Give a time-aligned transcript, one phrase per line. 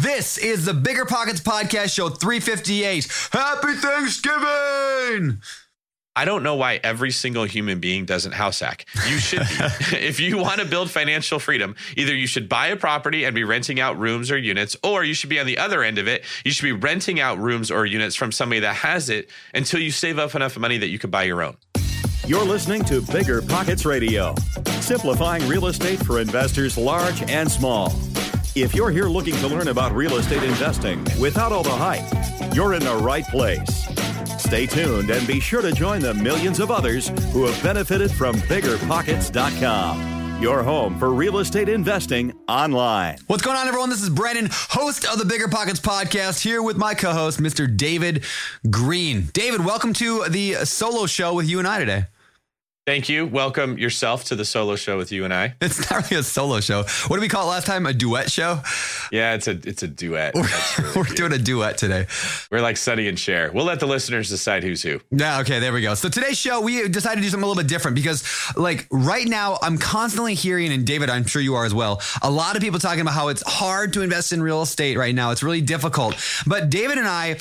[0.00, 3.28] This is the Bigger Pockets Podcast Show 358.
[3.30, 5.42] Happy Thanksgiving!
[6.16, 8.86] I don't know why every single human being doesn't house hack.
[9.06, 9.44] You should be.
[9.98, 13.44] if you want to build financial freedom, either you should buy a property and be
[13.44, 16.24] renting out rooms or units, or you should be on the other end of it.
[16.42, 19.90] You should be renting out rooms or units from somebody that has it until you
[19.90, 21.58] save up enough money that you can buy your own.
[22.26, 24.34] You're listening to Bigger Pockets Radio,
[24.80, 27.92] simplifying real estate for investors large and small.
[28.54, 32.04] If you're here looking to learn about real estate investing without all the hype,
[32.54, 33.86] you're in the right place.
[34.38, 38.36] Stay tuned and be sure to join the millions of others who have benefited from
[38.42, 40.42] biggerpockets.com.
[40.42, 43.16] Your home for real estate investing online.
[43.26, 43.88] What's going on, everyone?
[43.88, 47.74] This is Brandon, host of the Bigger Pockets podcast, here with my co host, Mr.
[47.74, 48.22] David
[48.68, 49.30] Greene.
[49.32, 52.04] David, welcome to the solo show with you and I today.
[52.84, 53.26] Thank you.
[53.26, 55.54] Welcome yourself to the solo show with you and I.
[55.60, 56.82] It's not really a solo show.
[57.06, 57.86] What did we call it last time?
[57.86, 58.60] A duet show?
[59.12, 60.34] Yeah, it's a it's a duet.
[60.34, 62.08] We're, really we're doing a duet today.
[62.50, 63.52] We're like Sonny and Cher.
[63.52, 65.00] We'll let the listeners decide who's who.
[65.12, 65.94] Yeah, okay, there we go.
[65.94, 68.24] So today's show, we decided to do something a little bit different because,
[68.56, 72.30] like, right now, I'm constantly hearing, and David, I'm sure you are as well, a
[72.32, 75.30] lot of people talking about how it's hard to invest in real estate right now.
[75.30, 76.16] It's really difficult.
[76.48, 77.38] But David and I,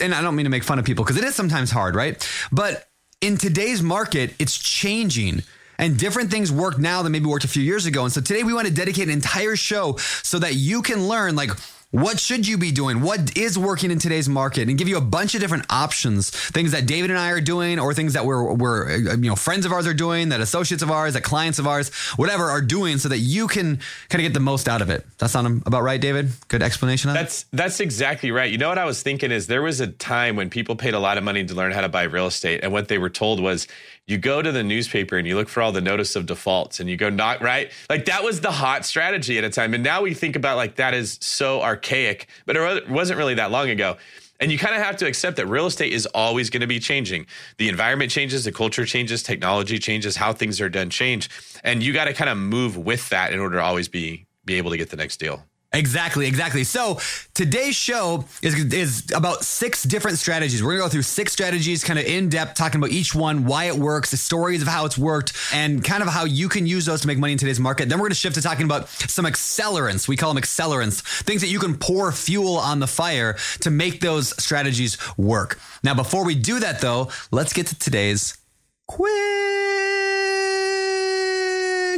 [0.00, 2.26] and I don't mean to make fun of people because it is sometimes hard, right?
[2.50, 2.87] But
[3.20, 5.42] in today's market, it's changing
[5.78, 8.04] and different things work now than maybe worked a few years ago.
[8.04, 11.36] And so today we want to dedicate an entire show so that you can learn
[11.36, 11.50] like
[11.90, 13.00] what should you be doing?
[13.00, 14.68] What is working in today's market?
[14.68, 17.78] And give you a bunch of different options, things that David and I are doing,
[17.78, 20.82] or things that we're, we're uh, you know friends of ours are doing, that associates
[20.82, 23.78] of ours, that clients of ours, whatever are doing, so that you can
[24.10, 25.06] kind of get the most out of it.
[25.18, 26.30] That sound about right, David?
[26.48, 27.12] Good explanation.
[27.14, 28.50] that's that's exactly right.
[28.50, 31.00] You know what I was thinking is there was a time when people paid a
[31.00, 33.40] lot of money to learn how to buy real estate, and what they were told
[33.40, 33.66] was
[34.08, 36.90] you go to the newspaper and you look for all the notice of defaults and
[36.90, 40.02] you go not right like that was the hot strategy at a time and now
[40.02, 43.96] we think about like that is so archaic but it wasn't really that long ago
[44.40, 46.78] and you kind of have to accept that real estate is always going to be
[46.78, 47.26] changing.
[47.56, 51.28] The environment changes, the culture changes, technology changes, how things are done change.
[51.64, 54.54] And you got to kind of move with that in order to always be be
[54.54, 55.44] able to get the next deal.
[55.70, 56.64] Exactly, exactly.
[56.64, 56.98] So
[57.34, 60.62] today's show is, is about six different strategies.
[60.62, 63.64] We're gonna go through six strategies, kind of in depth, talking about each one, why
[63.64, 66.86] it works, the stories of how it's worked, and kind of how you can use
[66.86, 67.90] those to make money in today's market.
[67.90, 70.08] Then we're gonna shift to talking about some accelerants.
[70.08, 74.00] We call them accelerants, things that you can pour fuel on the fire to make
[74.00, 75.60] those strategies work.
[75.84, 78.38] Now, before we do that though, let's get to today's
[78.86, 79.12] quick,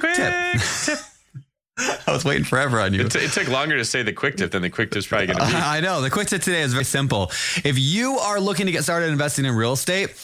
[0.00, 0.60] quick tip.
[0.84, 0.98] tip.
[2.06, 3.02] I was waiting forever on you.
[3.02, 5.28] It, t- it, took longer to say the quick tip than the quick tip's probably
[5.28, 5.52] going to be.
[5.54, 6.00] I know.
[6.00, 7.30] The quick tip today is very simple.
[7.64, 10.14] If you are looking to get started investing in real estate,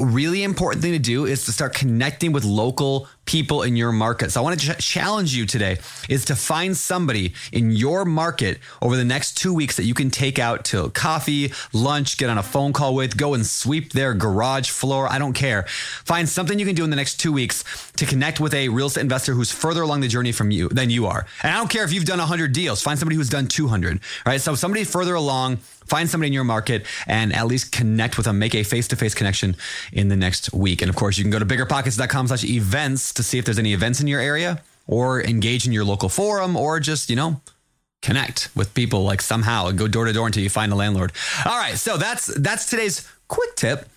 [0.00, 3.92] a really important thing to do is to start connecting with local people in your
[3.92, 4.30] market.
[4.30, 8.58] So I want to ch- challenge you today is to find somebody in your market
[8.82, 12.38] over the next 2 weeks that you can take out to coffee, lunch, get on
[12.38, 15.64] a phone call with, go and sweep their garage floor, I don't care.
[16.04, 17.64] Find something you can do in the next 2 weeks
[17.96, 20.90] to connect with a real estate investor who's further along the journey from you than
[20.90, 21.26] you are.
[21.42, 24.40] And I don't care if you've done 100 deals, find somebody who's done 200, right?
[24.40, 28.38] So somebody further along find somebody in your market and at least connect with them
[28.38, 29.56] make a face-to-face connection
[29.92, 33.22] in the next week and of course you can go to biggerpockets.com slash events to
[33.22, 36.80] see if there's any events in your area or engage in your local forum or
[36.80, 37.40] just, you know,
[38.02, 41.12] connect with people like somehow and go door to door until you find a landlord.
[41.46, 43.88] All right, so that's that's today's quick tip.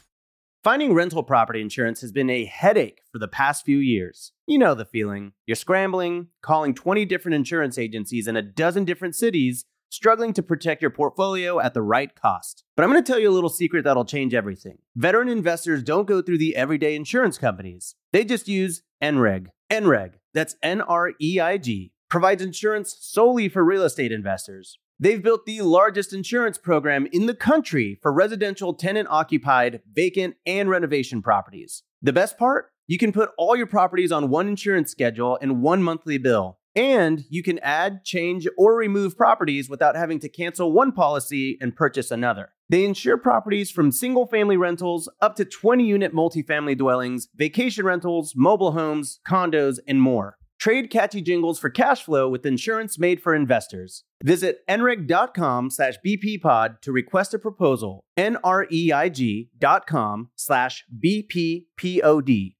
[0.63, 4.33] Finding rental property insurance has been a headache for the past few years.
[4.47, 5.33] You know the feeling.
[5.45, 10.81] You're scrambling, calling 20 different insurance agencies in a dozen different cities, struggling to protect
[10.81, 12.63] your portfolio at the right cost.
[12.75, 14.79] But I'm going to tell you a little secret that'll change everything.
[14.95, 17.95] Veteran investors don't go through the everyday insurance companies.
[18.11, 19.47] They just use NREIG.
[19.71, 24.79] NREIG, that's N R E I G, provides insurance solely for real estate investors.
[24.99, 30.69] They've built the largest insurance program in the country for residential tenant occupied, vacant, and
[30.69, 31.83] renovation properties.
[32.01, 32.71] The best part?
[32.87, 36.57] You can put all your properties on one insurance schedule and one monthly bill.
[36.77, 41.75] And you can add, change, or remove properties without having to cancel one policy and
[41.75, 42.53] purchase another.
[42.69, 48.33] They insure properties from single family rentals up to 20 unit multifamily dwellings, vacation rentals,
[48.35, 50.37] mobile homes, condos, and more.
[50.59, 54.03] Trade catchy jingles for cash flow with insurance made for investors.
[54.23, 58.03] Visit nreig.com slash bppod to request a proposal.
[58.17, 62.56] N-R-E-I-G dot com slash bppod.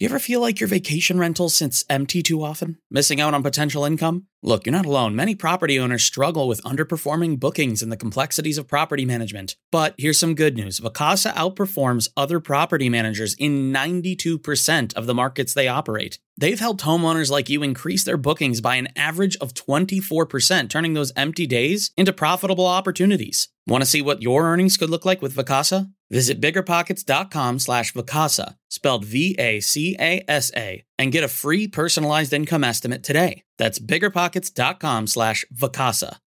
[0.00, 3.84] You ever feel like your vacation rental sits empty too often, missing out on potential
[3.84, 4.28] income?
[4.40, 5.16] Look, you're not alone.
[5.16, 9.56] Many property owners struggle with underperforming bookings and the complexities of property management.
[9.72, 15.54] But here's some good news Vacasa outperforms other property managers in 92% of the markets
[15.54, 16.20] they operate.
[16.36, 21.12] They've helped homeowners like you increase their bookings by an average of 24%, turning those
[21.16, 23.48] empty days into profitable opportunities.
[23.66, 25.90] Want to see what your earnings could look like with Vacasa?
[26.10, 33.42] Visit biggerpockets.com slash Vacasa, spelled V-A-C-A-S-A, and get a free personalized income estimate today.
[33.56, 36.18] That's biggerpockets.com slash Vacasa.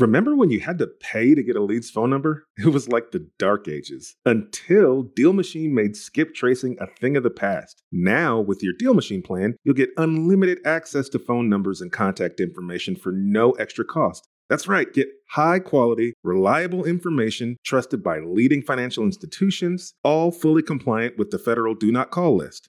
[0.00, 2.46] Remember when you had to pay to get a lead's phone number?
[2.58, 7.22] It was like the dark ages until Deal Machine made skip tracing a thing of
[7.22, 7.82] the past.
[7.92, 12.40] Now, with your Deal Machine plan, you'll get unlimited access to phone numbers and contact
[12.40, 14.26] information for no extra cost.
[14.48, 21.18] That's right, get high quality, reliable information trusted by leading financial institutions, all fully compliant
[21.18, 22.68] with the federal Do Not Call list.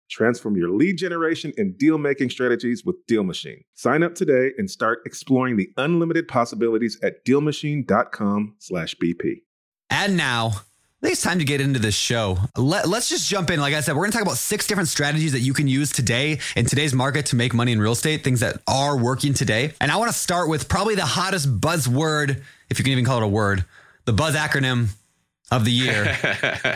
[0.11, 3.63] Transform your lead generation and deal making strategies with Deal Machine.
[3.73, 9.41] Sign up today and start exploring the unlimited possibilities at dealmachine.com/bp.
[9.89, 10.51] And now, I
[11.01, 12.37] think it's time to get into this show.
[12.57, 13.61] Let, us just jump in.
[13.61, 15.91] Like I said, we're going to talk about six different strategies that you can use
[15.91, 19.73] today in today's market to make money in real estate, things that are working today.
[19.79, 23.17] And I want to start with probably the hottest buzzword, if you can even call
[23.17, 23.65] it a word,
[24.05, 24.89] the buzz acronym
[25.51, 26.17] of the year.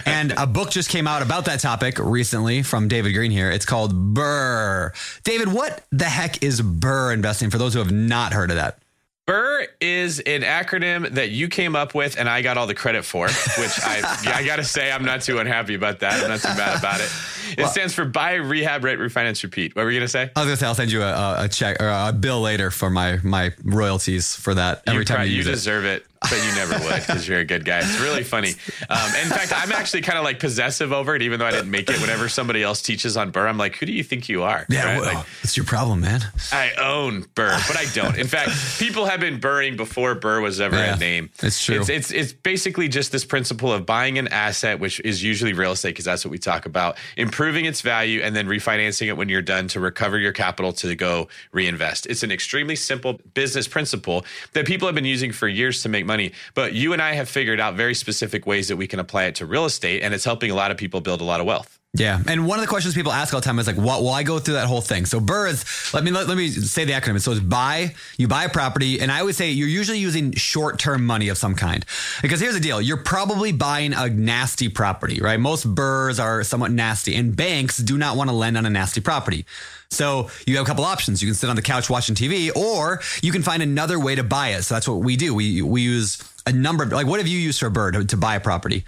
[0.06, 3.50] and a book just came out about that topic recently from David Greene here.
[3.50, 5.24] It's called BRRRR.
[5.24, 8.80] David, what the heck is BRRRR investing for those who have not heard of that?
[9.28, 13.06] BRRRR is an acronym that you came up with and I got all the credit
[13.06, 16.22] for, which I, yeah, I got to say, I'm not too unhappy about that.
[16.22, 17.10] I'm not too mad about it.
[17.52, 19.76] It well, stands for buy, rehab, rent, refinance, repeat.
[19.76, 20.32] What were you going to say?
[20.36, 22.70] I was going to say, I'll send you a, a, check or a bill later
[22.70, 26.02] for my, my royalties for that every you time you, you deserve it.
[26.04, 27.80] it but you never would because you're a good guy.
[27.80, 28.54] It's really funny.
[28.90, 31.72] Um, in fact, I'm actually kind of like possessive over it, even though I didn't
[31.72, 32.00] make it.
[32.02, 34.66] Whenever somebody else teaches on BRRRR, I'm like, who do you think you are?
[34.70, 35.02] Yeah, right?
[35.02, 36.22] well, like, it's your problem, man.
[36.52, 38.18] I own BRRRR, but I don't.
[38.18, 41.30] In fact, people have been BRRRRing before BRRRR was ever yeah, a name.
[41.42, 41.80] It's true.
[41.80, 45.72] It's, it's, it's basically just this principle of buying an asset, which is usually real
[45.72, 49.30] estate, because that's what we talk about, improving its value, and then refinancing it when
[49.30, 52.06] you're done to recover your capital to go reinvest.
[52.08, 56.05] It's an extremely simple business principle that people have been using for years to make
[56.06, 59.26] money, but you and I have figured out very specific ways that we can apply
[59.26, 61.46] it to real estate, and it's helping a lot of people build a lot of
[61.46, 61.80] wealth.
[61.98, 64.04] Yeah, and one of the questions people ask all the time is like, "What?
[64.04, 66.50] Well, I go through that whole thing." So BRRRR is let me let, let me
[66.50, 67.22] say the acronym.
[67.22, 67.96] So it's buy.
[68.18, 71.38] You buy a property, and I would say you're usually using short term money of
[71.38, 71.86] some kind.
[72.22, 75.40] Because here's the deal: you're probably buying a nasty property, right?
[75.40, 79.00] Most BRRRRs are somewhat nasty, and banks do not want to lend on a nasty
[79.00, 79.46] property.
[79.90, 81.22] So you have a couple options.
[81.22, 84.24] You can sit on the couch watching TV, or you can find another way to
[84.24, 84.64] buy it.
[84.64, 85.34] So that's what we do.
[85.34, 88.06] We we use a number of like what have you used for a BRRRR to,
[88.06, 88.86] to buy a property?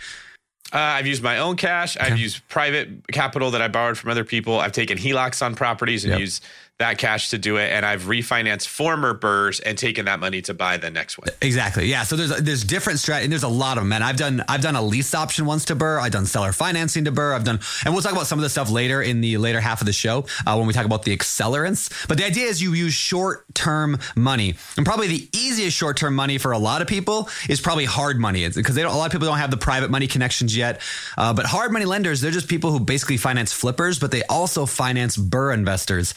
[0.74, 1.96] Uh, I've used my own cash.
[1.96, 2.06] Okay.
[2.06, 4.60] I've used private capital that I borrowed from other people.
[4.60, 6.20] I've taken HELOCs on properties and yep.
[6.20, 6.44] used
[6.80, 10.54] that cash to do it, and I've refinanced former BRRRRs and taken that money to
[10.54, 11.30] buy the next one.
[11.42, 11.88] Exactly.
[11.88, 12.04] Yeah.
[12.04, 13.26] So there's there's different strategy.
[13.26, 13.94] And there's a lot of them.
[13.94, 16.02] And I've done I've done a lease option once to BRRRR.
[16.02, 17.36] I've done seller financing to BRRRR.
[17.36, 19.82] I've done, and we'll talk about some of the stuff later in the later half
[19.82, 22.08] of the show uh, when we talk about the accelerants.
[22.08, 26.16] But the idea is you use short term money, and probably the easiest short term
[26.16, 29.28] money for a lot of people is probably hard money, because a lot of people
[29.28, 30.82] don't have the private money connections yet.
[31.18, 34.68] Uh, but hard money lenders, they're just people who basically finance flippers, but they also
[34.68, 36.14] finance BRRRR investors.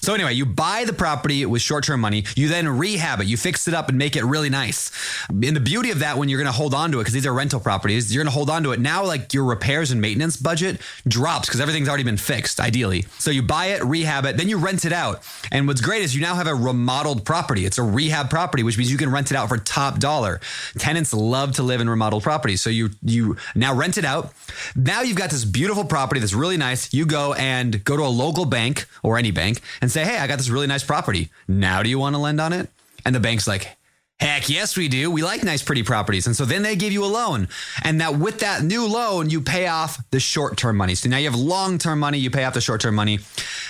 [0.00, 2.24] So anyway, you buy the property with short-term money.
[2.36, 3.26] You then rehab it.
[3.26, 4.90] You fix it up and make it really nice.
[5.28, 7.26] And the beauty of that, when you're going to hold on to it, because these
[7.26, 8.80] are rental properties, you're going to hold on to it.
[8.80, 13.06] Now, like your repairs and maintenance budget drops because everything's already been fixed, ideally.
[13.18, 15.22] So you buy it, rehab it, then you rent it out.
[15.52, 17.64] And what's great is you now have a remodeled property.
[17.66, 20.40] It's a rehab property, which means you can rent it out for top dollar.
[20.78, 22.60] Tenants love to live in remodeled properties.
[22.60, 24.32] So you you now rent it out.
[24.74, 26.92] Now you've got this beautiful property that's really nice.
[26.92, 30.18] You go and go to a local bank or any bank and and say, Hey,
[30.18, 31.30] I got this really nice property.
[31.48, 32.68] Now, do you want to lend on it?
[33.04, 33.76] And the bank's like,
[34.20, 35.10] Heck yes, we do.
[35.10, 36.26] We like nice, pretty properties.
[36.26, 37.48] And so then they give you a loan.
[37.82, 40.94] And that with that new loan, you pay off the short term money.
[40.94, 43.20] So now you have long term money, you pay off the short term money.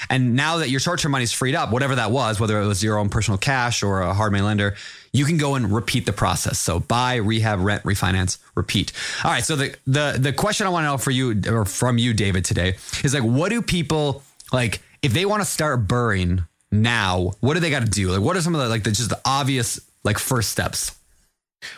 [0.09, 2.67] And now that your short term money is freed up, whatever that was, whether it
[2.67, 4.75] was your own personal cash or a hard money lender,
[5.13, 6.59] you can go and repeat the process.
[6.59, 8.93] So buy, rehab, rent, refinance, repeat.
[9.23, 9.45] All right.
[9.45, 12.45] So the the the question I want to know for you or from you, David,
[12.45, 12.75] today
[13.05, 14.83] is like, what do people like?
[15.03, 18.11] If they want to start BRRRRing now, what do they got to do?
[18.11, 20.93] Like, what are some of the like the just the obvious like first steps?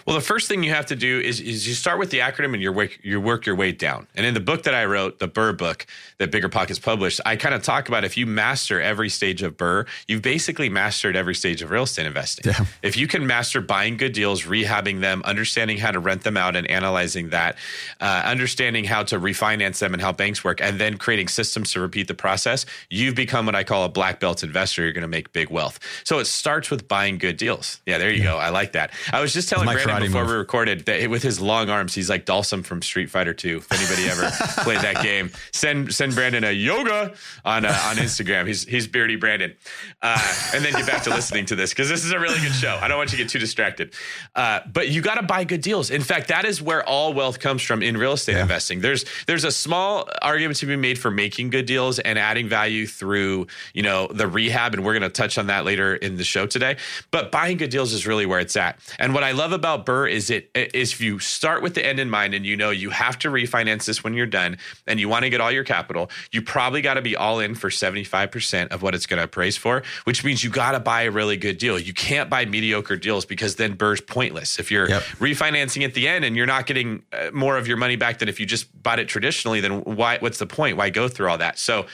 [0.06, 2.54] Well, the first thing you have to do is, is you start with the acronym
[2.54, 4.06] and you work you work your way down.
[4.14, 5.86] And in the book that I wrote, the BRRRR book
[6.18, 9.56] that Bigger Pockets published, I kind of talk about if you master every stage of
[9.56, 12.52] BRRRR, you've basically mastered every stage of real estate investing.
[12.52, 12.64] Yeah.
[12.82, 16.56] If you can master buying good deals, rehabbing them, understanding how to rent them out
[16.56, 17.56] and analyzing that,
[18.00, 21.80] uh, understanding how to refinance them and how banks work, and then creating systems to
[21.80, 24.82] repeat the process, you've become what I call a black belt investor.
[24.82, 25.80] You're going to make big wealth.
[26.04, 27.80] So it starts with buying good deals.
[27.86, 28.32] Yeah, there you yeah.
[28.32, 28.38] go.
[28.38, 28.92] I like that.
[29.12, 30.30] I was just telling Brandon before move.
[30.30, 33.58] we recorded that with his long arms, he's like Dhalsim from Street Fighter 2.
[33.58, 34.30] If anybody ever
[34.62, 37.14] played that game, send send Brandon a yoga
[37.44, 38.46] on uh, on Instagram.
[38.46, 39.54] He's he's beardy Brandon,
[40.02, 42.52] uh, and then get back to listening to this because this is a really good
[42.52, 42.78] show.
[42.80, 43.94] I don't want you to get too distracted,
[44.34, 45.90] uh, but you got to buy good deals.
[45.90, 48.42] In fact, that is where all wealth comes from in real estate yeah.
[48.42, 48.80] investing.
[48.80, 52.86] There's there's a small argument to be made for making good deals and adding value
[52.86, 56.24] through you know the rehab, and we're going to touch on that later in the
[56.24, 56.76] show today.
[57.10, 58.78] But buying good deals is really where it's at.
[58.98, 61.98] And what I love about BRRRR is it is if you start with the end
[61.98, 65.08] in mind and you know you have to refinance this when you're done and you
[65.08, 68.68] want to get all your capital, you probably got to be all in for 75%
[68.68, 71.36] of what it's going to appraise for, which means you got to buy a really
[71.36, 71.78] good deal.
[71.78, 74.58] You can't buy mediocre deals because then BRRRR's pointless.
[74.58, 75.02] If you're yep.
[75.18, 78.28] refinancing at the end and you're not getting uh, more of your money back than
[78.28, 80.76] if you just bought it traditionally, then why what's the point?
[80.76, 81.58] Why go through all that?
[81.58, 81.86] So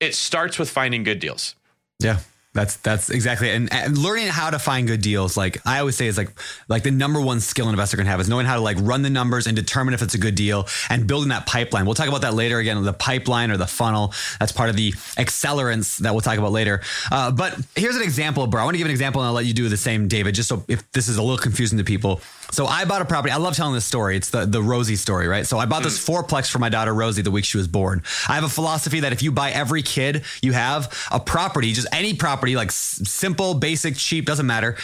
[0.00, 1.54] it starts with finding good deals.
[2.00, 2.18] Yeah.
[2.54, 3.56] That's that's exactly it.
[3.56, 6.30] And, and, learning how to find good deals, like I always say, is like
[6.68, 9.00] like the number one skill an investor can have is knowing how to like run
[9.00, 11.86] the numbers and determine if it's a good deal and building that pipeline.
[11.86, 14.12] We'll talk about that later again, the pipeline or the funnel.
[14.38, 16.82] That's part of the accelerants that we'll talk about later.
[17.10, 18.60] Uh, but here's an example, bro.
[18.60, 20.50] I want to give an example and I'll let you do the same, David, just
[20.50, 22.20] so if this is a little confusing to people.
[22.50, 23.32] So I bought a property.
[23.32, 24.14] I love telling this story.
[24.14, 25.46] It's the, the Rosie story, right?
[25.46, 26.12] So I bought this hmm.
[26.12, 28.02] fourplex for my daughter Rosie the week she was born.
[28.28, 31.88] I have a philosophy that if you buy every kid you have a property, just
[31.92, 34.76] any property, like simple, basic, cheap, doesn't matter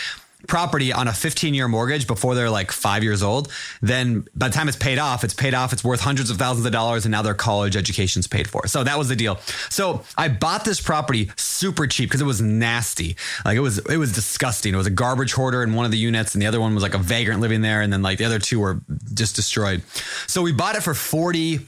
[0.46, 3.50] property on a 15 year mortgage before they're like five years old,
[3.82, 6.64] then by the time it's paid off, it's paid off, it's worth hundreds of thousands
[6.64, 8.66] of dollars, and now their college education's paid for.
[8.66, 9.38] So that was the deal.
[9.68, 13.16] So I bought this property super cheap because it was nasty.
[13.44, 14.74] Like it was, it was disgusting.
[14.74, 16.82] It was a garbage hoarder in one of the units, and the other one was
[16.82, 18.80] like a vagrant living there, and then like the other two were
[19.12, 19.82] just destroyed.
[20.28, 21.60] So we bought it for 40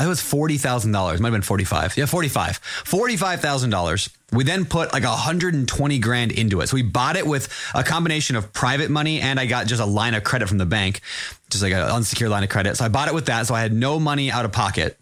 [0.00, 1.20] it was forty thousand dollars.
[1.20, 1.96] Might have been forty five.
[1.96, 2.56] Yeah, forty five.
[2.56, 4.10] Forty five thousand dollars.
[4.32, 6.68] We then put like hundred and twenty grand into it.
[6.68, 9.86] So we bought it with a combination of private money and I got just a
[9.86, 11.00] line of credit from the bank,
[11.50, 12.76] just like an unsecured line of credit.
[12.76, 13.46] So I bought it with that.
[13.46, 14.98] So I had no money out of pocket.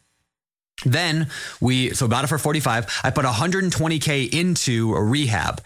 [0.85, 1.29] Then
[1.61, 2.87] we so bought it for forty five.
[3.03, 5.63] I put hundred and twenty k into a rehab.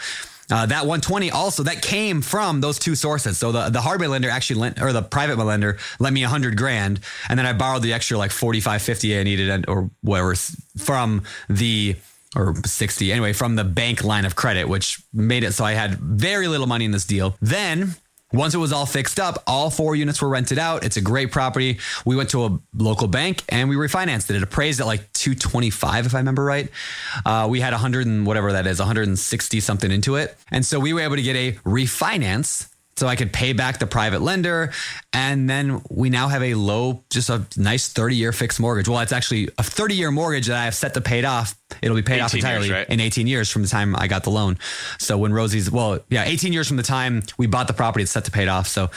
[0.50, 3.38] Uh, that 120 also that came from those two sources.
[3.38, 6.57] So the the hard lender actually lent, or the private lender lent me a 100
[6.57, 10.35] grand, and then I borrowed the extra like 45, 50 I needed, or whatever
[10.78, 11.97] from the
[12.37, 15.99] or 60 anyway from the bank line of credit, which made it so I had
[15.99, 17.37] very little money in this deal.
[17.40, 17.95] Then
[18.32, 20.85] once it was all fixed up, all four units were rented out.
[20.85, 21.78] It's a great property.
[22.04, 24.37] We went to a local bank and we refinanced it.
[24.37, 26.68] It appraised at like 225, if I remember right.
[27.25, 30.37] Uh, we had 100 and whatever that is, 160 something into it.
[30.50, 32.68] And so we were able to get a refinance
[32.99, 34.73] so I could pay back the private lender.
[35.12, 38.88] And then we now have a low, just a nice 30 year fixed mortgage.
[38.88, 41.57] Well, it's actually a 30 year mortgage that I have set to pay it off.
[41.81, 42.88] It'll be paid off entirely years, right?
[42.88, 44.59] in 18 years from the time I got the loan.
[44.99, 48.12] So when Rosie's, well, yeah, 18 years from the time we bought the property, it's
[48.12, 48.69] set to pay it off.
[48.69, 48.90] So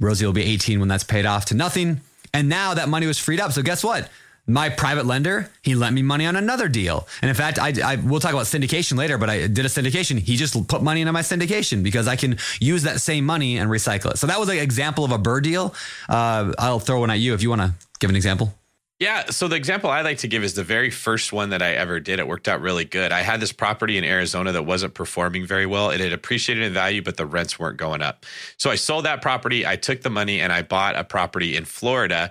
[0.00, 2.00] Rosie will be 18 when that's paid off to nothing.
[2.34, 3.52] And now that money was freed up.
[3.52, 4.10] So guess what?
[4.46, 7.08] My private lender, he lent me money on another deal.
[7.20, 10.18] And in fact, I, I we'll talk about syndication later, but I did a syndication.
[10.18, 13.70] He just put money into my syndication because I can use that same money and
[13.70, 14.18] recycle it.
[14.18, 15.74] So that was an example of a BRRRR deal.
[16.08, 18.54] Uh, I'll throw one at you if you want to give an example.
[18.98, 19.26] Yeah.
[19.26, 22.00] So the example I like to give is the very first one that I ever
[22.00, 22.18] did.
[22.18, 23.12] It worked out really good.
[23.12, 25.90] I had this property in Arizona that wasn't performing very well.
[25.90, 28.24] It had appreciated in value, but the rents weren't going up.
[28.56, 29.66] So I sold that property.
[29.66, 32.30] I took the money and I bought a property in Florida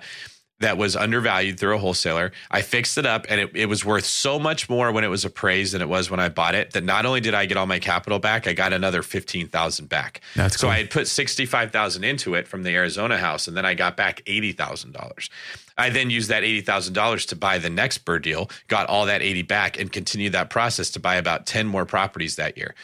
[0.60, 2.32] that was undervalued through a wholesaler.
[2.50, 5.24] I fixed it up and it, it, was worth so much more when it was
[5.24, 7.66] appraised than it was when I bought it that not only did I get all
[7.66, 10.22] my capital back, I got another 15,000 back.
[10.34, 13.74] That's so I had put 65,000 into it from the Arizona house and then I
[13.74, 15.28] got back $80,000.
[15.78, 19.42] I then used that $80,000 to buy the next BRRRR deal, got all that 80
[19.42, 22.74] back and continued that process to buy about 10 more properties that year.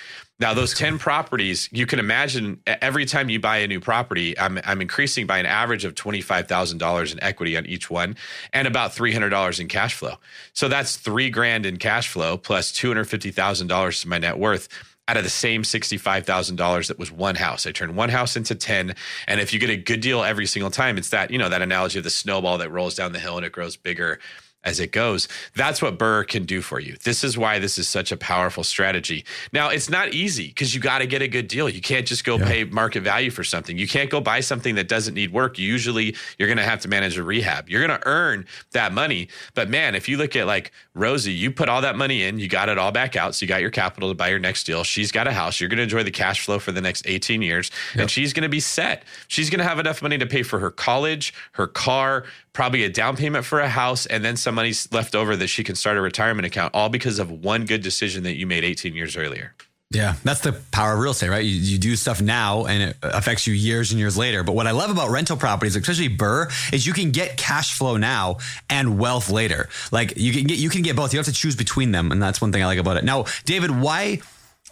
[0.42, 4.58] Now, those 10 properties, you can imagine every time you buy a new property, I'm,
[4.64, 8.16] I'm increasing by an average of $25,000 in equity on each one
[8.52, 10.16] and about $300 in cash flow.
[10.52, 14.68] So that's three grand in cash flow plus $250,000 to my net worth
[15.06, 17.64] out of the same $65,000 that was one house.
[17.64, 18.96] I turned one house into 10.
[19.28, 21.62] And if you get a good deal every single time, it's that, you know, that
[21.62, 24.18] analogy of the snowball that rolls down the hill and it grows bigger
[24.64, 25.28] as it goes.
[25.54, 26.97] That's what BRRRR can do for you.
[27.02, 29.25] This is why this is such a powerful strategy.
[29.52, 31.69] Now, it's not easy because you got to get a good deal.
[31.69, 32.47] You can't just go yeah.
[32.47, 33.76] pay market value for something.
[33.76, 35.59] You can't go buy something that doesn't need work.
[35.59, 37.69] Usually, you're going to have to manage a rehab.
[37.69, 39.28] You're going to earn that money.
[39.54, 42.49] But man, if you look at like Rosie, you put all that money in, you
[42.49, 43.35] got it all back out.
[43.35, 44.85] So you got your capital to buy your next deal.
[44.85, 45.61] She's got a house.
[45.61, 48.02] You're going to enjoy the cash flow for the next 18 years, yep.
[48.02, 49.04] and she's going to be set.
[49.28, 52.88] She's going to have enough money to pay for her college, her car, probably a
[52.88, 55.97] down payment for a house, and then some money's left over that she can start
[55.97, 59.54] a retirement account, all because of one good decision that you made 18 years earlier.
[59.92, 61.44] Yeah, that's the power of real estate, right?
[61.44, 64.42] You, you, do stuff now and it affects you years and years later.
[64.42, 67.99] But what I love about rental properties, especially BRRRR, is you can get cash flow
[67.99, 68.38] now
[68.71, 69.68] and wealth later.
[69.90, 71.12] Like you can get you can get both.
[71.12, 73.04] You have to choose between them, and that's one thing I like about it.
[73.04, 74.21] Now, David, why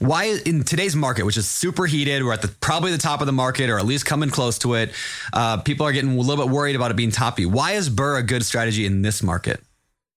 [0.01, 3.27] why in today's market, which is super heated, we're at the probably the top of
[3.27, 4.93] the market or at least coming close to it.
[5.33, 7.47] Uh, people are getting a little bit worried about it being toppy.
[7.47, 9.63] Why is BRRRR a good strategy in this market?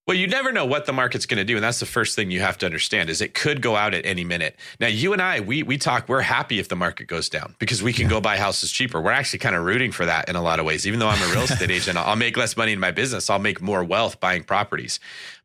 [0.05, 2.29] Well, you never know what the market's going to do, and that's the first thing
[2.29, 4.57] you have to understand is it could go out at any minute.
[4.77, 6.09] Now, you and I, we we talk.
[6.09, 8.09] We're happy if the market goes down because we can yeah.
[8.09, 8.99] go buy houses cheaper.
[8.99, 10.85] We're actually kind of rooting for that in a lot of ways.
[10.85, 13.29] Even though I'm a real estate agent, I'll make less money in my business.
[13.29, 14.99] I'll make more wealth buying properties.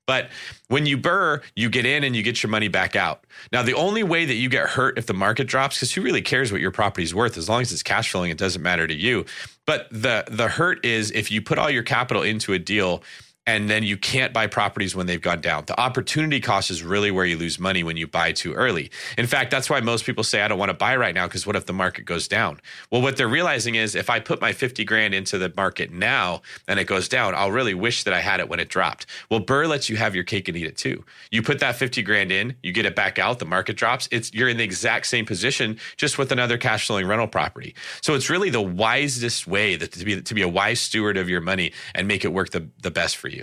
[0.09, 0.31] But
[0.69, 3.25] when you BRRRR, you get in and you get your money back out.
[3.53, 6.23] Now, the only way that you get hurt if the market drops, because who really
[6.23, 7.37] cares what your property's worth?
[7.37, 9.27] As long as it's cash flowing, it doesn't matter to you.
[9.67, 13.03] But the the hurt is if you put all your capital into a deal
[13.49, 15.65] and then you can't buy properties when they've gone down.
[15.65, 18.91] The opportunity cost is really where you lose money when you buy too early.
[19.17, 21.47] In fact, that's why most people say, I don't want to buy right now because
[21.47, 22.61] what if the market goes down?
[22.91, 26.43] Well, what they're realizing is if I put my 50 grand into the market now
[26.69, 29.07] and it goes down, I'll really wish that I had it when it dropped.
[29.31, 31.03] Well, BRRRR lets you have your cake and eat it too.
[31.31, 34.11] You put that 50 grand in, you get it back out, the market drops.
[34.13, 37.75] It's you're in the exact same position, just with another cash flowing rental property.
[38.03, 41.31] So it's really the wisest way that to be to be a wise steward of
[41.31, 43.38] your money and make it work the, the best for you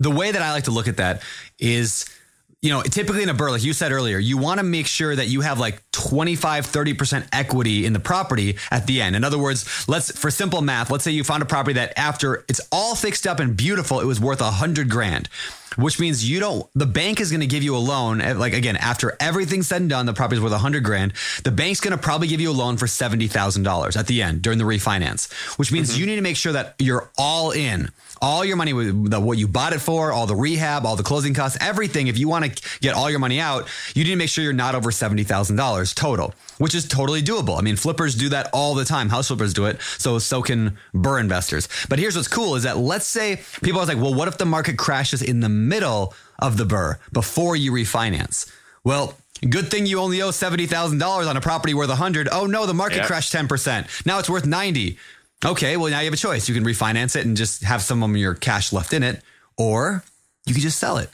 [0.00, 1.22] the way that I like to look at that
[1.58, 2.06] is
[2.60, 5.14] you know, typically in a BRRRR, like you said earlier, you want to make sure
[5.14, 9.14] that you have like 25, 30% equity in the property at the end.
[9.14, 12.44] In other words, let's, for simple math, let's say you found a property that after
[12.48, 15.28] it's all fixed up and beautiful, it was worth a hundred grand,
[15.76, 18.20] which means you don't, the bank is going to give you a loan.
[18.20, 21.12] Eh, like again, after everything's said and done, the property's worth a hundred grand.
[21.44, 24.58] The bank's going to probably give you a loan for $70,000 at the end during
[24.58, 26.00] the refinance, which means mm-hmm.
[26.00, 27.90] you need to make sure that you're all in
[28.20, 31.58] all your money, what you bought it for, all the rehab, all the closing costs,
[31.60, 32.08] everything.
[32.08, 34.52] If you want to get all your money out, you need to make sure you're
[34.52, 37.58] not over $70,000 total, which is totally doable.
[37.58, 39.08] I mean, flippers do that all the time.
[39.08, 39.80] House flippers do it.
[39.98, 41.68] So, so can BRRRR investors.
[41.88, 44.46] But here's what's cool is that let's say people are like, well, what if the
[44.46, 48.50] market crashes in the middle of the BRRRR before you refinance?
[48.84, 49.16] Well,
[49.48, 52.28] Good thing you only owe seventy thousand dollars on a property worth a hundred.
[52.30, 53.06] Oh no, the market yep.
[53.06, 53.86] crashed ten percent.
[54.04, 54.98] Now it's worth ninety.
[55.44, 56.48] Okay, well now you have a choice.
[56.48, 59.22] You can refinance it and just have some of your cash left in it,
[59.56, 60.02] or
[60.46, 61.10] you can just sell it.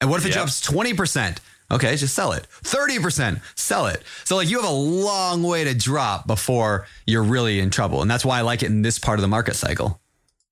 [0.00, 0.36] And what if it yep.
[0.36, 1.38] drops 20%?
[1.70, 2.46] Okay, just sell it.
[2.62, 4.02] 30%, sell it.
[4.24, 8.02] So like you have a long way to drop before you're really in trouble.
[8.02, 10.00] And that's why I like it in this part of the market cycle.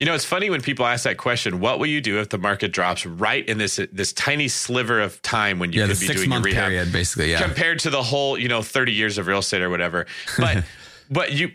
[0.01, 1.61] You know, it's funny when people ask that question.
[1.61, 5.23] What will you do if the market drops right in this this tiny sliver of
[5.23, 8.03] time when you yeah, could be doing your rehab, period, basically, yeah, compared to the
[8.03, 10.07] whole you know thirty years of real estate or whatever.
[10.37, 10.65] But
[11.11, 11.53] but you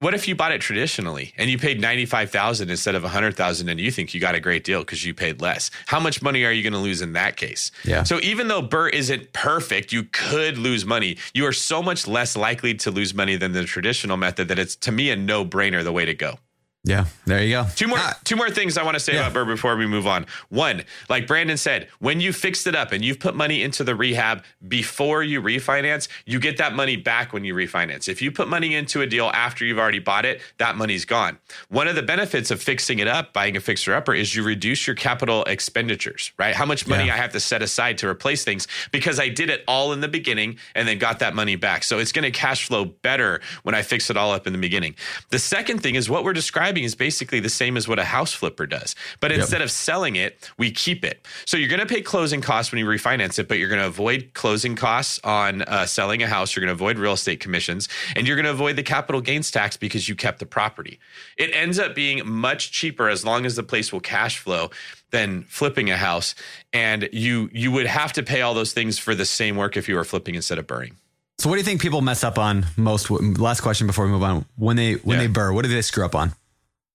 [0.00, 3.90] what if you bought it traditionally and you paid 95,000 instead of 100,000 and you
[3.90, 5.70] think you got a great deal because you paid less?
[5.86, 7.72] How much money are you going to lose in that case?
[7.84, 8.04] Yeah.
[8.04, 11.16] So even though BRRRR isn't perfect, you could lose money.
[11.34, 14.76] You are so much less likely to lose money than the traditional method that it's
[14.76, 16.38] to me a no-brainer the way to go.
[16.88, 17.66] Yeah, there you go.
[17.76, 18.18] Two more, ah.
[18.24, 19.28] two more things I want to say yeah.
[19.28, 20.24] about BRRRR before we move on.
[20.48, 23.94] One, like Brandon said, when you fixed it up and you've put money into the
[23.94, 28.08] rehab before you refinance, you get that money back when you refinance.
[28.08, 31.36] If you put money into a deal after you've already bought it, that money's gone.
[31.68, 34.86] One of the benefits of fixing it up, buying a fixer upper, is you reduce
[34.86, 36.54] your capital expenditures, right?
[36.54, 37.14] How much money yeah.
[37.14, 40.08] I have to set aside to replace things because I did it all in the
[40.08, 41.84] beginning and then got that money back.
[41.84, 44.58] So it's going to cash flow better when I fix it all up in the
[44.58, 44.94] beginning.
[45.28, 48.32] The second thing is what we're describing is basically the same as what a house
[48.32, 48.94] flipper does.
[49.20, 49.40] But yep.
[49.40, 51.26] instead of selling it, we keep it.
[51.44, 53.86] So you're going to pay closing costs when you refinance it, but you're going to
[53.86, 56.54] avoid closing costs on uh, selling a house.
[56.54, 59.50] You're going to avoid real estate commissions and you're going to avoid the capital gains
[59.50, 60.98] tax because you kept the property.
[61.36, 64.70] It ends up being much cheaper as long as the place will cash flow
[65.10, 66.34] than flipping a house
[66.72, 69.88] and you you would have to pay all those things for the same work if
[69.88, 70.92] you were flipping instead of BRRRRing.
[71.38, 74.22] So what do you think people mess up on most last question before we move
[74.22, 75.26] on when they when yeah.
[75.26, 76.32] they BRRRR what do they screw up on?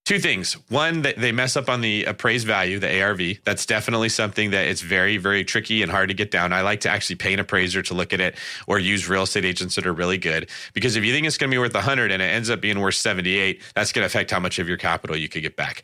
[0.06, 0.56] Two things.
[0.68, 3.42] One, they mess up on the appraised value, the ARV.
[3.46, 6.52] That's definitely something that it's very, very tricky and hard to get down.
[6.52, 8.36] I like to actually pay an appraiser to look at it
[8.68, 10.50] or use real estate agents that are really good.
[10.74, 12.82] Because if you think it's going to be worth 100 and it ends up being
[12.82, 15.84] worth 78, that's going to affect how much of your capital you could get back.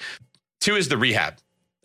[0.59, 1.35] Two is the rehab.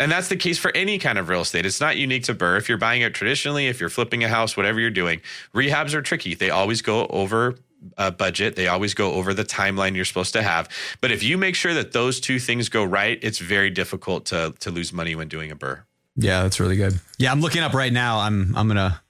[0.01, 1.65] And that's the case for any kind of real estate.
[1.65, 2.59] It's not unique to BRRRR.
[2.59, 5.21] If you're buying it traditionally, if you're flipping a house, whatever you're doing,
[5.55, 6.35] rehabs are tricky.
[6.35, 7.55] They always go over
[7.97, 8.57] a budget.
[8.57, 10.69] They always go over the timeline you're supposed to have.
[11.01, 14.55] But if you make sure that those two things go right, it's very difficult to
[14.61, 15.83] to lose money when doing a BRRRR.
[16.17, 17.01] Yeah, that's really good.
[17.19, 18.21] Yeah, I'm looking up right now.
[18.21, 19.01] I'm I'm gonna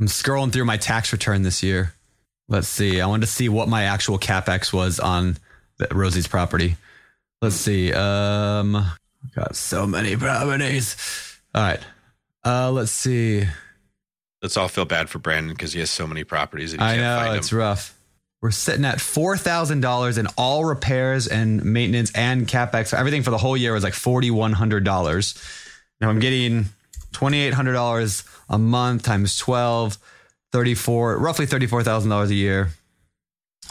[0.00, 1.94] I'm scrolling through my tax return this year.
[2.48, 3.00] Let's see.
[3.00, 5.36] I wanted to see what my actual capex was on
[5.78, 6.76] the, Rosie's property.
[7.40, 7.92] Let's see.
[7.92, 8.84] Um,
[9.34, 10.96] got so many properties.
[11.54, 11.80] All right.
[12.44, 13.46] Uh, let's see.
[14.42, 16.76] Let's all feel bad for Brandon because he has so many properties.
[16.76, 17.96] I know it's rough.
[18.42, 22.92] We're sitting at four thousand dollars in all repairs and maintenance and capex.
[22.92, 25.40] Everything for the whole year was like forty one hundred dollars.
[26.00, 26.66] Now I'm getting
[27.12, 29.96] twenty eight hundred dollars a month times 12,
[30.50, 32.70] 34, roughly thirty four thousand dollars a year.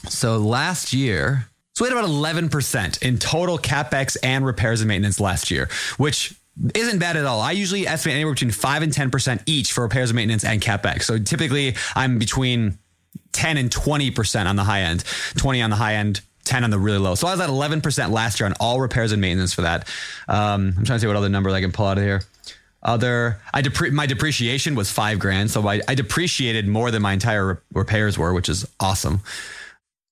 [0.07, 4.87] So last year, so we had about eleven percent in total capex and repairs and
[4.87, 6.33] maintenance last year, which
[6.73, 7.41] isn't bad at all.
[7.41, 10.61] I usually estimate anywhere between five and ten percent each for repairs and maintenance and
[10.61, 11.03] capex.
[11.03, 12.77] So typically, I'm between
[13.33, 15.03] 10 and 20% on the high end,
[15.37, 17.15] 20 on the high end, 10 on the really low.
[17.15, 19.87] So I was at 11% last year on all repairs and maintenance for that.
[20.27, 22.21] Um, I'm trying to see what other number I can pull out of here.
[22.83, 25.51] Other, I depre- my depreciation was five grand.
[25.51, 29.21] So I, I depreciated more than my entire re- repairs were, which is awesome.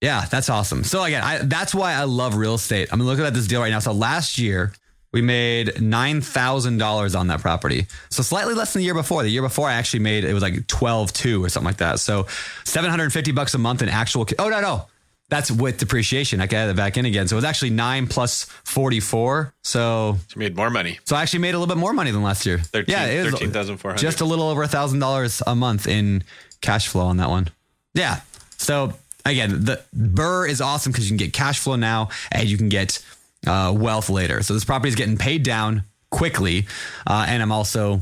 [0.01, 0.83] Yeah, that's awesome.
[0.83, 2.89] So again, I, that's why I love real estate.
[2.91, 3.79] I'm looking at this deal right now.
[3.79, 4.71] So last year,
[5.11, 7.87] we made $9,000 on that property.
[8.09, 9.23] So slightly less than the year before.
[9.23, 11.99] The year before I actually made, it was like 12, 2 or something like that.
[11.99, 12.27] So
[12.65, 14.85] 750 bucks a month in actual, oh, no, no.
[15.29, 16.41] That's with depreciation.
[16.41, 17.27] I got it back in again.
[17.27, 19.53] So it was actually nine plus 44.
[19.61, 20.97] So, so you made more money.
[21.05, 22.57] So I actually made a little bit more money than last year.
[22.57, 23.99] 13, yeah, it was 13,400.
[23.99, 26.23] Just a little over a thousand dollars a month in
[26.61, 27.47] cash flow on that one.
[27.93, 28.21] Yeah.
[28.57, 32.57] So again, the BRRRR is awesome because you can get cash flow now and you
[32.57, 33.05] can get
[33.47, 34.43] uh, wealth later.
[34.43, 36.67] So this property is getting paid down quickly,
[37.07, 38.01] uh, and I'm also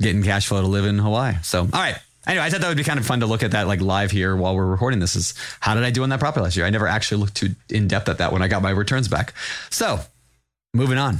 [0.00, 1.34] getting cash flow to live in Hawaii.
[1.42, 1.96] So, all right.
[2.26, 4.10] Anyway, I thought that would be kind of fun to look at that like live
[4.10, 5.16] here while we're recording this.
[5.16, 6.66] Is how did I do on that property last year?
[6.66, 9.32] I never actually looked too in depth at that when I got my returns back.
[9.70, 10.00] So,
[10.74, 11.18] moving on.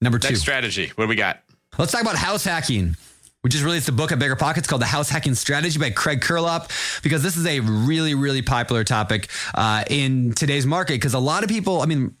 [0.00, 0.92] Number two Next strategy.
[0.94, 1.42] What do we got?
[1.76, 2.96] Let's talk about house hacking.
[3.44, 6.20] We just released a book at Bigger Pockets called The House Hacking Strategy by Craig
[6.22, 11.20] Curelop because this is a really, really popular topic uh, in today's market because a
[11.20, 12.16] lot of people, I mean,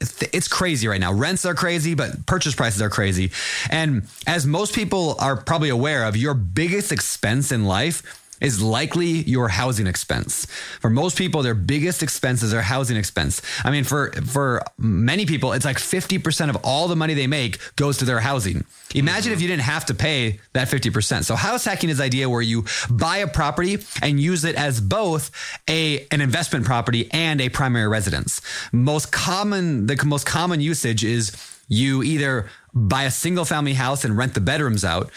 [0.00, 1.12] it's crazy right now.
[1.12, 3.30] Rents are crazy, but purchase prices are crazy.
[3.70, 9.22] And as most people are probably aware of, your biggest expense in life is likely
[9.22, 10.46] your housing expense.
[10.80, 13.42] For most people, their biggest expenses are housing expense.
[13.64, 17.58] I mean, for for many people, it's like 50% of all the money they make
[17.76, 18.64] goes to their housing.
[18.94, 21.24] Imagine if you didn't have to pay that 50%.
[21.24, 25.30] So house hacking is idea where you buy a property and use it as both
[25.68, 28.40] a an investment property and a primary residence.
[28.72, 31.32] Most common the most common usage is
[31.68, 35.10] you either buy a single family house and rent the bedrooms out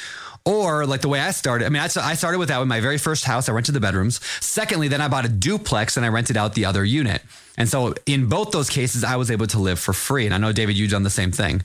[0.46, 2.98] or like the way I started, I mean, I, started with that with my very
[2.98, 3.48] first house.
[3.48, 4.20] I rented the bedrooms.
[4.40, 7.22] Secondly, then I bought a duplex and I rented out the other unit.
[7.58, 10.26] And so in both those cases, I was able to live for free.
[10.26, 11.64] And I know, David, you've done the same thing.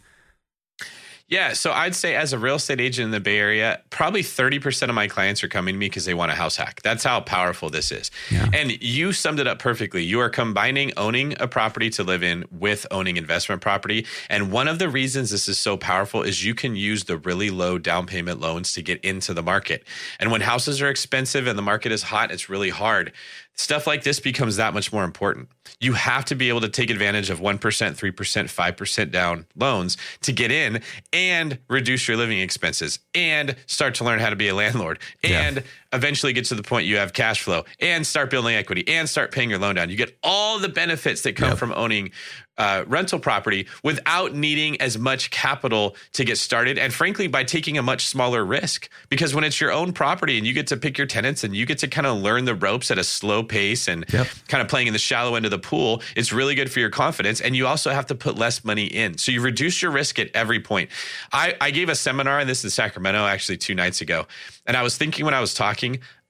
[1.29, 4.89] Yeah, so I'd say as a real estate agent in the Bay Area, probably 30%
[4.89, 6.83] of my clients are coming to me because they want a house hack.
[6.83, 8.13] That's how powerful this is.
[8.31, 8.49] Yeah.
[8.53, 10.05] And you summed it up perfectly.
[10.05, 14.07] You are combining owning a property to live in with owning investment property.
[14.31, 17.51] And one of the reasons this is so powerful is you can use the really
[17.51, 19.85] low down payment loans to get into the market.
[20.21, 23.13] And when houses are expensive and the market is hot, it's really hard
[23.57, 25.49] stuff like this becomes that much more important.
[25.81, 30.33] You have to be able to take advantage of 1%, 3%, 5% down loans to
[30.33, 34.55] get in and reduce your living expenses and start to learn how to be a
[34.55, 35.63] landlord and yeah.
[35.93, 39.33] Eventually get to the point you have cash flow and start building equity and start
[39.33, 39.91] paying your loan down.
[39.91, 41.59] You get all the benefits that come yep.
[41.59, 42.13] from owning
[42.59, 46.79] uh, rental property without needing as much capital to get started.
[46.79, 48.89] And frankly, by taking a much smaller risk.
[49.09, 51.67] Because when it's your own property and you get to pick your tenants and you
[51.67, 54.27] get to kind of learn the ropes at a slow pace and yep.
[54.49, 56.91] kind of playing in the shallow end of the pool, it's really good for your
[56.91, 57.41] confidence.
[57.41, 59.19] And you also have to put less money in.
[59.19, 60.91] So you reduce your risk at every point.
[61.33, 64.27] I, I gave a seminar, and this in Sacramento actually two nights ago.
[64.67, 65.76] And I was thinking when I was talking,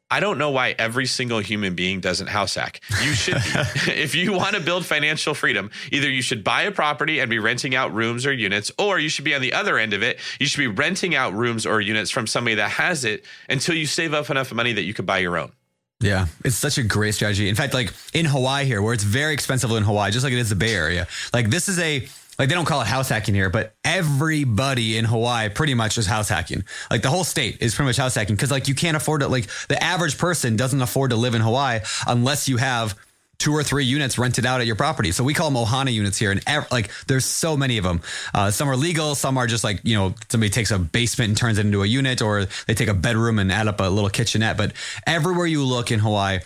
[0.09, 2.81] I don't know why every single human being doesn't house hack.
[3.03, 3.41] You should be.
[3.93, 7.41] if you want to build financial freedom, either you should buy a property and be
[7.41, 10.21] renting out rooms or units, or you should be on the other end of it.
[10.39, 13.87] You should be renting out rooms or units from somebody that has it until you
[13.87, 15.51] save up enough money that you could buy your own.
[15.99, 17.49] Yeah, it's such a great strategy.
[17.49, 20.39] In fact, like in Hawaii here, where it's very expensive in Hawaii, just like it
[20.39, 22.07] is the Bay Area, like this is a
[22.39, 26.07] like they don't call it house hacking here, but everybody in Hawaii pretty much is
[26.07, 26.65] house hacking.
[26.91, 29.29] Like the whole state is pretty much house hacking because like you can't afford it.
[29.29, 32.95] Like the average person doesn't afford to live in Hawaii unless you have
[33.39, 35.13] two or three units rented out at your property.
[35.13, 36.31] So we call them Ohana units here.
[36.31, 38.01] And ev- like there's so many of them.
[38.35, 39.15] Uh, some are legal.
[39.15, 41.87] Some are just like, you know, somebody takes a basement and turns it into a
[41.87, 44.57] unit or they take a bedroom and add up a little kitchenette.
[44.57, 44.73] But
[45.07, 46.41] everywhere you look in Hawaii,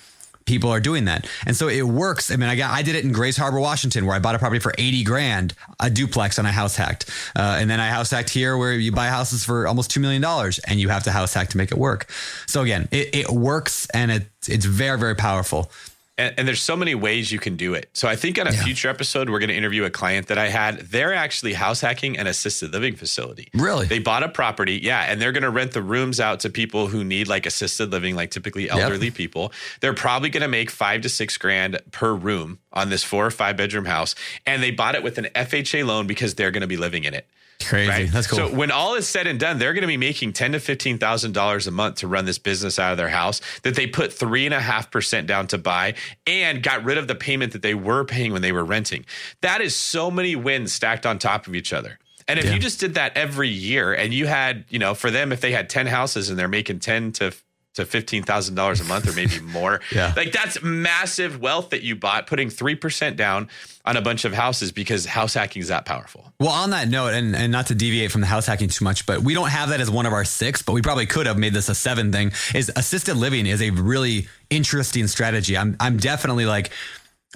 [0.50, 1.28] people are doing that.
[1.46, 2.30] And so it works.
[2.30, 4.38] I mean, I got, I did it in Grays Harbor, Washington, where I bought a
[4.38, 7.08] property for 80 grand, a duplex and I house hacked.
[7.36, 10.24] Uh, and then I house hacked here where you buy houses for almost $2 million
[10.66, 12.10] and you have to house hack to make it work.
[12.46, 15.70] So again, it, it works and it, it's very, very powerful
[16.20, 17.88] and, and, there's so many ways you can do it.
[17.94, 18.62] So I think on a yeah.
[18.62, 20.80] future episode, we're going to interview a client that I had.
[20.80, 23.48] They're actually house hacking an assisted living facility.
[23.54, 23.86] Really?
[23.86, 26.88] They bought a property, yeah, and they're going to rent the rooms out to people
[26.88, 29.14] who need like assisted living, like typically elderly yep.
[29.14, 29.52] people.
[29.80, 33.30] They're probably going to make five to six grand per room on this four or
[33.30, 34.14] five bedroom house,
[34.46, 37.14] and they bought it with an FHA loan because they're going to be living in
[37.14, 37.26] it.
[37.64, 37.90] Crazy.
[37.90, 38.10] Right?
[38.10, 38.38] That's cool.
[38.38, 40.98] So when all is said and done, they're going to be making ten to fifteen
[40.98, 44.12] thousand dollars a month to run this business out of their house that they put
[44.12, 45.94] three and a half percent down to buy
[46.26, 49.04] and got rid of the payment that they were paying when they were renting.
[49.42, 51.98] That is so many wins stacked on top of each other.
[52.28, 52.52] And if yeah.
[52.52, 55.50] you just did that every year and you had, you know, for them, if they
[55.50, 57.34] had 10 houses and they're making 10 to
[57.74, 59.80] to fifteen thousand dollars a month or maybe more.
[59.94, 63.48] yeah, like that's massive wealth that you bought, putting three percent down
[63.84, 66.32] on a bunch of houses because house hacking is that powerful.
[66.38, 69.06] Well, on that note, and, and not to deviate from the house hacking too much,
[69.06, 71.38] but we don't have that as one of our six, but we probably could have
[71.38, 72.32] made this a seven thing.
[72.54, 75.56] Is assisted living is a really interesting strategy.
[75.56, 76.70] I'm I'm definitely like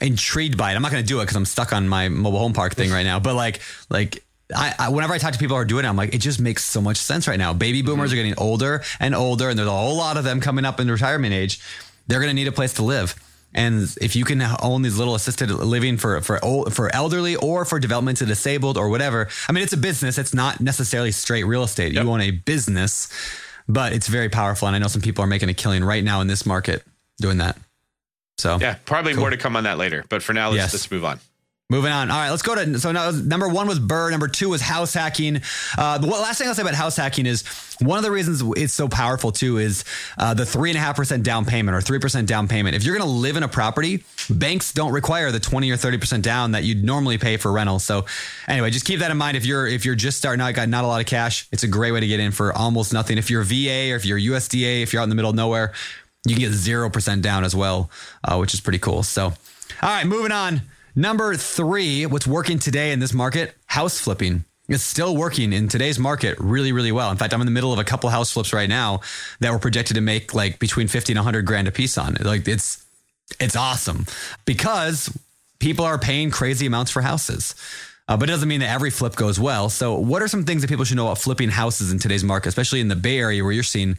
[0.03, 0.77] intrigued by it.
[0.77, 2.91] I'm not going to do it because I'm stuck on my mobile home park thing
[2.91, 3.21] right now.
[3.21, 5.97] But like like I, I, whenever I talk to people who are doing it, I'm
[5.97, 7.53] like, it just makes so much sense right now.
[7.55, 8.13] Baby boomers mm-hmm.
[8.13, 10.91] are getting older and older, and there's a whole lot of them coming up in
[10.91, 11.61] retirement age.
[12.07, 13.15] They're going to need a place to live.
[13.55, 17.65] And if you can own these little assisted living for for old, for elderly or
[17.65, 20.19] for developmentally disabled or whatever, I mean, it's a business.
[20.19, 21.93] It's not necessarily straight real estate.
[21.93, 22.03] Yep.
[22.05, 23.09] You own a business,
[23.69, 24.67] but it's very powerful.
[24.67, 26.85] And I know some people are making a killing right now in this market
[27.21, 27.57] doing that.
[28.39, 29.21] So yeah, probably cool.
[29.21, 30.05] more to come on that later.
[30.09, 30.73] But for now, let's yes.
[30.73, 31.21] let's move on.
[31.71, 32.11] Moving on.
[32.11, 34.93] All right, let's go to so now number one was BRRRR, Number two was house
[34.93, 35.41] hacking.
[35.79, 37.43] Uh, the last thing I'll say about house hacking is
[37.81, 39.83] one of the reasons it's so powerful too is
[40.19, 42.77] uh, the three and a half percent down payment or three percent down payment.
[42.77, 45.97] If you're going to live in a property, banks don't require the twenty or thirty
[45.97, 47.79] percent down that you'd normally pay for rental.
[47.79, 48.05] So
[48.47, 49.39] anyway, just keep that in mind.
[49.39, 51.69] If you're if you're just starting out, got not a lot of cash, it's a
[51.69, 53.17] great way to get in for almost nothing.
[53.17, 55.73] If you're VA or if you're USDA, if you're out in the middle of nowhere,
[56.27, 57.91] you can get zero percent down as well,
[58.23, 59.03] uh, which is pretty cool.
[59.03, 59.35] So, all
[59.83, 60.61] right, moving on.
[60.97, 63.57] Number three, what's working today in this market?
[63.67, 64.45] House flipping.
[64.69, 67.11] It's still working in today's market really, really well.
[67.11, 69.01] In fact, I'm in the middle of a couple house flips right now
[69.41, 72.15] that were projected to make like between 50 and 100 grand a piece on.
[72.21, 72.85] Like it's,
[73.41, 74.07] it's awesome
[74.45, 75.15] because
[75.59, 77.55] people are paying crazy amounts for houses.
[78.07, 79.71] Uh, but it doesn't mean that every flip goes well.
[79.71, 82.51] So, what are some things that people should know about flipping houses in today's market,
[82.51, 83.97] especially in the Bay Area where you're seeing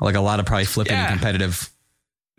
[0.00, 1.10] like a lot of probably flipping yeah.
[1.10, 1.68] and competitive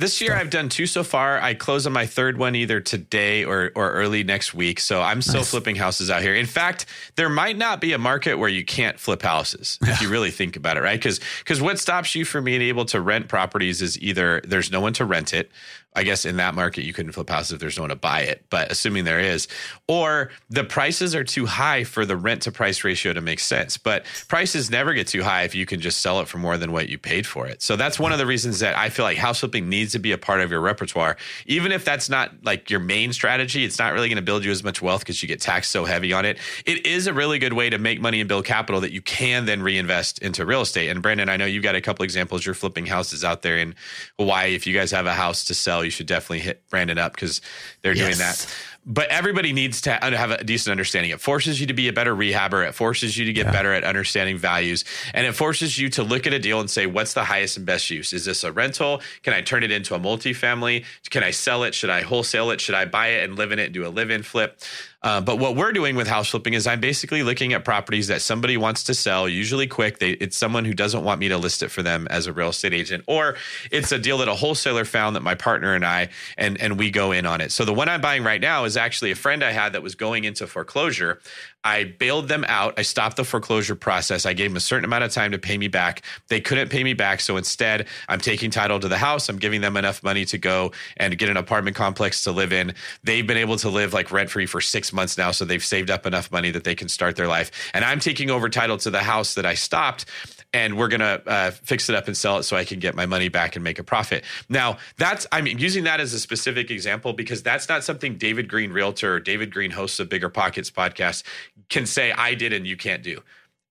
[0.01, 1.39] this year I've done two so far.
[1.39, 4.79] I close on my third one either today or or early next week.
[4.79, 5.51] So I'm still nice.
[5.51, 6.33] flipping houses out here.
[6.33, 9.91] In fact, there might not be a market where you can't flip houses yeah.
[9.91, 10.99] if you really think about it, right?
[10.99, 14.81] Because because what stops you from being able to rent properties is either there's no
[14.81, 15.51] one to rent it,
[15.93, 18.21] I guess in that market you couldn't flip houses if there's no one to buy
[18.21, 19.47] it, but assuming there is,
[19.87, 23.77] or the prices are too high for the rent to price ratio to make sense.
[23.77, 26.71] But prices never get too high if you can just sell it for more than
[26.71, 27.61] what you paid for it.
[27.61, 30.13] So that's one of the reasons that I feel like house flipping needs to be
[30.13, 31.17] a part of your repertoire.
[31.45, 34.51] Even if that's not like your main strategy, it's not really going to build you
[34.51, 36.37] as much wealth because you get taxed so heavy on it.
[36.65, 39.45] It is a really good way to make money and build capital that you can
[39.45, 40.89] then reinvest into real estate.
[40.89, 42.45] And Brandon, I know you've got a couple examples.
[42.45, 43.75] You're flipping houses out there in
[44.17, 44.55] Hawaii.
[44.55, 47.41] If you guys have a house to sell, you should definitely hit Brandon up because
[47.81, 48.05] they're yes.
[48.05, 48.55] doing that.
[48.83, 51.11] But everybody needs to have a decent understanding.
[51.11, 52.67] It forces you to be a better rehabber.
[52.67, 53.51] It forces you to get yeah.
[53.51, 54.85] better at understanding values.
[55.13, 57.65] And it forces you to look at a deal and say, what's the highest and
[57.65, 58.11] best use?
[58.11, 59.01] Is this a rental?
[59.21, 60.85] Can I turn it into a multifamily?
[61.11, 61.75] Can I sell it?
[61.75, 62.59] Should I wholesale it?
[62.59, 64.59] Should I buy it and live in it and do a live in flip?
[65.03, 68.21] Uh, but what we're doing with house flipping is I'm basically looking at properties that
[68.21, 69.97] somebody wants to sell, usually quick.
[69.97, 72.49] They, it's someone who doesn't want me to list it for them as a real
[72.49, 73.35] estate agent, or
[73.71, 76.91] it's a deal that a wholesaler found that my partner and I and and we
[76.91, 77.51] go in on it.
[77.51, 79.95] So the one I'm buying right now is actually a friend I had that was
[79.95, 81.19] going into foreclosure.
[81.63, 82.73] I bailed them out.
[82.77, 84.25] I stopped the foreclosure process.
[84.25, 86.01] I gave them a certain amount of time to pay me back.
[86.27, 87.19] They couldn't pay me back.
[87.19, 89.29] So instead, I'm taking title to the house.
[89.29, 92.73] I'm giving them enough money to go and get an apartment complex to live in.
[93.03, 95.31] They've been able to live like rent free for six months now.
[95.31, 97.51] So they've saved up enough money that they can start their life.
[97.73, 100.05] And I'm taking over title to the house that I stopped
[100.53, 102.93] and we're going to uh, fix it up and sell it so I can get
[102.93, 104.23] my money back and make a profit.
[104.49, 108.71] Now, that's, I'm using that as a specific example because that's not something David Greene
[108.71, 111.23] realtor, or David Greene hosts of Bigger Pockets podcast,
[111.69, 113.21] can say I did and you can't do.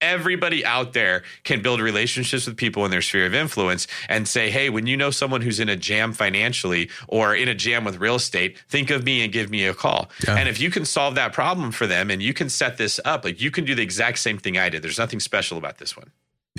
[0.01, 4.51] everybody out there can build relationships with people in their sphere of influence and say,
[4.51, 7.99] hey, when you know someone who's in a jam financially or in a jam with
[7.99, 10.11] real estate, think of me and give me a call.
[10.27, 10.37] Yeah.
[10.37, 13.25] And if you can solve that problem for them and you can set this up,
[13.25, 14.83] like you can do the exact same thing I did.
[14.83, 16.11] There's nothing special about this one.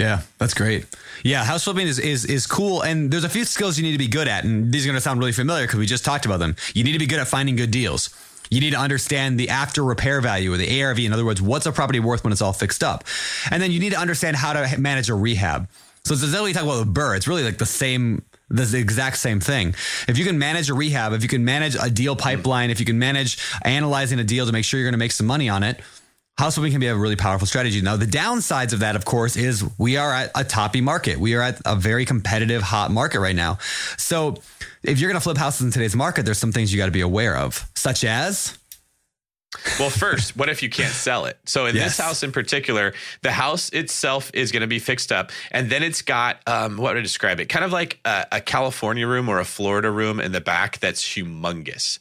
[0.01, 0.85] Yeah, that's great.
[1.23, 3.99] Yeah, house flipping is, is is cool, and there's a few skills you need to
[3.99, 6.25] be good at, and these are going to sound really familiar because we just talked
[6.25, 6.55] about them.
[6.73, 8.09] You need to be good at finding good deals.
[8.49, 10.99] You need to understand the after repair value or the ARV.
[10.99, 13.05] In other words, what's a property worth when it's all fixed up?
[13.49, 15.69] And then you need to understand how to manage a rehab.
[16.03, 17.17] So it's exactly talk about the BRRRR.
[17.17, 19.75] It's really like the same, the exact same thing.
[20.09, 22.85] If you can manage a rehab, if you can manage a deal pipeline, if you
[22.85, 25.63] can manage analyzing a deal to make sure you're going to make some money on
[25.63, 25.79] it,
[26.37, 27.81] house flipping can be a really powerful strategy.
[27.81, 31.17] Now, the downsides of that, of course, is we are at a toppy market.
[31.17, 33.59] We are at a very competitive, hot market right now.
[33.97, 34.37] So
[34.83, 36.91] if you're going to flip houses in today's market, there's some things you got to
[36.91, 38.57] be aware of, such as.
[39.77, 41.37] Well, first, what if you can't sell it?
[41.45, 41.97] So in yes.
[41.97, 45.83] this house in particular, the house itself is going to be fixed up, and then
[45.83, 47.47] it's got um, what would I describe it?
[47.49, 51.03] Kind of like a, a California room or a Florida room in the back that's
[51.03, 51.99] humongous.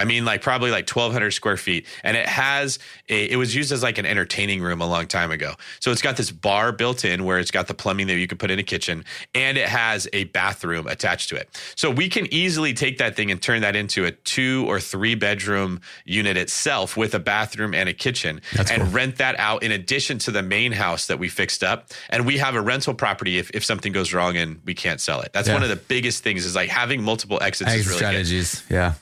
[0.00, 1.86] I mean, like probably like 1,200 square feet.
[2.02, 5.30] And it has, a, it was used as like an entertaining room a long time
[5.30, 5.52] ago.
[5.78, 8.38] So it's got this bar built in where it's got the plumbing that you could
[8.38, 11.50] put in a kitchen and it has a bathroom attached to it.
[11.76, 15.14] So we can easily take that thing and turn that into a two or three
[15.14, 18.92] bedroom unit itself with a bathroom and a kitchen That's and cool.
[18.92, 21.90] rent that out in addition to the main house that we fixed up.
[22.08, 25.20] And we have a rental property if, if something goes wrong and we can't sell
[25.20, 25.34] it.
[25.34, 25.54] That's yeah.
[25.54, 28.60] one of the biggest things is like having multiple exits Exit really strategies.
[28.62, 28.74] Good.
[28.74, 28.94] Yeah.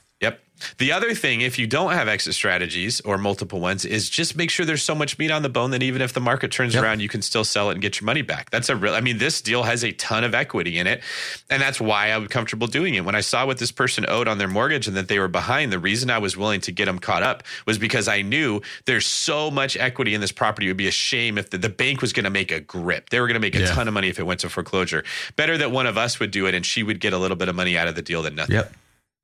[0.78, 4.50] The other thing, if you don't have exit strategies or multiple ones, is just make
[4.50, 6.82] sure there's so much meat on the bone that even if the market turns yep.
[6.82, 8.50] around, you can still sell it and get your money back.
[8.50, 11.02] That's a real, I mean, this deal has a ton of equity in it.
[11.50, 13.04] And that's why I'm comfortable doing it.
[13.04, 15.72] When I saw what this person owed on their mortgage and that they were behind,
[15.72, 19.06] the reason I was willing to get them caught up was because I knew there's
[19.06, 20.66] so much equity in this property.
[20.66, 23.10] It would be a shame if the, the bank was going to make a grip.
[23.10, 23.66] They were going to make a yeah.
[23.66, 25.04] ton of money if it went to foreclosure.
[25.36, 27.48] Better that one of us would do it and she would get a little bit
[27.48, 28.56] of money out of the deal than nothing.
[28.56, 28.72] Yep.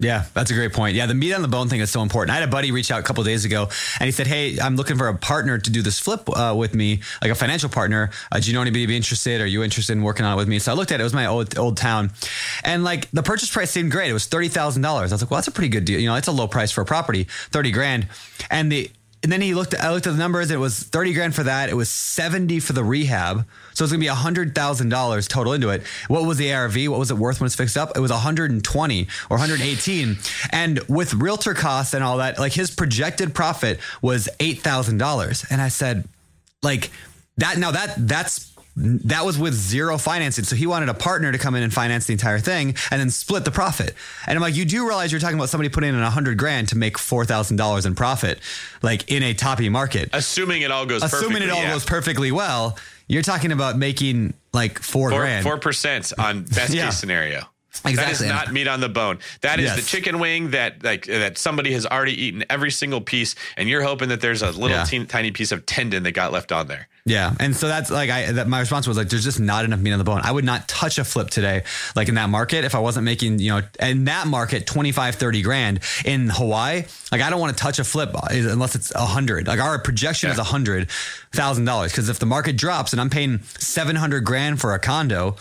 [0.00, 0.96] Yeah, that's a great point.
[0.96, 2.32] Yeah, the meat on the bone thing is so important.
[2.32, 3.68] I had a buddy reach out a couple days ago,
[4.00, 6.74] and he said, "Hey, I'm looking for a partner to do this flip uh, with
[6.74, 8.10] me, like a financial partner.
[8.32, 9.40] Uh, do you know anybody be interested?
[9.40, 11.02] Are you interested in working on it with me?" So I looked at it.
[11.02, 12.10] It was my old old town,
[12.64, 14.10] and like the purchase price seemed great.
[14.10, 15.12] It was thirty thousand dollars.
[15.12, 16.00] I was like, "Well, that's a pretty good deal.
[16.00, 18.08] You know, it's a low price for a property, thirty grand."
[18.50, 18.90] And the
[19.24, 19.74] and then he looked.
[19.74, 20.50] I looked at the numbers.
[20.50, 21.70] It was thirty grand for that.
[21.70, 23.46] It was seventy for the rehab.
[23.72, 25.82] So it's gonna be hundred thousand dollars total into it.
[26.06, 26.76] What was the ARV?
[26.88, 27.96] What was it worth when it's fixed up?
[27.96, 30.18] It was one hundred and twenty or one hundred eighteen.
[30.50, 35.44] And with realtor costs and all that, like his projected profit was eight thousand dollars.
[35.50, 36.06] And I said,
[36.62, 36.90] like
[37.38, 37.58] that.
[37.58, 40.44] Now that that's that was with zero financing.
[40.44, 43.10] So he wanted a partner to come in and finance the entire thing and then
[43.10, 43.94] split the profit.
[44.26, 46.68] And I'm like, you do realize you're talking about somebody putting in a hundred grand
[46.68, 48.40] to make four thousand dollars in profit,
[48.82, 50.10] like in a toppy market.
[50.12, 51.72] Assuming it all goes assuming it all yeah.
[51.72, 55.44] goes perfectly well, you're talking about making like four, four grand.
[55.44, 56.86] Four percent on best yeah.
[56.86, 57.44] case scenario.
[57.84, 57.94] Exactly.
[57.94, 59.18] That is not meat on the bone.
[59.42, 59.76] That is yes.
[59.76, 63.68] the chicken wing that like uh, that somebody has already eaten every single piece, and
[63.68, 64.84] you're hoping that there's a little yeah.
[64.84, 66.88] teeny, tiny piece of tendon that got left on there.
[67.06, 69.80] Yeah, and so that's like I that my response was like, there's just not enough
[69.80, 70.22] meat on the bone.
[70.24, 73.40] I would not touch a flip today, like in that market, if I wasn't making
[73.40, 76.84] you know in that market 25, 30 grand in Hawaii.
[77.12, 79.46] Like I don't want to touch a flip uh, unless it's a hundred.
[79.46, 80.32] Like our projection yeah.
[80.32, 80.90] is a hundred
[81.32, 84.78] thousand dollars because if the market drops and I'm paying seven hundred grand for a
[84.78, 85.36] condo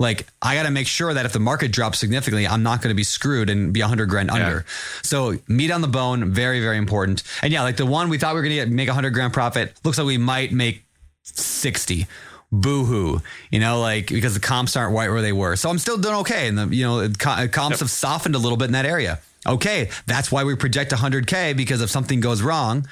[0.00, 2.88] like I got to make sure that if the market drops significantly, I'm not going
[2.88, 4.56] to be screwed and be 100 grand under.
[4.56, 4.62] Yeah.
[5.02, 7.22] So meat on the bone, very very important.
[7.42, 9.78] And yeah, like the one we thought we were going to make 100 grand profit,
[9.84, 10.84] looks like we might make
[11.22, 12.06] 60
[12.50, 15.54] boohoo, you know, like because the comps aren't right where they were.
[15.54, 16.48] So I'm still doing okay.
[16.48, 17.78] And the, you know, comps yep.
[17.80, 19.20] have softened a little bit in that area.
[19.46, 19.90] Okay.
[20.06, 22.88] That's why we project 100K because if something goes wrong,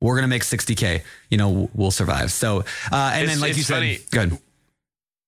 [0.00, 2.32] we're going to make 60K, you know, we'll survive.
[2.32, 3.96] So, uh, and it's, then like you funny.
[3.96, 4.38] said, good.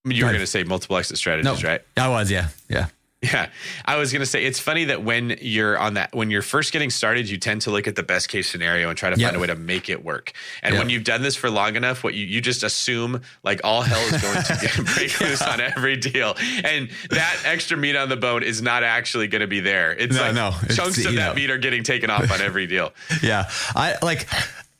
[0.05, 1.81] You were going to say multiple exit strategies, no, right?
[1.97, 2.89] I was, yeah, yeah.
[3.33, 3.49] Yeah,
[3.87, 6.73] I was going to say it's funny that when you're on that, when you're first
[6.73, 9.31] getting started, you tend to look at the best case scenario and try to yep.
[9.31, 10.33] find a way to make it work.
[10.63, 10.83] And yep.
[10.83, 14.01] when you've done this for long enough, what you, you just assume like all hell
[14.15, 18.17] is going to get, break loose on every deal, and that extra meat on the
[18.17, 19.93] bone is not actually going to be there.
[19.93, 21.35] It's no, like no, chunks of that know.
[21.35, 22.93] meat are getting taken off on every deal.
[23.23, 24.29] yeah, I like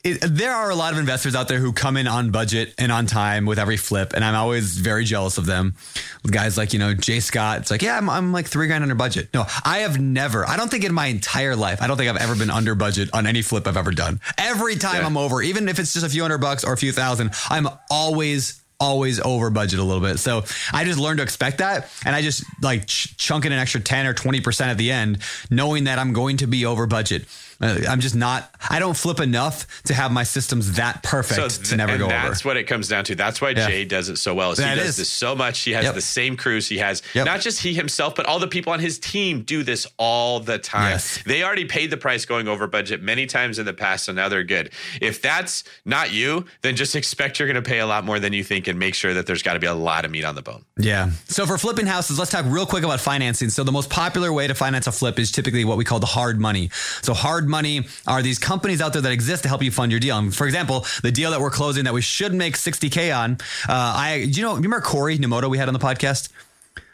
[0.05, 2.91] it, there are a lot of investors out there who come in on budget and
[2.91, 5.73] on time with every flip, and I'm always very jealous of them.
[6.27, 8.93] Guys like you know Jay Scott, it's like yeah, I'm, I'm like three grand under
[8.93, 9.29] budget.
[9.33, 10.47] No, I have never.
[10.47, 13.09] I don't think in my entire life, I don't think I've ever been under budget
[13.13, 14.21] on any flip I've ever done.
[14.37, 15.07] Every time yeah.
[15.07, 17.67] I'm over, even if it's just a few hundred bucks or a few thousand, I'm
[17.89, 20.19] always always over budget a little bit.
[20.19, 21.89] So I just learned to expect that.
[22.05, 25.19] And I just like ch- chunk in an extra 10 or 20% at the end,
[25.49, 27.25] knowing that I'm going to be over budget.
[27.61, 28.53] Uh, I'm just not.
[28.69, 32.19] I don't flip enough to have my systems that perfect So to never go that's
[32.23, 32.29] over.
[32.29, 33.15] That's what it comes down to.
[33.15, 33.67] That's why Yeah.
[33.67, 34.51] Jay does it so well.
[34.51, 34.97] Is he does is.
[34.97, 35.59] this so much.
[35.61, 35.95] He has Yep.
[35.95, 36.67] the same crews.
[36.67, 37.25] He has Yep.
[37.25, 40.57] not just he himself, but all the people on his team do this all the
[40.57, 40.91] time.
[40.91, 41.19] Yes.
[41.25, 44.27] They already paid the price going over budget many times in the past, so now
[44.29, 44.71] they're good.
[45.01, 48.33] If that's not you, then just expect you're going to pay a lot more than
[48.33, 50.35] you think, and make sure that there's got to be a lot of meat on
[50.35, 50.65] the bone.
[50.77, 51.11] Yeah.
[51.27, 53.49] So for flipping houses, let's talk real quick about financing.
[53.49, 56.05] So the most popular way to finance a flip is typically what we call the
[56.05, 56.69] hard money.
[57.01, 59.99] So hard money are these companies out there that exist to help you fund your
[59.99, 60.17] deal.
[60.17, 63.33] And for example, the deal that we're closing that we should make 60k on.
[63.67, 66.29] Uh, I, do you know, remember Corey Nemoto we had on the podcast?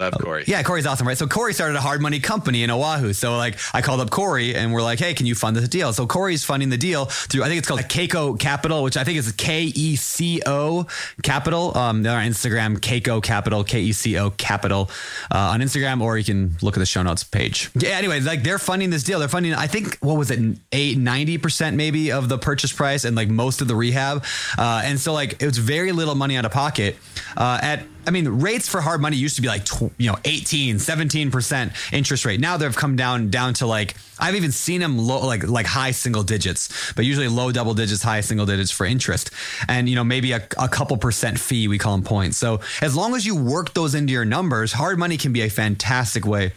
[0.01, 0.43] Love Corey.
[0.47, 1.17] Yeah, Corey's awesome, right?
[1.17, 3.13] So Corey started a hard money company in Oahu.
[3.13, 5.93] So like I called up Corey and we're like, hey, can you fund this deal?
[5.93, 9.19] So Corey's funding the deal through I think it's called Keiko Capital, which I think
[9.19, 10.87] is K E C O
[11.21, 11.77] Capital.
[11.77, 14.89] Um, they're on Instagram, Keiko Capital, K E C O Capital
[15.31, 17.69] uh, on Instagram, or you can look at the show notes page.
[17.75, 19.19] Yeah, anyway, like they're funding this deal.
[19.19, 23.15] They're funding, I think, what was it, eight, 90% maybe of the purchase price and
[23.15, 24.23] like most of the rehab.
[24.57, 26.95] Uh, and so like it was very little money out of pocket.
[27.37, 30.17] Uh, at I mean, rates for hard money used to be like, tw- you know,
[30.25, 32.39] 18, 17% interest rate.
[32.39, 35.91] Now they've come down, down to like, I've even seen them low, like, like high
[35.91, 39.31] single digits, but usually low double digits, high single digits for interest.
[39.67, 42.37] And, you know, maybe a, a couple percent fee, we call them points.
[42.37, 45.49] So as long as you work those into your numbers, hard money can be a
[45.49, 46.53] fantastic way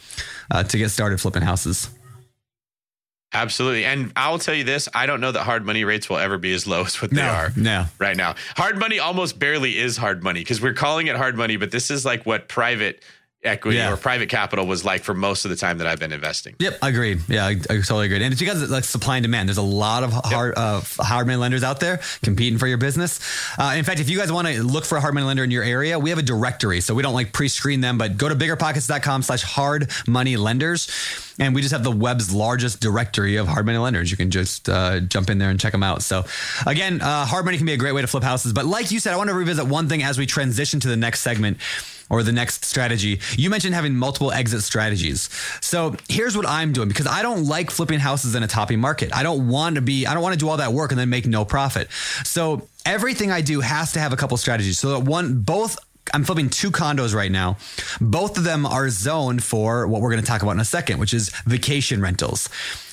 [0.50, 1.88] uh, to get started flipping houses.
[3.32, 3.84] Absolutely.
[3.84, 6.52] And I'll tell you this I don't know that hard money rates will ever be
[6.54, 7.86] as low as what they No, are no.
[7.98, 8.36] right now.
[8.56, 11.90] Hard money almost barely is hard money because we're calling it hard money, but this
[11.90, 13.02] is like what private
[13.44, 13.92] equity Yeah.
[13.92, 16.54] or private capital was like for most of the time that I've been investing.
[16.58, 17.20] Yep, agreed.
[17.28, 18.16] Yeah, I, I totally agree.
[18.22, 19.48] And it's because it's like supply and demand.
[19.48, 23.20] There's a lot of hard uh, hard money lenders out there competing for your business.
[23.58, 25.50] Uh, in fact, if you guys want to look for a hard money lender in
[25.50, 26.80] your area, we have a directory.
[26.80, 30.88] So we don't like pre-screen them, but go to biggerpockets.com slash hard money lenders.
[31.38, 34.08] And we just have the web's largest directory of hard money lenders.
[34.10, 36.02] You can just uh, jump in there and check them out.
[36.02, 36.24] So
[36.64, 38.52] again, uh, hard money can be a great way to flip houses.
[38.52, 40.96] But like you said, I want to revisit one thing as we transition to the
[40.96, 41.58] next segment
[42.14, 43.18] or the next strategy.
[43.36, 45.28] You mentioned having multiple exit strategies.
[45.60, 49.12] So here's what I'm doing because I don't like flipping houses in a topping market.
[49.12, 51.10] I don't want to be, I don't want to do all that work and then
[51.10, 51.90] make no profit.
[52.22, 54.78] So everything I do has to have a couple strategies.
[54.78, 55.76] So that one, both
[56.14, 57.56] I'm flipping two condos right now.
[58.00, 61.00] Both of them are zoned for what we're going to talk about in a second,
[61.00, 62.48] which is vacation rentals.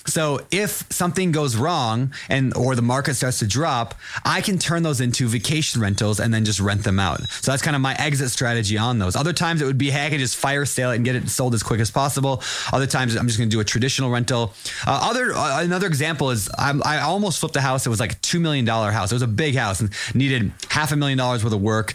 [0.08, 3.94] So if something goes wrong and or the market starts to drop,
[4.26, 7.22] I can turn those into vacation rentals and then just rent them out.
[7.30, 9.16] So that's kind of my exit strategy on those.
[9.16, 11.30] Other times it would be hey, I can just fire sale it and get it
[11.30, 12.42] sold as quick as possible.
[12.74, 14.54] Other times I'm just going to do a traditional rental.
[14.88, 17.86] Uh, other uh, another example is I'm, I almost flipped a house.
[17.86, 19.12] It was like a two million dollar house.
[19.12, 21.94] It was a big house and needed half a million dollars worth of work.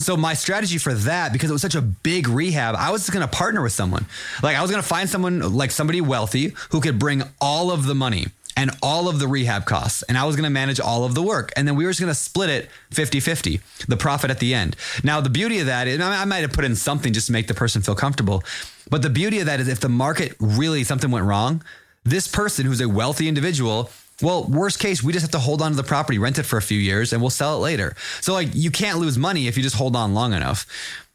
[0.00, 3.12] So my strategy for that, because it was such a big rehab, I was just
[3.12, 4.06] going to partner with someone.
[4.42, 7.84] Like I was going to find someone like somebody wealthy who could bring all of
[7.84, 10.02] the money and all of the rehab costs.
[10.02, 11.52] And I was going to manage all of the work.
[11.54, 14.54] And then we were just going to split it 50 50, the profit at the
[14.54, 14.74] end.
[15.04, 17.46] Now, the beauty of that is, I might have put in something just to make
[17.46, 18.42] the person feel comfortable.
[18.88, 21.62] But the beauty of that is if the market really, something went wrong,
[22.04, 23.90] this person who's a wealthy individual
[24.22, 26.56] well, worst case, we just have to hold on to the property, rent it for
[26.56, 27.94] a few years, and we'll sell it later.
[28.20, 30.66] So, like, you can't lose money if you just hold on long enough,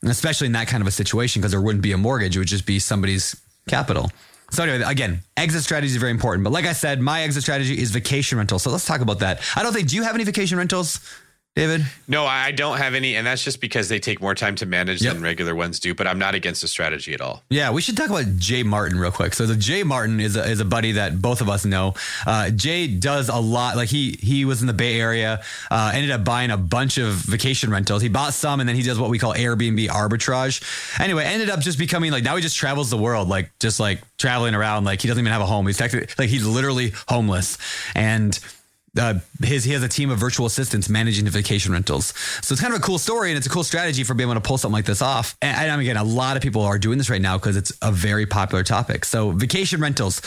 [0.02, 2.40] and especially in that kind of a situation because there wouldn't be a mortgage; it
[2.40, 3.36] would just be somebody's
[3.68, 4.10] capital.
[4.52, 6.44] So, anyway, again, exit strategy is very important.
[6.44, 8.60] But like I said, my exit strategy is vacation rental.
[8.60, 9.42] So let's talk about that.
[9.56, 9.90] I don't think.
[9.90, 11.00] Do you have any vacation rentals,
[11.56, 11.86] David?
[12.06, 15.02] No, I don't have any, and that's just because they take more time to manage
[15.02, 15.14] Yep.
[15.14, 15.94] than regular ones do.
[15.96, 17.44] But I'm not against the strategy at all.
[17.50, 19.34] Yeah, we should talk about Jay Martin real quick.
[19.34, 21.94] So the Jay Martin is a, is a buddy that both of us know.
[22.28, 23.78] Uh, Jay does a lot.
[23.78, 25.42] Like he he was in the Bay Area,
[25.72, 28.02] uh, ended up buying a bunch of vacation rentals.
[28.02, 30.62] He bought some, and then he does what we call Airbnb arbitrage.
[31.00, 34.02] Anyway, ended up just becoming like now he just travels the world, like just like
[34.18, 34.84] traveling around.
[34.84, 35.66] Like he doesn't even have a home.
[35.68, 37.58] He's technically like he's literally homeless,
[37.96, 38.38] and
[38.98, 42.14] uh, his he has a team of virtual assistants managing the vacation rentals.
[42.42, 44.40] So it's kind of a cool story and it's a cool strategy for being able
[44.40, 45.36] to pull something like this off.
[45.42, 47.92] And, and again, a lot of people are doing this right now because it's a
[47.92, 49.06] very popular topic.
[49.06, 50.22] So vacation rentals,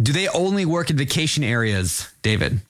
[0.00, 2.60] do they only work in vacation areas, David?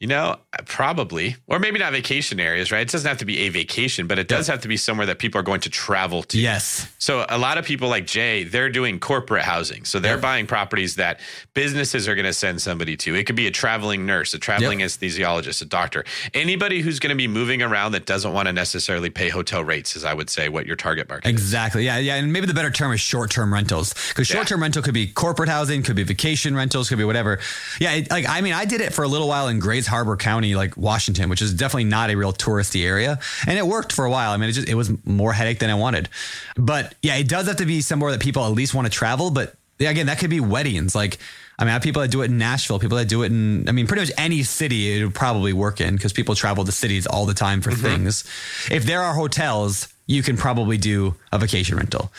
[0.00, 0.36] You know,
[0.66, 2.80] probably, or maybe not vacation areas, right?
[2.80, 5.18] It doesn't have to be a vacation, but it does have to be somewhere that
[5.18, 6.38] people are going to travel to.
[6.38, 6.88] Yes.
[6.98, 9.84] So a lot of people like Jay, they're doing corporate housing.
[9.84, 10.22] So they're Yep.
[10.22, 11.20] buying properties that
[11.54, 13.14] businesses are going to send somebody to.
[13.14, 14.88] It could be a traveling nurse, a traveling Yep.
[14.90, 16.04] anesthesiologist, a doctor,
[16.34, 19.96] anybody who's going to be moving around that doesn't want to necessarily pay hotel rates,
[19.96, 21.32] is I would say what your target market is.
[21.32, 21.84] Exactly.
[21.84, 21.98] Yeah.
[21.98, 22.16] Yeah.
[22.16, 25.06] And maybe the better term is short term rentals because short term rental could be
[25.06, 27.38] corporate housing, could be vacation rentals, could be whatever.
[27.80, 27.92] Yeah.
[27.92, 30.47] It, like, I mean, I did it for a little while in Grays Harbor County,
[30.54, 33.18] like Washington, which is definitely not a real touristy area.
[33.46, 34.32] And it worked for a while.
[34.32, 36.08] I mean, it just, it was more headache than I wanted.
[36.56, 39.30] But yeah, it does have to be somewhere that people at least want to travel.
[39.30, 40.94] But yeah, again, that could be weddings.
[40.94, 41.18] Like,
[41.58, 43.68] I mean, I have people that do it in Nashville, people that do it in,
[43.68, 46.72] I mean, pretty much any city it would probably work in because people travel to
[46.72, 47.82] cities all the time for mm-hmm.
[47.82, 48.24] things.
[48.70, 52.12] If there are hotels, you can probably do a vacation rental.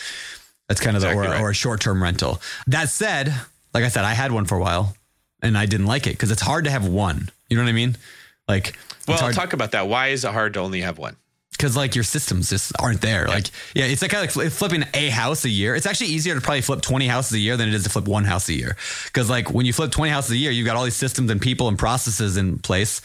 [0.68, 1.42] That's kind of Exactly the, or, right.
[1.42, 2.42] or a short term rental.
[2.68, 3.34] That said,
[3.74, 4.96] like I said, I had one for a while
[5.42, 7.30] and I didn't like it because it's hard to have one.
[7.50, 7.98] You know what I mean?
[8.50, 8.78] Like,
[9.08, 9.88] Well, hard, talk about that.
[9.88, 11.16] Why is it hard to only have one?
[11.60, 13.28] because like your systems just aren't there.
[13.28, 15.76] Like, yeah, it's like kind of like flipping a house a year.
[15.76, 18.08] It's actually easier to probably flip 20 houses a year than it is to flip
[18.08, 18.78] one house a year.
[19.08, 21.42] Because like when you flip 20 houses a year, you've got all these systems and
[21.42, 23.02] people and processes in place.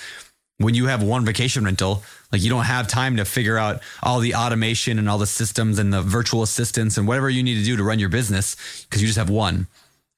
[0.59, 4.21] When you have one vacation rental, like you don't have time to figure out all
[4.21, 7.65] the automation and all the systems and the virtual assistants and whatever you need to
[7.65, 9.67] do to run your business because you just have one.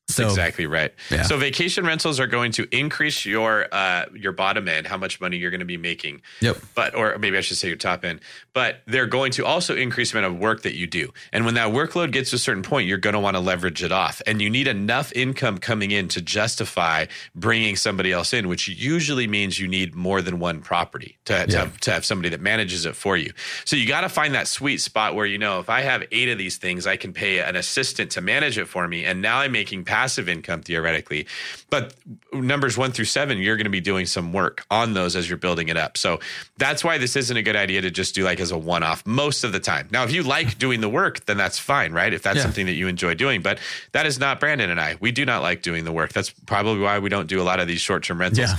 [0.08, 0.94] So exactly right.
[1.10, 1.24] Yeah.
[1.24, 5.36] So vacation rentals are going to increase your uh, your bottom end, how much money
[5.36, 6.22] you're going to be making.
[6.40, 6.58] Yep.
[6.76, 8.20] But or maybe I should say your top end.
[8.52, 11.12] But they're going to also increase the amount of work that you do.
[11.32, 13.82] And when that workload gets to a certain point, you're going to want to leverage
[13.82, 14.22] it off.
[14.26, 19.26] And you need enough income coming in to justify bringing somebody else in, which usually
[19.26, 21.58] means you need more than one property to, to, Yeah.
[21.58, 23.32] have, to have somebody that manages it for you.
[23.64, 26.28] So you got to find that sweet spot where you know if I have eight
[26.28, 29.40] of these things, I can pay an assistant to manage it for me, and now
[29.40, 31.26] I'm making passive income theoretically.
[31.70, 31.94] But
[32.34, 35.38] numbers one through seven, you're going to be doing some work on those as you're
[35.38, 35.96] building it up.
[35.96, 36.20] So
[36.58, 39.06] that's why this isn't a good idea to just do like as a one off
[39.06, 39.88] most of the time.
[39.90, 42.12] Now, if you like doing the work, then that's fine, right?
[42.12, 42.42] If that's Yeah.
[42.42, 43.58] something that you enjoy doing, but
[43.92, 44.96] that is not Brandon and I.
[45.00, 46.12] We do not like doing the work.
[46.12, 48.50] That's probably why we don't do a lot of these short term rentals.
[48.50, 48.56] Yeah.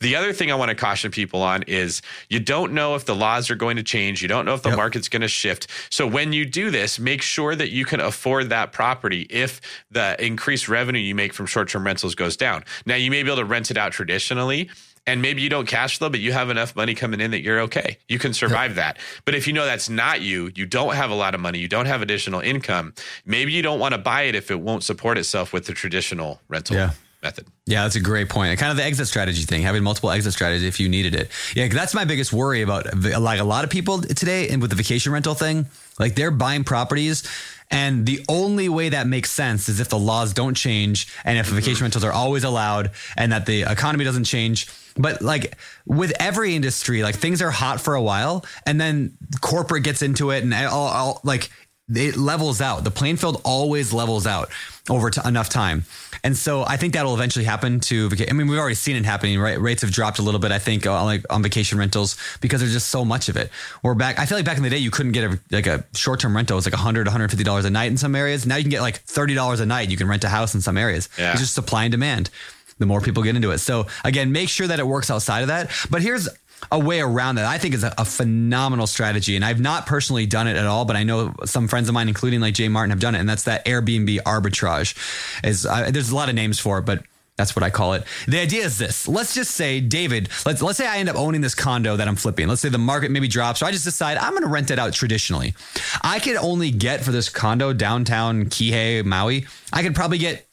[0.00, 3.14] The other thing I want to caution people on is you don't know if the
[3.14, 4.20] laws are going to change.
[4.22, 4.76] You don't know if the Yep.
[4.76, 5.66] market's going to shift.
[5.88, 10.16] So when you do this, make sure that you can afford that property if the
[10.24, 12.64] increased revenue you make from short term rentals goes down.
[12.84, 14.68] Now, you may be able to rent it out traditionally.
[15.06, 17.60] And maybe you don't cash flow, but you have enough money coming in that you're
[17.60, 17.98] okay.
[18.08, 18.98] You can survive that.
[19.26, 21.68] But if you know that's not you, you don't have a lot of money, you
[21.68, 22.94] don't have additional income,
[23.26, 26.40] maybe you don't want to buy it if it won't support itself with the traditional
[26.48, 26.92] rental Yeah.
[27.24, 27.46] Method.
[27.66, 28.56] Yeah, that's a great point.
[28.58, 31.30] Kind of the exit strategy thing, having multiple exit strategies if you needed it.
[31.56, 34.76] Yeah, that's my biggest worry about like a lot of people today and with the
[34.76, 35.66] vacation rental thing,
[35.98, 37.24] like they're buying properties
[37.70, 41.46] and the only way that makes sense is if the laws don't change and if
[41.46, 41.84] vacation mm-hmm.
[41.84, 44.68] rentals are always allowed and that the economy doesn't change.
[44.96, 45.56] But like
[45.86, 50.30] with every industry, like things are hot for a while and then corporate gets into
[50.30, 51.50] it and all, all like
[51.88, 52.84] it levels out.
[52.84, 54.50] The playing field always levels out
[54.88, 55.84] over enough time.
[56.24, 59.38] And so I think that'll eventually happen to I mean, we've already seen it happening,
[59.38, 59.60] right?
[59.60, 62.72] Rates have dropped a little bit, I think, on, like on vacation rentals because there's
[62.72, 63.50] just so much of it.
[63.82, 64.18] We're back.
[64.18, 66.34] I feel like back in the day, you couldn't get a, like a short term
[66.34, 66.54] rental.
[66.54, 68.46] It was like 100 $150 a night in some areas.
[68.46, 69.90] Now you can get like $30 a night.
[69.90, 71.10] You can rent a house in some areas.
[71.18, 71.32] Yeah.
[71.32, 72.30] It's just supply and demand.
[72.78, 73.58] The more people get into it.
[73.58, 75.70] So again, make sure that it works outside of that.
[75.90, 76.28] But here's
[76.72, 79.36] a way around that I think is a, a phenomenal strategy.
[79.36, 82.08] And I've not personally done it at all, but I know some friends of mine,
[82.08, 83.20] including like Jay Martin, have done it.
[83.20, 84.96] And that's that Airbnb arbitrage.
[85.44, 87.04] Is uh, there's a lot of names for it, but
[87.36, 88.04] that's what I call it.
[88.28, 89.08] The idea is this.
[89.08, 92.14] Let's just say, David, let's let's say I end up owning this condo that I'm
[92.14, 92.46] flipping.
[92.46, 93.60] Let's say the market maybe drops.
[93.60, 95.54] So I just decide I'm going to rent it out traditionally.
[96.02, 100.43] I could only get for this condo downtown Kihei, Maui, I could probably get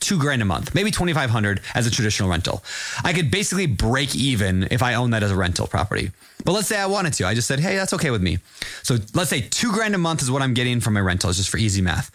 [0.00, 2.62] two grand a month, maybe 2,500 as a traditional rental.
[3.04, 6.10] I could basically break even if I own that as a rental property.
[6.44, 7.26] But let's say I wanted to.
[7.26, 8.38] I just said, hey, that's okay with me.
[8.82, 11.50] So let's say two grand a month is what I'm getting from my rentals, just
[11.50, 12.10] for easy math.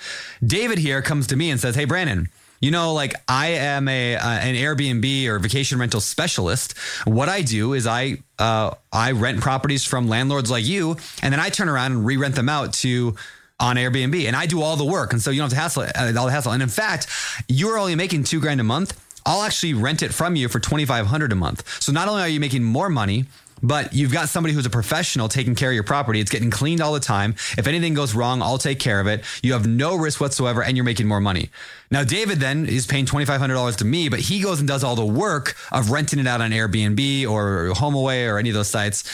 [0.45, 2.29] David here comes to me and says, hey, Brandon,
[2.63, 6.77] you know, like I am a uh, an Airbnb or vacation rental specialist.
[7.03, 11.41] What I do is I uh, I rent properties from landlords like you, and then
[11.41, 13.15] I turn around and re-rent them out to
[13.63, 15.83] on Airbnb, and I do all the work, and so you don't have to hassle
[15.83, 16.51] uh, all the hassle.
[16.51, 17.07] And in fact,
[17.47, 18.99] you're only making two grand a month.
[19.25, 21.81] I'll actually rent it from you for twenty five hundred a month.
[21.81, 23.25] So not only are you making more money,
[23.65, 26.19] but you've got somebody who's a professional taking care of your property.
[26.19, 27.35] It's getting cleaned all the time.
[27.57, 29.23] If anything goes wrong, I'll take care of it.
[29.41, 31.49] You have no risk whatsoever, and you're making more money.
[31.89, 34.67] Now, David then is paying twenty five hundred dollars to me, but he goes and
[34.67, 38.55] does all the work of renting it out on Airbnb or HomeAway or any of
[38.55, 39.09] those sites.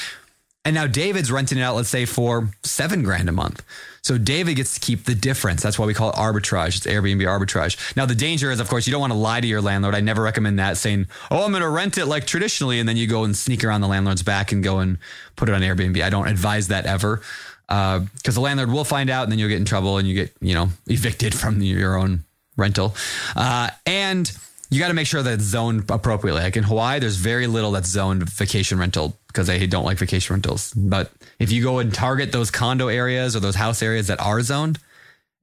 [0.66, 3.64] And now David's renting it out, let's say, for seven grand a month.
[4.02, 5.64] So David gets to keep the difference.
[5.64, 6.78] That's why we call it arbitrage.
[6.78, 7.96] It's Airbnb arbitrage.
[7.96, 9.96] Now the danger is, of course, you don't want to lie to your landlord.
[9.96, 12.98] I never recommend that, saying, "Oh, I'm going to rent it like traditionally," and then
[12.98, 14.98] you go and sneak around the landlord's back and go and
[15.36, 16.02] put it on Airbnb.
[16.04, 17.22] I don't advise that ever,
[17.68, 20.34] because the landlord will find out, and then you'll get in trouble, and you get,
[20.42, 22.24] you know, evicted from your own
[22.58, 22.96] rental.
[23.36, 24.32] Uh, and
[24.70, 26.42] you got to make sure that it's zoned appropriately.
[26.42, 30.34] Like in Hawaii, there's very little that's zoned vacation rental because they don't like vacation
[30.34, 30.74] rentals.
[30.74, 34.42] But if you go and target those condo areas or those house areas that are
[34.42, 34.80] zoned,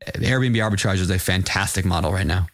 [0.07, 2.49] Airbnb arbitrage is a fantastic model right now.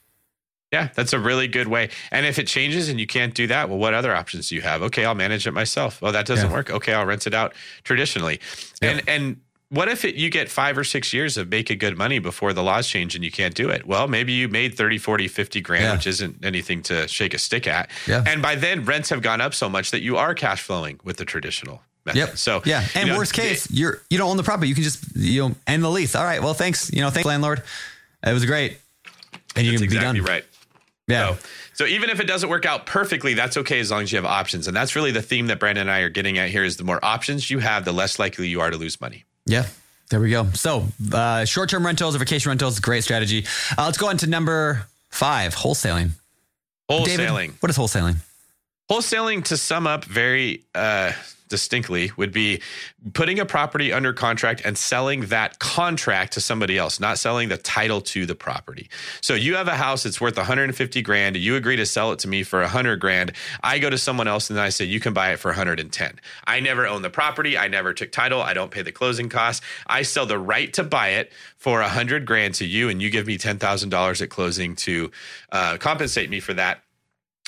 [0.73, 1.91] Yeah, that's a really good way.
[2.11, 4.63] And if it changes and you can't do that, well, what other options do you
[4.63, 4.83] have?
[4.83, 5.99] Okay, I'll manage it myself.
[6.03, 6.55] Oh, that doesn't Yeah.
[6.57, 6.71] work.
[6.71, 7.53] Okay, I'll rent it out
[7.85, 8.41] traditionally.
[8.81, 9.37] And and
[9.73, 12.63] what if it, you get five or six years of making good money before the
[12.63, 13.87] laws change and you can't do it?
[13.87, 15.93] Well, maybe you made 30, 40, 50 grand, Yeah.
[15.95, 17.89] which isn't anything to shake a stick at.
[18.07, 18.23] Yeah.
[18.27, 21.17] And by then, rents have gone up so much that you are cash flowing with
[21.17, 22.19] the traditional method.
[22.19, 22.37] Yep.
[22.37, 24.69] So, yeah, and you know, worst case, you're you don't own the property.
[24.69, 26.15] You can just you know end the lease.
[26.15, 26.43] All right.
[26.43, 26.93] Well, thanks.
[26.93, 27.63] You know, thanks landlord.
[28.27, 28.79] It was great,
[29.57, 30.29] and you can be exactly done.
[30.29, 30.45] right.
[31.09, 31.35] Yeah.
[31.35, 31.39] So,
[31.75, 34.25] so even if it doesn't work out perfectly, that's okay as long as you have
[34.25, 34.69] options.
[34.69, 36.85] And that's really the theme that Brandon and I are getting at here is the
[36.85, 39.25] more options you have, the less likely you are to lose money.
[39.47, 39.67] Yeah.
[40.11, 40.51] There we go.
[40.53, 43.47] So, uh, short term rentals or vacation rentals, great strategy.
[43.79, 46.11] Uh, let's go on to number five wholesaling.
[46.89, 47.53] David, Wholesaling.
[47.61, 48.17] what is wholesaling?
[48.91, 51.13] Wholesaling, to sum up very uh,
[51.53, 52.61] distinctly, would be
[53.13, 57.59] putting a property under contract and selling that contract to somebody else, not selling the
[57.59, 58.89] title to the property.
[59.21, 61.37] So you have a house that's worth 150 grand.
[61.37, 63.33] You agree to sell it to me for 100 grand.
[63.63, 66.21] I go to someone else and I say you can buy it for 110.
[66.47, 67.59] I never own the property.
[67.59, 68.41] I never took title.
[68.41, 69.65] I don't pay the closing costs.
[69.87, 73.27] I sell the right to buy it for 100 grand to you, and you give
[73.27, 75.11] me $10,000 at closing to
[75.53, 76.83] uh, compensate me for that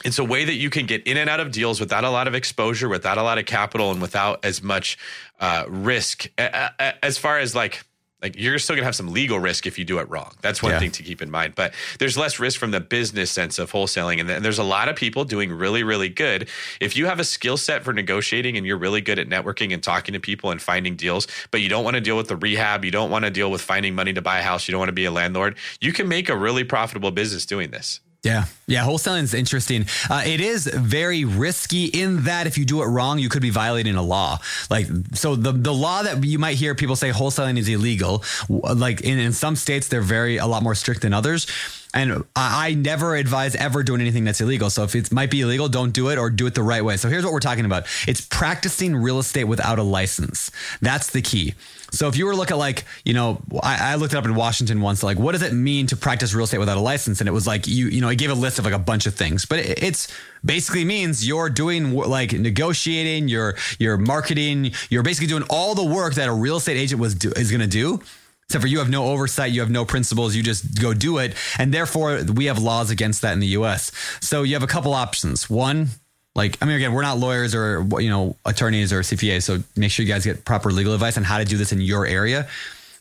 [0.05, 2.27] it's a way that you can get in and out of deals without a lot
[2.27, 4.99] of exposure, without a lot of capital, and without as much
[5.41, 6.29] uh, risk.
[6.39, 7.85] As far as like,
[8.21, 10.33] like you're still gonna have some legal risk if you do it wrong.
[10.41, 10.79] That's one Yeah.
[10.79, 11.55] thing to keep in mind.
[11.55, 14.97] But there's less risk from the business sense of wholesaling, and there's a lot of
[14.97, 16.49] people doing really, really good.
[16.81, 19.83] If you have a skill set for negotiating and you're really good at networking and
[19.83, 22.85] talking to people and finding deals, but you don't want to deal with the rehab,
[22.85, 24.89] you don't want to deal with finding money to buy a house, you don't want
[24.89, 28.01] to be a landlord, you can make a really profitable business doing this.
[28.25, 28.47] Yeah.
[28.67, 28.85] Yeah.
[28.85, 29.85] Wholesaling is interesting.
[30.09, 33.51] Uh, it is very risky in that if you do it wrong, you could be
[33.51, 34.39] violating a law.
[34.71, 39.03] Like, so the, the law that you might hear people say wholesaling is illegal, like
[39.03, 41.47] in, in some states, they're very, a lot more strict than others.
[41.95, 44.69] And I, I never advise ever doing anything that's illegal.
[44.69, 46.97] So if it might be illegal, don't do it or do it the right way.
[46.97, 47.87] So here's what we're talking about.
[48.07, 50.51] It's practicing real estate without a license.
[50.83, 51.55] That's the key.
[51.93, 54.25] So if you were to look at like, you know, I, I looked it up
[54.25, 57.21] in Washington once, like, what does it mean to practice real estate without a license?
[57.21, 59.07] And it was like, you, you know, it gave a list of like a bunch
[59.07, 60.09] of things, but it, it's
[60.45, 66.15] basically means you're doing like negotiating, you're, you're marketing, you're basically doing all the work
[66.15, 68.01] that a real estate agent was do, is going to do.
[68.47, 71.35] Except for you have no oversight, you have no principles, you just go do it.
[71.59, 73.91] And therefore, we have laws against that in the US.
[74.21, 75.49] So you have a couple options.
[75.49, 75.89] One,
[76.35, 79.45] like, I mean, again, we're not lawyers or, you know, attorneys or CPAs.
[79.45, 81.81] So make sure you guys get proper legal advice on how to do this in
[81.81, 82.49] your area.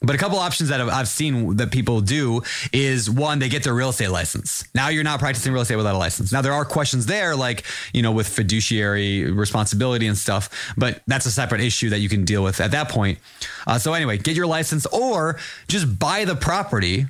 [0.03, 2.41] But a couple options that I've, seen that people do
[2.71, 4.63] is one, they get their real estate license.
[4.75, 6.31] Now you're not practicing real estate without a license.
[6.31, 11.25] Now there are questions there, like, you know, with fiduciary responsibility and stuff, but that's
[11.25, 13.19] a separate issue that you can deal with at that point.
[13.65, 17.07] Uh, so anyway, get your license or just buy the property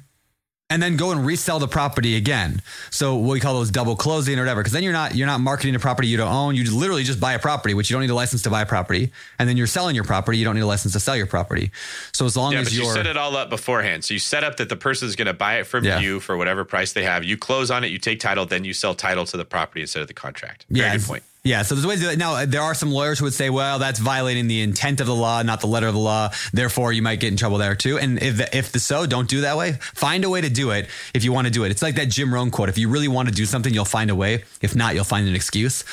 [0.69, 2.61] and then go and resell the property again.
[2.89, 5.39] So what we call those double closing or whatever, because then you're not you're not
[5.39, 6.55] marketing a property you don't own.
[6.55, 8.61] You just literally just buy a property, which you don't need a license to buy
[8.61, 10.37] a property, and then you're selling your property.
[10.37, 11.71] You don't need a license to sell your property.
[12.11, 14.03] So as long Yeah, as you set it all up beforehand.
[14.03, 15.99] So you set up that the person is going to buy it from Yeah.
[15.99, 17.23] you for whatever price they have.
[17.23, 20.01] You close on it, you take title, then you sell title to the property instead
[20.01, 20.65] of the contract.
[20.69, 21.23] Very yeah, good point.
[21.45, 22.17] Yeah, so there's ways to do it.
[22.17, 25.07] Now, uh, there are some lawyers who would say, well, that's violating the intent of
[25.07, 26.29] the law, not the letter of the law.
[26.53, 27.99] Therefore, you might get in trouble there too.
[27.99, 29.73] And if, if the so, don't do that way.
[29.73, 31.71] Find a way to do it if you want to do it.
[31.71, 32.69] It's like that Jim Rohn quote.
[32.69, 34.45] If you really want to do something, you'll find a way.
[34.61, 35.83] If not, you'll find an excuse.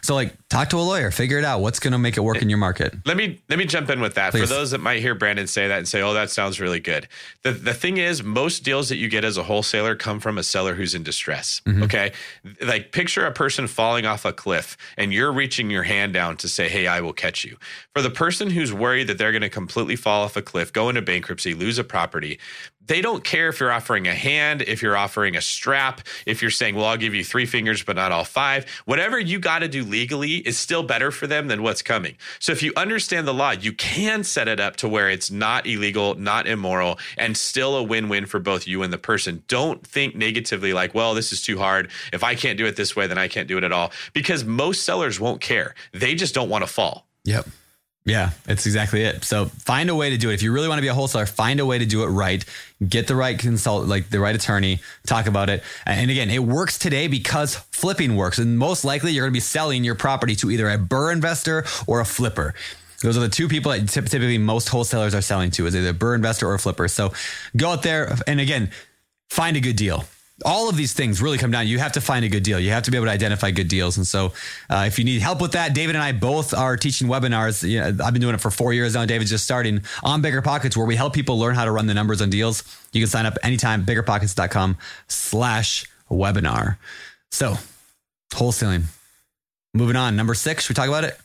[0.00, 1.60] So like talk to a lawyer, figure it out.
[1.60, 2.94] What's going to make it work in your market?
[3.06, 4.32] Let me let me jump in with that.
[4.32, 4.42] Please.
[4.42, 7.08] For those that might hear Brandon say that and say, "Oh, that sounds really good."
[7.42, 10.42] The the thing is, most deals that you get as a wholesaler come from a
[10.42, 11.62] seller who's in distress.
[11.64, 11.84] Mm-hmm.
[11.84, 12.12] Okay,
[12.60, 16.48] like picture a person falling off a cliff, and you're reaching your hand down to
[16.48, 17.56] say, "Hey, I will catch you."
[17.94, 20.88] For the person who's worried that they're going to completely fall off a cliff, go
[20.88, 22.38] into bankruptcy, lose a property,
[22.86, 26.50] they don't care if you're offering a hand, if you're offering a strap, if you're
[26.50, 28.66] saying, well, I'll give you three fingers, but not all five.
[28.84, 32.16] Whatever you got to do legally is still better for them than what's coming.
[32.38, 35.66] So if you understand the law, you can set it up to where it's not
[35.66, 39.44] illegal, not immoral, and still a win win for both you and the person.
[39.46, 41.90] Don't think negatively like, well, this is too hard.
[42.12, 43.92] If I can't do it this way, then I can't do it at all.
[44.12, 45.74] Because most sellers won't care.
[45.92, 47.06] They just don't want to fall.
[47.24, 47.46] Yep.
[48.06, 49.24] Yeah, it's exactly it.
[49.24, 50.34] So find a way to do it.
[50.34, 52.42] If you really want to be a wholesaler, find a way to do it right.
[52.86, 55.62] Get the right consult, like the right attorney, talk about it.
[55.84, 58.38] And again, it works today because flipping works.
[58.38, 61.64] And most likely you're going to be selling your property to either a BRRRR investor
[61.86, 62.54] or a flipper.
[63.02, 65.90] Those are the two people that typ- typically most wholesalers are selling to is either
[65.90, 66.88] a BRRRR investor or a flipper.
[66.88, 67.12] So
[67.54, 68.70] go out there and again,
[69.28, 70.04] find a good deal.
[70.44, 71.66] All of these things really come down.
[71.66, 72.58] You have to find a good deal.
[72.58, 73.96] You have to be able to identify good deals.
[73.96, 74.32] And so,
[74.68, 77.68] uh, if you need help with that, David and I both are teaching webinars.
[77.68, 79.04] You know, I've been doing it for four years now.
[79.04, 81.94] David's just starting on Bigger Pockets, where we help people learn how to run the
[81.94, 82.62] numbers on deals.
[82.92, 84.78] You can sign up anytime, biggerpockets.com
[85.08, 86.78] slash webinar.
[87.30, 87.56] So,
[88.32, 88.84] wholesaling.
[89.74, 90.16] Moving on.
[90.16, 91.18] Number six, should we talk about it?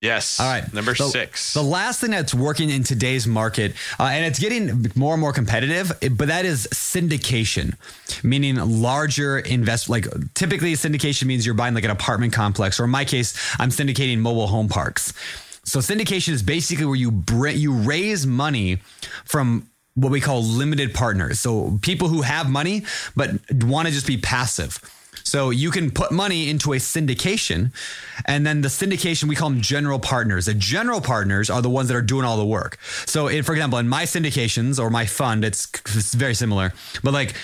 [0.00, 0.40] Yes.
[0.40, 0.72] All right.
[0.72, 1.52] Number the, six.
[1.52, 5.32] The last thing that's working in today's market, uh, and it's getting more and more
[5.34, 7.74] competitive, but that is syndication,
[8.24, 9.90] meaning larger invest.
[9.90, 13.68] Like typically, syndication means you're buying like an apartment complex, or in my case, I'm
[13.68, 15.12] syndicating mobile home parks.
[15.64, 18.78] So syndication is basically where you bring, you raise money
[19.26, 21.40] from what we call limited partners.
[21.40, 22.84] So people who have money
[23.14, 24.78] but want to just be passive.
[25.24, 27.72] So you can put money into a syndication,
[28.26, 30.46] and then the syndication we call them general partners.
[30.46, 32.78] The general partners are the ones that are doing all the work.
[33.06, 36.72] So, in, for example, in my syndications or my fund, it's, it's very similar.
[37.02, 37.34] But like,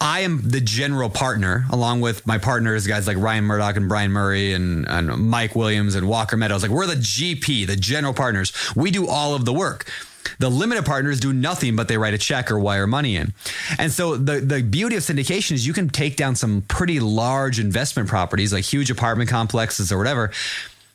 [0.00, 4.12] I am the general partner along with my partners, guys like Ryan Murdock and Brian
[4.12, 6.62] Murray and, and Mike Williams and Walker Meadows.
[6.62, 8.52] Like, we're the GP, the general partners.
[8.76, 9.90] We do all of the work.
[10.38, 13.32] The limited partners do nothing but they write a check or wire money in.
[13.78, 17.58] And so the, the beauty of syndication is you can take down some pretty large
[17.58, 20.30] investment properties, like huge apartment complexes or whatever.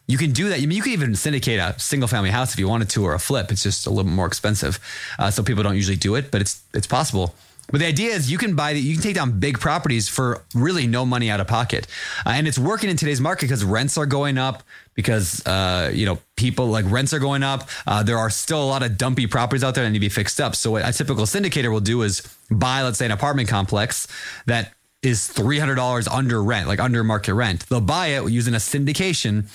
[0.08, 0.60] You can do that.
[0.60, 3.14] I mean, you can even syndicate a single family house if you wanted to, or
[3.14, 3.52] a flip.
[3.52, 4.80] It's just a little bit more expensive,
[5.20, 7.36] uh, so people don't usually do it, but it's it's possible.
[7.70, 10.44] But the idea is you can buy that, you can take down big properties for
[10.56, 11.88] really no money out of pocket,
[12.26, 14.64] uh, and it's working in today's market because rents are going up
[14.94, 17.68] because uh, you know people like rents are going up.
[17.86, 20.10] Uh, there are still a lot of dumpy properties out there that need to be
[20.10, 20.56] fixed up.
[20.56, 24.08] So what a typical syndicator will do is buy, let's say, an apartment complex
[24.46, 27.68] that is three hundred dollars under rent, like under market rent.
[27.68, 29.46] They'll buy it using a syndication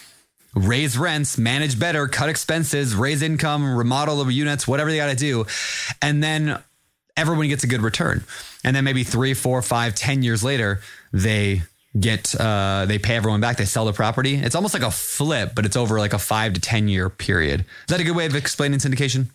[0.55, 5.17] raise rents, manage better, cut expenses, raise income, remodel the units, whatever they got to
[5.17, 5.47] do.
[6.01, 6.63] And then
[7.17, 8.25] everyone gets a good return.
[8.65, 10.81] And then maybe three, four, five, ten years later,
[11.13, 11.63] they
[11.99, 13.57] get uh, they pay everyone back.
[13.57, 14.37] They sell the property.
[14.37, 17.61] It's almost like a flip, but it's over like a five to ten year period.
[17.61, 19.27] Is that a good way of explaining syndication?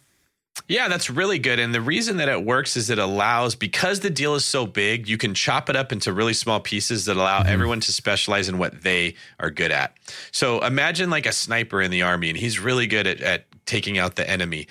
[0.68, 1.60] Yeah, that's really good.
[1.60, 5.08] And the reason that it works is it allows, because the deal is so big,
[5.08, 7.50] you can chop it up into really small pieces that allow mm-hmm.
[7.50, 9.94] everyone to specialize in what they are good at.
[10.32, 14.00] So imagine like a sniper in the army, and he's really good at, at taking
[14.00, 14.68] out the enemy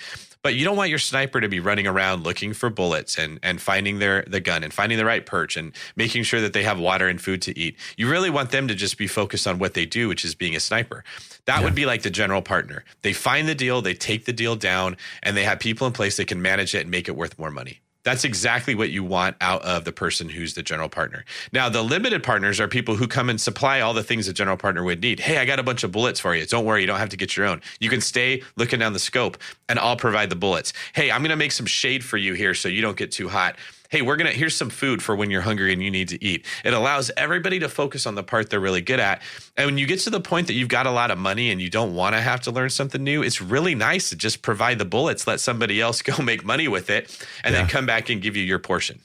[0.47, 3.59] but you don't want your sniper to be running around looking for bullets and and
[3.59, 6.79] finding their the gun and finding the right perch and making sure that they have
[6.79, 7.75] water and food to eat.
[7.97, 10.55] You really want them to just be focused on what they do, which is being
[10.55, 11.03] a sniper.
[11.47, 11.63] That yeah.
[11.65, 12.85] would be like the general partner.
[13.01, 16.15] They find the deal, they take the deal down, and they have people in place
[16.15, 17.81] that can manage it and make it worth more money.
[18.07, 21.25] That's exactly what you want out of the person who's the general partner.
[21.51, 24.55] Now, the limited partners are people who come and supply all the things a general
[24.55, 25.19] partner would need.
[25.19, 26.45] Hey, I got a bunch of bullets for you.
[26.45, 27.61] Don't worry, you don't have to get your own.
[27.81, 29.37] You can stay looking down the scope
[29.67, 30.71] and I'll provide the bullets.
[30.93, 33.27] Hey, I'm going to make some shade for you here so you don't get too
[33.27, 33.57] hot
[33.89, 36.23] hey, we're going to, here's some food for when you're hungry and you need to
[36.23, 36.45] eat.
[36.63, 39.21] It allows everybody to focus on the part they're really good at.
[39.55, 41.61] And when you get to the point that you've got a lot of money and
[41.61, 44.79] you don't want to have to learn something new, it's really nice to just provide
[44.79, 47.61] the bullets, let somebody else go make money with it, and yeah.
[47.61, 48.99] then come back and give you your portion.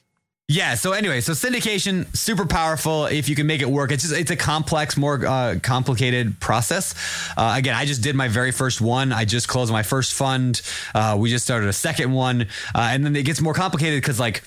[0.48, 0.74] Yeah.
[0.74, 3.90] So anyway, so syndication super powerful if you can make it work.
[3.90, 6.94] It's just it's a complex, more uh, complicated process.
[7.38, 9.12] Uh, again, I just did my very first one.
[9.12, 10.60] I just closed my first fund.
[10.94, 12.42] Uh, we just started a second one,
[12.74, 14.42] uh, and then it gets more complicated because like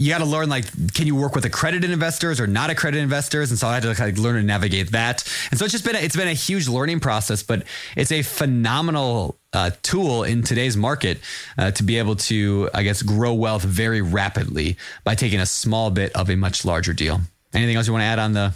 [0.00, 3.50] you got to learn like can you work with accredited investors or not accredited investors?
[3.50, 5.30] And so i had to of learn to navigate that.
[5.50, 7.64] And so it's just been a, it's been a huge learning process but
[7.96, 11.18] it's a phenomenal uh, tool in today's market
[11.58, 15.90] uh, to be able to i guess grow wealth very rapidly by taking a small
[15.90, 17.20] bit of a much larger deal.
[17.52, 18.54] Anything else you want to add on the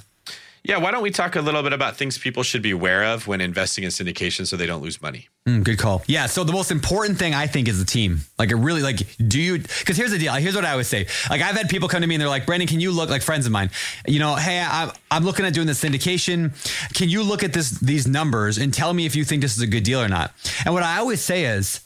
[0.64, 3.26] yeah, why don't we talk a little bit about things people should be aware of
[3.26, 5.28] when investing in syndication so they don't lose money?
[5.46, 6.02] Mm, good call.
[6.06, 8.20] Yeah, so the most important thing I think is the team.
[8.38, 8.96] Like, it really, like,
[9.28, 10.32] do you, because here's the deal.
[10.32, 11.06] Here's what I always say.
[11.28, 13.20] Like, I've had people come to me and they're like, Brandon, can you look, like
[13.20, 13.70] friends of mine,
[14.06, 16.52] you know, hey, I'm, I'm looking at doing the syndication.
[16.94, 19.62] Can you look at this, these numbers and tell me if you think this is
[19.62, 20.32] a good deal or not?
[20.64, 21.80] And what I always say is,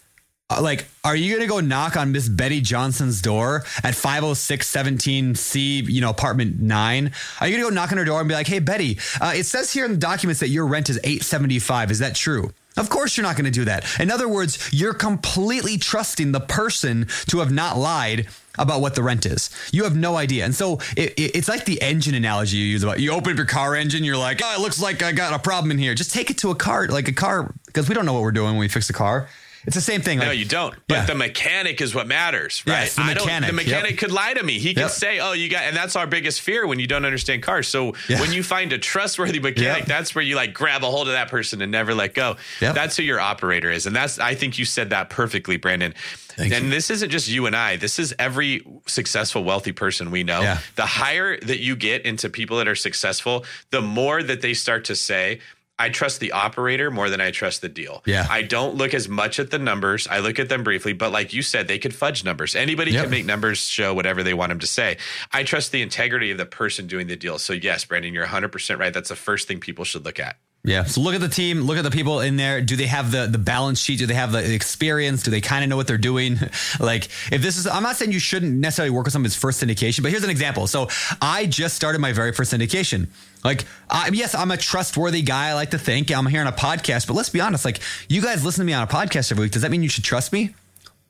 [0.61, 6.01] like, are you going to go knock on Miss Betty Johnson's door at 50617C, you
[6.01, 7.13] know, apartment nine?
[7.41, 9.33] Are you going to go knock on her door and be like, hey, Betty, uh,
[9.35, 11.91] it says here in the documents that your rent is 875.
[11.91, 12.53] Is that true?
[12.79, 14.01] Of course, you're not going to do that.
[14.01, 19.03] In other words, you're completely trusting the person to have not lied about what the
[19.03, 19.51] rent is.
[19.73, 20.45] You have no idea.
[20.45, 23.37] And so it, it, it's like the engine analogy you use about you open up
[23.37, 25.95] your car engine, you're like, oh, it looks like I got a problem in here.
[25.95, 28.33] Just take it to a car, like a car, because we don't know what we're
[28.33, 29.29] doing when we fix a car.
[29.69, 30.19] It's the same thing.
[30.19, 30.75] Like, no, you don't.
[30.89, 31.05] But yeah.
[31.05, 32.85] the mechanic is what matters, right?
[32.85, 33.51] Yes, the mechanic.
[33.51, 33.99] the mechanic yep.
[33.99, 34.59] could lie to me.
[34.59, 34.91] He can yep.
[34.91, 37.69] say, "Oh, you got," and that's our biggest fear when you don't understand cars.
[37.69, 38.19] So yeah.
[38.19, 39.87] when you find a trustworthy mechanic, yep.
[39.87, 42.37] that's where you like grab a hold of that person and never let go.
[42.61, 44.19] That's who your operator is, and that's.
[44.19, 45.93] I think you said that perfectly, Brandon.
[46.39, 46.71] Thank and you.
[46.71, 47.77] this isn't just you and I.
[47.77, 50.41] This is every successful, wealthy person we know.
[50.41, 50.61] Yeah.
[50.77, 54.85] The higher that you get into people that are successful, the more that they start
[54.87, 55.41] to say,
[55.79, 58.03] I trust the operator more than I trust the deal.
[58.05, 58.27] Yeah.
[58.29, 60.09] I don't look as much at the numbers.
[60.09, 62.57] I look at them briefly, but like you said, they could fudge numbers.
[62.57, 63.05] Anybody yep.
[63.05, 64.97] can make numbers show whatever they want them to say.
[65.33, 67.39] I trust the integrity of the person doing the deal.
[67.39, 68.93] So yes, Brandon, you're 100% right.
[68.93, 70.37] That's the first thing people should look at.
[70.69, 70.85] Yeah.
[70.85, 72.61] So look at the team, look at the people in there.
[72.61, 73.99] Do they have the the balance sheet?
[73.99, 75.23] Do they have the experience?
[75.23, 76.39] Do they kind of know what they're doing?
[76.81, 80.03] like if this is I'm not saying you shouldn't necessarily work with someone's first syndication,
[80.03, 80.67] but here's an example.
[80.67, 80.89] So
[81.23, 83.09] I just started my very first syndication.
[83.45, 85.49] Like, I, yes, I'm a trustworthy guy.
[85.49, 87.65] I like to think I'm here on a podcast, but let's be honest.
[87.65, 89.53] Like, you guys listen to me on a podcast every week.
[89.53, 90.55] Does that mean you should trust me?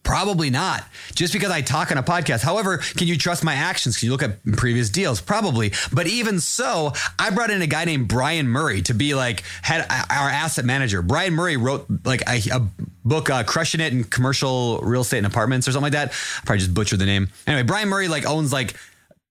[0.08, 0.84] Probably not.
[1.14, 2.42] Just because I talk on a podcast.
[2.42, 3.98] However, can you trust my actions?
[3.98, 5.20] Can you look at previous deals?
[5.20, 5.72] Probably.
[5.92, 9.82] But even so, I brought in a guy named Brian Murray to be like head
[9.90, 11.02] our asset manager.
[11.02, 12.66] Brian Murray wrote like a, a
[13.04, 16.08] book, uh, "Crushing It in Commercial Real Estate and Apartments" or something like that.
[16.08, 17.28] I probably just butchered the name.
[17.46, 18.76] Anyway, Brian Murray like owns like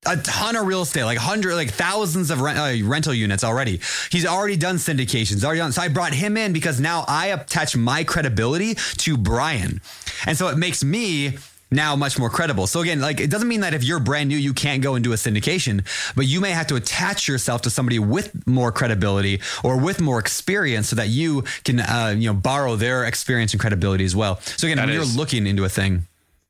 [0.07, 3.79] a ton of real estate, like hundred, like thousands of rent, uh, rental units already.
[4.09, 5.71] He's already done syndications, already done.
[5.71, 9.81] So I brought him in because now I attach my credibility to Brian,
[10.25, 11.37] and so it makes me
[11.69, 12.65] now much more credible.
[12.65, 15.03] So again, like it doesn't mean that if you're brand new, you can't go and
[15.03, 15.85] do a syndication,
[16.15, 20.17] but you may have to attach yourself to somebody with more credibility or with more
[20.17, 24.39] experience so that you can, uh, you know, borrow their experience and credibility as well.
[24.55, 26.07] So again, that when is- you're looking into a thing,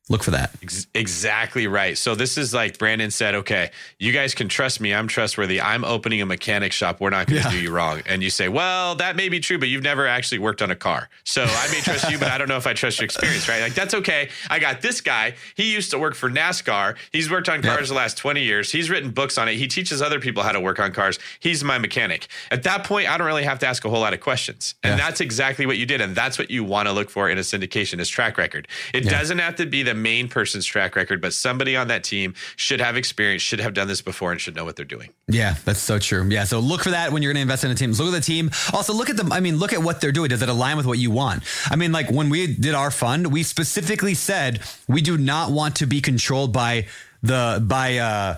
[0.10, 0.52] look for that.
[0.94, 1.98] exactly right.
[1.98, 4.94] So this is like Brandon said, okay, you guys can trust me.
[4.94, 5.60] I'm trustworthy.
[5.60, 7.02] I'm opening a mechanic shop.
[7.02, 7.54] We're not going to yeah.
[7.54, 8.02] do you wrong.
[8.06, 10.76] And you say, well, that may be true, but you've never actually worked on a
[10.76, 11.10] car.
[11.24, 13.62] So I may trust you, but I don't know if I trust your experience, right?
[13.62, 14.30] Like that's okay.
[14.50, 15.36] I got this guy.
[15.56, 16.96] He used to work for NASCAR.
[17.12, 17.88] He's worked on cars yep.
[17.90, 18.72] the last 20 years.
[18.72, 19.56] He's written books on it.
[19.56, 21.20] He teaches other people how to work on cars.
[21.40, 22.28] He's my mechanic.
[22.50, 24.76] At that point, I don't really have to ask a whole lot of questions.
[24.84, 25.06] And yeah.
[25.06, 26.00] that's exactly what you did.
[26.00, 28.68] And that's what you want to look for in a syndication is track record.
[28.94, 29.12] It yeah.
[29.12, 32.80] doesn't have to be the main person's track record, but somebody on that team should
[32.80, 35.10] have experience, should have done this before, and should know what they're doing.
[35.28, 36.28] Yeah, that's so true.
[36.30, 37.92] Yeah, so look for that when you're going to invest in a team.
[37.92, 38.52] Look at the team.
[38.72, 39.32] Also, look at them.
[39.32, 40.30] I mean, look at what they're doing.
[40.30, 41.44] Does it align with what you want?
[41.70, 45.76] I mean, like when we did our fund, we specifically said we do not want
[45.78, 46.88] to be controlled by
[47.24, 47.98] the by.
[47.98, 48.38] uh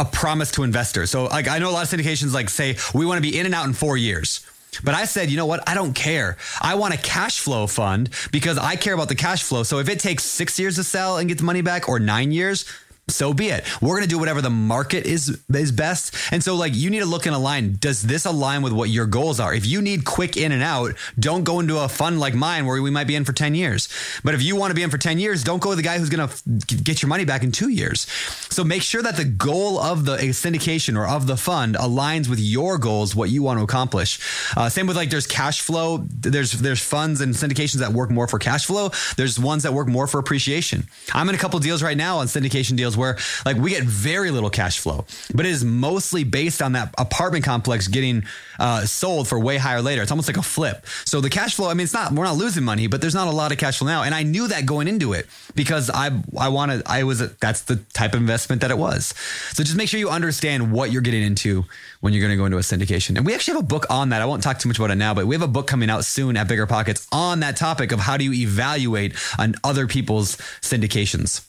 [0.00, 1.10] a promise to investors.
[1.10, 3.46] So like I know a lot of syndications like say we want to be in
[3.46, 4.46] and out in 4 years.
[4.84, 5.68] But I said, you know what?
[5.68, 6.36] I don't care.
[6.60, 9.62] I want a cash flow fund because I care about the cash flow.
[9.62, 12.32] So if it takes six years to sell and get the money back or nine
[12.32, 12.64] years,
[13.08, 13.64] so be it.
[13.80, 16.14] We're going to do whatever the market is is best.
[16.30, 17.76] And so like you need to look and align.
[17.80, 19.54] Does this align with what your goals are?
[19.54, 22.80] If you need quick in and out, don't go into a fund like mine where
[22.80, 23.88] we might be in for 10 years.
[24.22, 25.98] But if you want to be in for 10 years, don't go with the guy
[25.98, 28.06] who's going to get your money back in 2 years.
[28.50, 32.40] So make sure that the goal of the syndication or of the fund aligns with
[32.40, 34.18] your goals, what you want to accomplish.
[34.56, 36.04] Uh, same with like there's cash flow.
[36.08, 38.90] There's there's funds and syndications that work more for cash flow.
[39.16, 40.84] There's ones that work more for appreciation.
[41.14, 44.30] I'm in a couple deals right now on syndication deals where like we get very
[44.30, 48.24] little cash flow, but it is mostly based on that apartment complex getting
[48.58, 50.02] uh, sold for way higher later.
[50.02, 50.84] It's almost like a flip.
[51.04, 53.28] So the cash flow, I mean, it's not, we're not losing money, but there's not
[53.28, 54.02] a lot of cash flow now.
[54.02, 57.62] And I knew that going into it because I, I wanted, I was, a, that's
[57.62, 59.14] the type of investment that it was.
[59.52, 61.64] So just make sure you understand what you're getting into
[62.00, 63.16] when you're going to go into a syndication.
[63.16, 64.22] And we actually have a book on that.
[64.22, 66.04] I won't talk too much about it now, but we have a book coming out
[66.04, 70.36] soon at Bigger Pockets on that topic of how do you evaluate on other people's
[70.60, 71.46] syndications.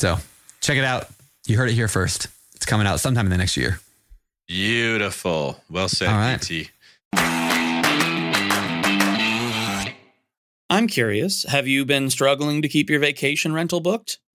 [0.00, 0.18] So
[0.60, 1.08] Check it out.
[1.46, 2.28] You heard it here first.
[2.54, 3.80] It's coming out sometime in the next year.
[4.46, 5.60] Beautiful.
[5.70, 6.40] Well said, All right.
[6.40, 6.70] PT.
[10.68, 11.44] I'm curious.
[11.44, 14.18] Have you been struggling to keep your vacation rental booked?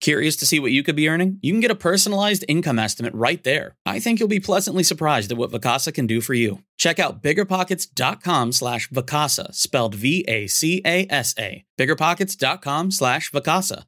[0.00, 1.38] Curious to see what you could be earning?
[1.42, 3.76] You can get a personalized income estimate right there.
[3.86, 6.62] I think you'll be pleasantly surprised at what Vacasa can do for you.
[6.76, 11.64] Check out biggerpockets.com slash Vacasa, spelled V-A-C-A-S-A.
[11.78, 13.84] Biggerpockets.com slash Vacasa.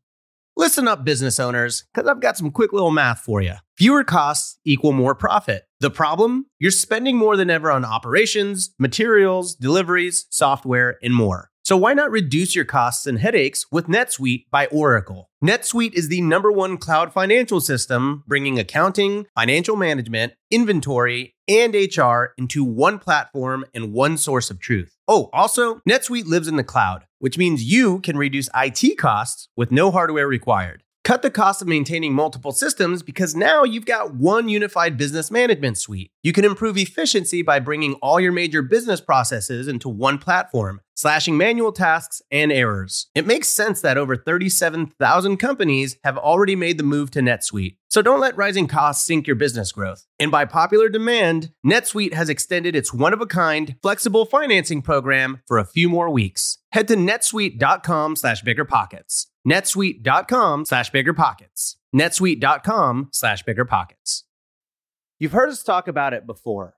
[0.57, 3.55] Listen up, business owners, because I've got some quick little math for you.
[3.77, 5.63] Fewer costs equal more profit.
[5.79, 6.47] The problem?
[6.59, 11.51] You're spending more than ever on operations, materials, deliveries, software, and more.
[11.69, 15.29] So why not reduce your costs and headaches with NetSuite by Oracle?
[15.45, 22.33] NetSuite is the number one cloud financial system, bringing accounting, financial management, inventory, and HR
[22.39, 24.97] into one platform and one source of truth.
[25.07, 29.71] Oh, also, NetSuite lives in the cloud, which means you can reduce IT costs with
[29.71, 30.83] no hardware required.
[31.09, 35.79] Cut the cost of maintaining multiple systems because now you've got one unified business management
[35.79, 36.11] suite.
[36.23, 41.37] You can improve efficiency by bringing all your major business processes into one platform, slashing
[41.37, 43.07] manual tasks and errors.
[43.15, 47.77] It makes sense that over 37,000 companies have already made the move to NetSuite.
[47.89, 50.07] So don't let rising costs sink your business growth.
[50.19, 55.41] And by popular demand, NetSuite has extended its one of a kind, flexible financing program
[55.47, 56.59] for a few more weeks.
[56.73, 61.77] Head to netsuite.com slash biggerpockets netsuite.com slash biggerpockets.
[61.95, 64.23] netsuite.com slash biggerpockets.
[65.19, 66.78] You've heard us talk about it before.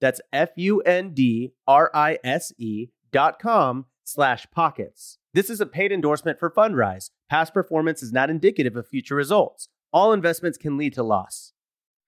[0.00, 1.52] That's F-U-N-D-R-I-S-E
[3.12, 5.18] dot com slash pockets.
[5.34, 7.10] This is a paid endorsement for Fundrise.
[7.28, 9.68] Past performance is not indicative of future results.
[9.92, 11.52] All investments can lead to loss.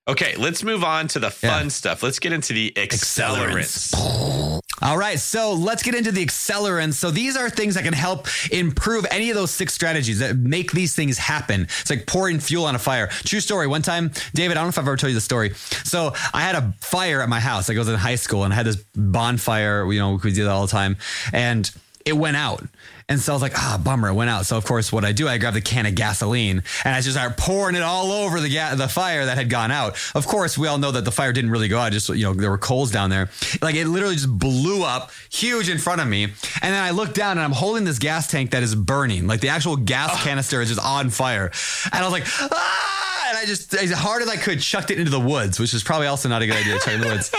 [0.09, 1.68] Okay, let's move on to the fun Yeah.
[1.68, 2.03] stuff.
[2.03, 4.58] Let's get into the accelerants.
[4.81, 6.95] All right, so let's get into the accelerants.
[6.95, 10.70] So these are things that can help improve any of those six strategies that make
[10.72, 11.62] these things happen.
[11.62, 13.09] It's like pouring fuel on a fire.
[13.09, 13.66] True story.
[13.66, 15.55] One time, David, I don't know if I've ever told you the story.
[15.85, 17.68] So I had a fire at my house.
[17.68, 19.91] Like I was in high school and I had this bonfire.
[19.91, 20.97] You know, we do that all the time,
[21.33, 21.70] and
[22.09, 22.65] it went out.
[23.11, 24.45] And so I was like, ah, bummer, it went out.
[24.45, 27.17] So of course, what I do, I grab the can of gasoline and I just
[27.17, 29.97] start pouring it all over the ga- the fire that had gone out.
[30.15, 31.93] Of course, we all know that the fire didn't really go out.
[31.93, 33.31] Just you know, there were coals down there.
[33.63, 36.25] Like it literally just blew up, huge in front of me.
[36.25, 39.27] And then I look down and I'm holding this gas tank that is burning.
[39.27, 41.51] Like the actual gas canister is just on fire.
[41.85, 43.27] And I was like, ah!
[43.31, 45.83] And I just as hard as I could chucked it into the woods, which is
[45.83, 47.31] probably also not a good idea to chuck in the woods.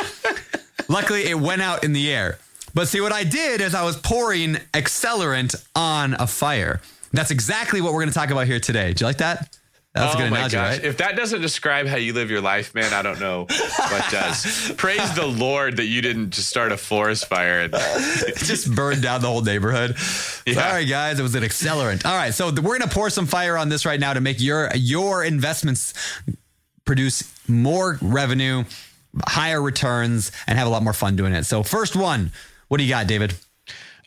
[0.90, 2.40] Luckily, it went out in the air.
[2.74, 6.82] But see, what I did is I was pouring accelerant on a fire.
[7.12, 8.94] That's exactly what we're going to talk about here today.
[8.94, 9.58] Do you like that?
[9.96, 10.78] That's a oh good my analogy, gosh.
[10.78, 10.86] right?
[10.86, 14.72] If that doesn't describe how you live your life, man, I don't know what does.
[14.78, 17.62] Praise the Lord that you didn't just start a forest fire.
[17.62, 17.74] And,
[18.38, 19.96] just burn down the whole neighborhood.
[20.46, 20.54] Yeah.
[20.54, 22.06] Sorry, guys, it was an accelerant.
[22.06, 24.40] All right, so we're going to pour some fire on this right now to make
[24.40, 25.96] your your investments
[26.86, 28.66] produce more revenue,
[29.26, 31.46] higher returns, and have a lot more fun doing it.
[31.46, 32.32] So, first one,
[32.70, 33.34] what do you got, David?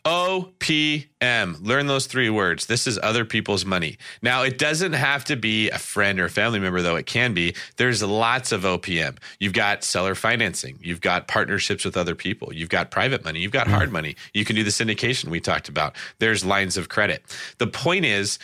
[0.05, 1.65] OPM.
[1.65, 2.65] Learn those three words.
[2.65, 3.97] This is other people's money.
[4.21, 7.33] Now, it doesn't have to be a friend or a family member, though it can
[7.33, 7.55] be.
[7.77, 9.17] There's lots of OPM.
[9.39, 10.77] You've got seller financing.
[10.81, 12.53] You've got partnerships with other people.
[12.53, 13.39] You've got private money.
[13.39, 13.73] You've got hmm.
[13.73, 14.17] hard money.
[14.33, 15.95] You can do the syndication we talked about.
[16.19, 17.23] There's lines of credit.
[17.59, 18.39] The point is,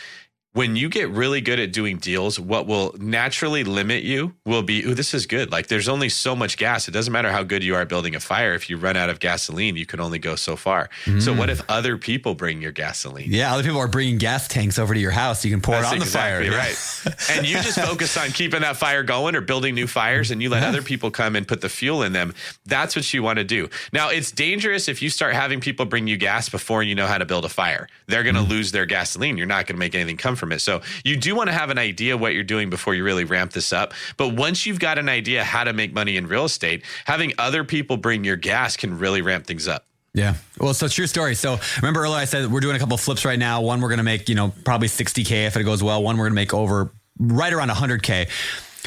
[0.52, 4.82] when you get really good at doing deals, what will naturally limit you will be,
[4.82, 5.52] ooh, this is good.
[5.52, 6.88] Like there's only so much gas.
[6.88, 8.54] It doesn't matter how good you are building a fire.
[8.54, 10.90] If you run out of gasoline, you can only go so far.
[11.20, 11.52] So what mm.
[11.52, 13.30] if other people bring your gasoline?
[13.30, 15.44] Yeah, other people are bringing gas tanks over to your house.
[15.44, 16.64] You can pour That's it on exactly the fire.
[16.64, 17.30] right.
[17.30, 20.48] and you just focus on keeping that fire going or building new fires and you
[20.48, 22.34] let other people come and put the fuel in them.
[22.66, 23.68] That's what you want to do.
[23.92, 27.18] Now, it's dangerous if you start having people bring you gas before you know how
[27.18, 27.88] to build a fire.
[28.08, 28.48] They're going to mm.
[28.48, 29.36] lose their gasoline.
[29.36, 30.60] You're not going to make anything come from it.
[30.60, 33.52] So, you do want to have an idea what you're doing before you really ramp
[33.52, 33.94] this up.
[34.16, 37.62] But once you've got an idea how to make money in real estate, having other
[37.62, 39.84] people bring your gas can really ramp things up.
[40.12, 40.34] Yeah.
[40.58, 41.34] Well, so true story.
[41.34, 43.60] So remember earlier I said we're doing a couple flips right now.
[43.60, 46.02] One we're going to make, you know, probably 60K if it goes well.
[46.02, 48.28] One we're going to make over right around 100K.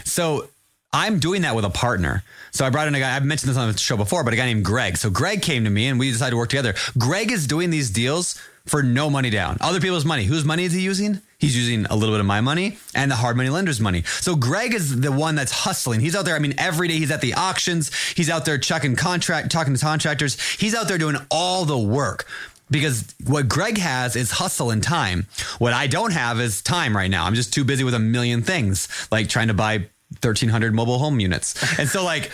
[0.05, 0.49] So
[0.91, 2.23] I'm doing that with a partner.
[2.51, 4.37] So I brought in a guy, I've mentioned this on the show before, but a
[4.37, 4.97] guy named Greg.
[4.97, 6.75] So Greg came to me and we decided to work together.
[6.97, 9.57] Greg is doing these deals for no money down.
[9.61, 10.25] Other people's money.
[10.25, 11.21] Whose money is he using?
[11.43, 14.03] He's using a little bit of my money and the hard money lender's money.
[14.21, 15.99] So Greg is the one that's hustling.
[15.99, 16.37] He's out there.
[16.37, 17.93] I mean, every day he's at the auctions.
[18.13, 20.39] He's out there checking contract, talking to contractors.
[20.39, 22.25] He's out there doing all the work
[22.71, 25.27] because what Greg has is hustle and time.
[25.59, 27.25] What I don't have is time right now.
[27.25, 29.79] I'm just too busy with a million things, like trying to buy
[30.21, 31.77] 1,300 mobile home units.
[31.77, 32.31] And so, like,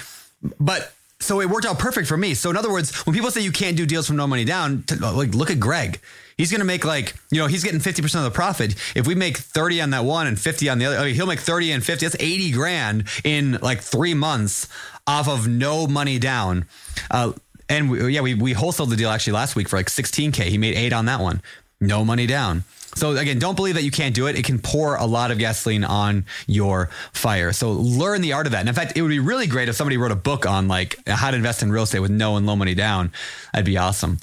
[0.60, 2.34] but so it worked out perfect for me.
[2.34, 4.84] So in other words, when people say you can't do deals from no money down,
[4.84, 6.00] t- like look at Greg.
[6.38, 8.74] He's going to make like, you know, he's getting 50% of the profit.
[8.96, 11.28] If we make 30 on that one and 50 on the other, I mean, he'll
[11.28, 12.06] make 30 and 50.
[12.06, 14.70] That's 80 grand in like three months
[15.06, 16.66] off of no money down.
[17.12, 17.34] Uh,
[17.68, 20.46] and we, yeah, we, we wholesaled the deal actually last week for like 16K.
[20.46, 21.42] He made eight on that one.
[21.82, 22.64] No money down.
[22.96, 24.38] So again, don't believe that you can't do it.
[24.38, 27.54] It can pour a lot of gasoline on your fire.
[27.54, 28.60] So learn the art of that.
[28.60, 30.98] And in fact, it would be really great if somebody wrote a book on like
[31.08, 33.12] how to invest in real estate with no and low money down.
[33.54, 34.20] That'd be awesome.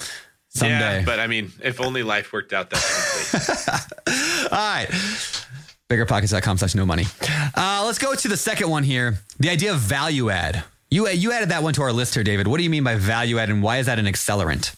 [0.49, 0.99] Someday.
[0.99, 3.77] Yeah, but I mean, if only life worked out that simply.
[4.51, 4.87] All right.
[5.89, 7.05] Biggerpockets.com slash no money.
[7.55, 9.19] Uh, let's go to the second one here.
[9.39, 10.63] The idea of value add.
[10.89, 12.47] You, you added that one to our list here, David.
[12.47, 14.75] What do you mean by value add and why is that an accelerant?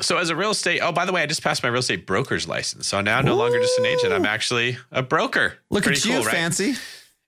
[0.00, 2.06] So as a real estate, oh, by the way, I just passed my real estate
[2.06, 2.86] broker's license.
[2.86, 4.12] So now I'm no longer just an agent.
[4.12, 5.54] I'm actually a broker.
[5.70, 6.34] Look Pretty at you, cool, right?
[6.34, 6.74] fancy.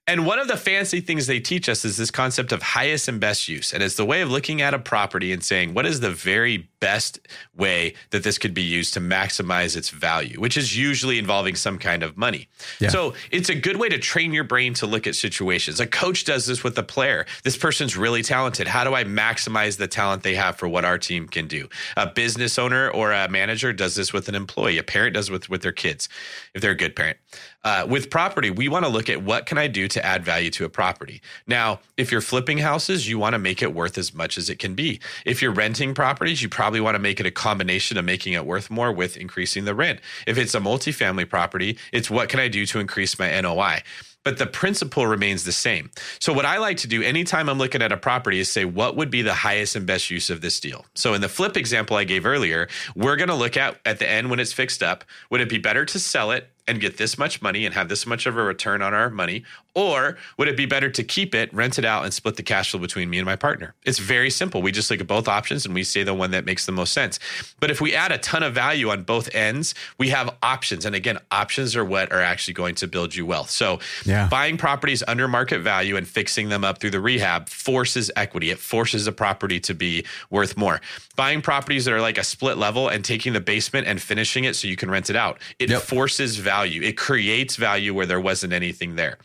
[0.09, 3.19] And one of the fancy things they teach us is this concept of highest and
[3.19, 3.73] best use.
[3.73, 6.69] And it's the way of looking at a property and saying, what is the very
[6.79, 7.19] best
[7.55, 11.77] way that this could be used to maximize its value, which is usually involving some
[11.77, 12.47] kind of money.
[12.79, 12.89] Yeah.
[12.89, 15.79] So it's a good way to train your brain to look at situations.
[15.79, 17.25] A coach does this with a player.
[17.43, 18.67] This person's really talented.
[18.67, 21.67] How do I maximize the talent they have for what our team can do?
[21.95, 24.77] A business owner or a manager does this with an employee.
[24.77, 26.09] A parent does with with their kids,
[26.53, 27.17] if they're a good parent.
[27.63, 30.49] Uh, with property, we want to look at what can I do to add value
[30.51, 31.21] to a property.
[31.47, 34.57] Now, if you're flipping houses, you want to make it worth as much as it
[34.57, 35.01] can be.
[35.25, 38.45] If you're renting properties, you probably want to make it a combination of making it
[38.45, 39.99] worth more with increasing the rent.
[40.25, 43.83] If it's a multifamily property, it's what can I do to increase my NOI
[44.27, 45.89] but the principle remains the same.
[46.19, 48.97] So what I like to do anytime I'm looking at a property is say what
[48.97, 50.85] would be the highest and best use of this deal.
[50.95, 54.09] So in the flip example I gave earlier, we're going to look at at the
[54.09, 57.17] end when it's fixed up, would it be better to sell it and get this
[57.17, 59.45] much money and have this much of a return on our money?
[59.77, 62.71] Or would it be better to keep it, rent it out, and split the cash
[62.71, 63.75] flow between me and my partner?
[63.85, 64.63] It's very simple.
[64.63, 66.93] We just look at both options and we say the one that makes the most
[66.93, 67.19] sense.
[67.59, 70.83] But if we add a ton of value on both ends, we have options.
[70.83, 73.51] And again, options are what are actually going to build you wealth.
[73.51, 74.27] So Yeah.
[74.27, 78.49] buying properties under market value and fixing them up through the rehab forces equity.
[78.49, 80.81] It forces a property to be worth more.
[81.15, 84.55] Buying properties that are like a split level and taking the basement and finishing it
[84.55, 85.39] so you can rent it out.
[85.59, 85.83] It Yep.
[85.83, 86.81] forces value.
[86.81, 89.19] It creates value where there wasn't anything there.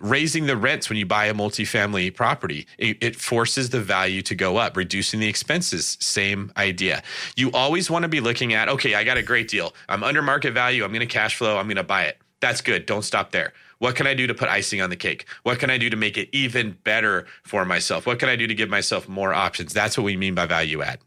[0.00, 4.34] Raising the rents when you buy a multifamily property, it, it forces the value to
[4.34, 4.76] go up.
[4.76, 7.02] Reducing the expenses, same idea.
[7.36, 9.74] You always want to be looking at, okay, I got a great deal.
[9.88, 10.84] I'm under market value.
[10.84, 11.58] I'm going to cash flow.
[11.58, 12.18] I'm going to buy it.
[12.40, 12.86] That's good.
[12.86, 13.52] Don't stop there.
[13.78, 15.26] What can I do to put icing on the cake?
[15.42, 18.06] What can I do to make it even better for myself?
[18.06, 19.72] What can I do to give myself more options?
[19.72, 21.00] That's what we mean by value add.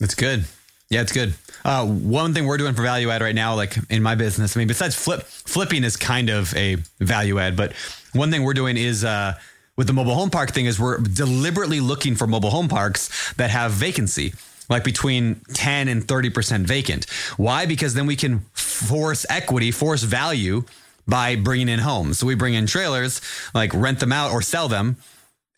[0.00, 0.46] That's good.
[0.90, 1.34] Yeah, it's good.
[1.64, 4.60] Uh, one thing we're doing for value add right now, like in my business, I
[4.60, 7.74] mean, besides flip, flipping is kind of a value add, but
[8.14, 9.34] one thing we're doing is uh,
[9.76, 13.50] with the mobile home park thing is we're deliberately looking for mobile home parks that
[13.50, 14.32] have vacancy.
[14.70, 17.06] Like between 10 and 30% vacant.
[17.38, 17.64] Why?
[17.64, 20.64] Because then we can force equity, force value
[21.06, 22.18] by bringing in homes.
[22.18, 23.22] So we bring in trailers,
[23.54, 24.96] like rent them out or sell them,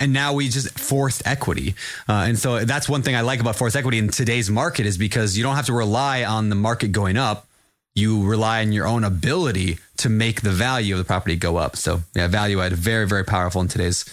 [0.00, 1.74] and now we just forced equity.
[2.08, 4.98] Uh, and so that's one thing I like about forced equity in today's market is
[4.98, 7.46] because you don't have to rely on the market going up.
[7.94, 11.76] You rely on your own ability to make the value of the property go up.
[11.76, 14.04] So yeah, value add very very powerful in today's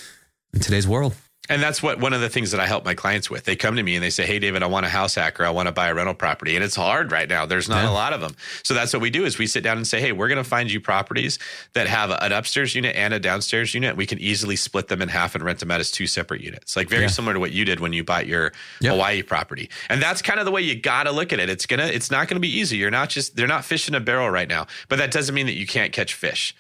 [0.54, 1.16] in today's world.
[1.50, 3.46] And that's what one of the things that I help my clients with.
[3.46, 5.46] They come to me and they say, Hey, David, I want a house hack or
[5.46, 6.56] I want to buy a rental property.
[6.56, 7.46] And it's hard right now.
[7.46, 7.90] There's not Yeah.
[7.90, 8.36] a lot of them.
[8.64, 10.50] So that's what we do is we sit down and say, Hey, we're going to
[10.50, 11.40] find you properties
[11.74, 13.96] that have an upstairs unit and a downstairs unit.
[13.96, 16.76] We can easily split them in half and rent them out as two separate units.
[16.76, 17.08] Like very Yeah.
[17.10, 18.92] similar to what you did when you bought your Yep.
[18.92, 19.70] Hawaii property.
[19.90, 21.50] And that's kind of the way you got to look at it.
[21.50, 22.78] It's to, it's not going to be easy.
[22.78, 25.46] You're not just, they're not fish in a barrel right now, but that doesn't mean
[25.46, 26.54] that you can't catch fish.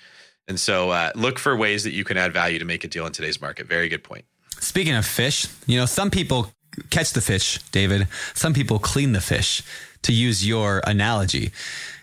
[0.47, 3.05] And so uh, look for ways that you can add value to make a deal
[3.05, 3.67] in today's market.
[3.67, 4.23] Very good point.
[4.59, 6.51] Speaking of fish, you know, some people
[6.89, 8.07] catch the fish, David.
[8.33, 9.63] Some people clean the fish,
[10.03, 11.51] to use your analogy.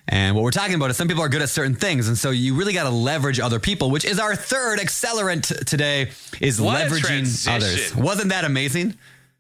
[0.07, 2.09] And what we're talking about is some people are good at certain things.
[2.09, 6.11] And so you really got to leverage other people, which is our third accelerant today
[6.41, 7.97] is What leveraging others.
[7.97, 8.95] Wasn't that amazing?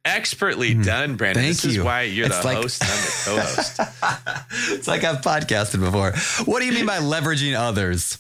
[0.07, 0.83] Expertly mm-hmm.
[0.83, 1.43] done, Brandon.
[1.45, 4.73] Thank this is why you're It's the like- host I'm the co-host.
[4.73, 6.13] It's like I've podcasted before.
[6.47, 8.19] What do you mean by leveraging others?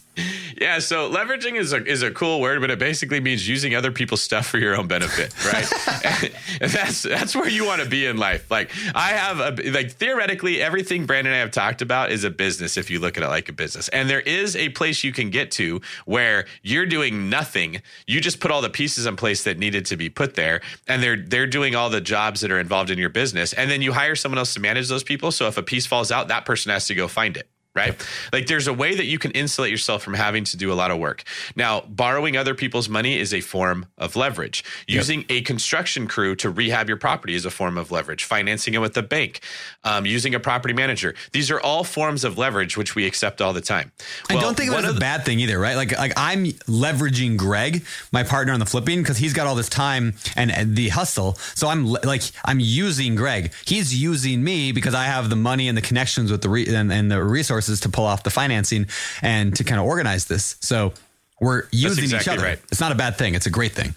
[0.60, 3.90] Yeah, so leveraging is a is a cool word, but it basically means using other
[3.90, 6.32] people's stuff for your own benefit, right?
[6.60, 8.50] and that's that's where you want to be in life.
[8.50, 12.30] Like I have a like theoretically everything Brandon and I have talked about is a
[12.30, 13.88] business if you look at it like a business.
[13.88, 17.82] And there is a place you can get to where you're doing nothing.
[18.06, 21.02] You just put all the pieces in place that needed to be put there and
[21.02, 23.92] they're they're doing all the jobs that are involved in your business and then you
[23.92, 26.70] hire someone else to manage those people so if a piece falls out that person
[26.70, 27.94] has to go find it right?
[28.32, 30.90] Like there's a way that you can insulate yourself from having to do a lot
[30.90, 31.24] of work.
[31.56, 34.64] Now, borrowing other people's money is a form of leverage.
[34.86, 38.24] Using a construction crew to rehab your property is a form of leverage.
[38.24, 39.40] Financing it with the bank,
[39.82, 41.14] um, using a property manager.
[41.32, 43.90] These are all forms of leverage which we accept all the time.
[44.30, 45.76] I Well, don't think it one a bad thing either, right?
[45.76, 49.68] Like, like I'm leveraging Greg, my partner on the flipping, because he's got all this
[49.68, 51.34] time and, and the hustle.
[51.54, 53.52] So I'm le- like, I'm using Greg.
[53.66, 56.92] He's using me because I have the money and the connections with the re- and,
[56.92, 58.86] and the resources to pull off the financing
[59.22, 60.56] and to kind of organize this.
[60.60, 60.92] So
[61.40, 62.42] we're using each other.
[62.42, 62.60] right.
[62.70, 63.34] It's not a bad thing.
[63.34, 63.94] It's a great thing.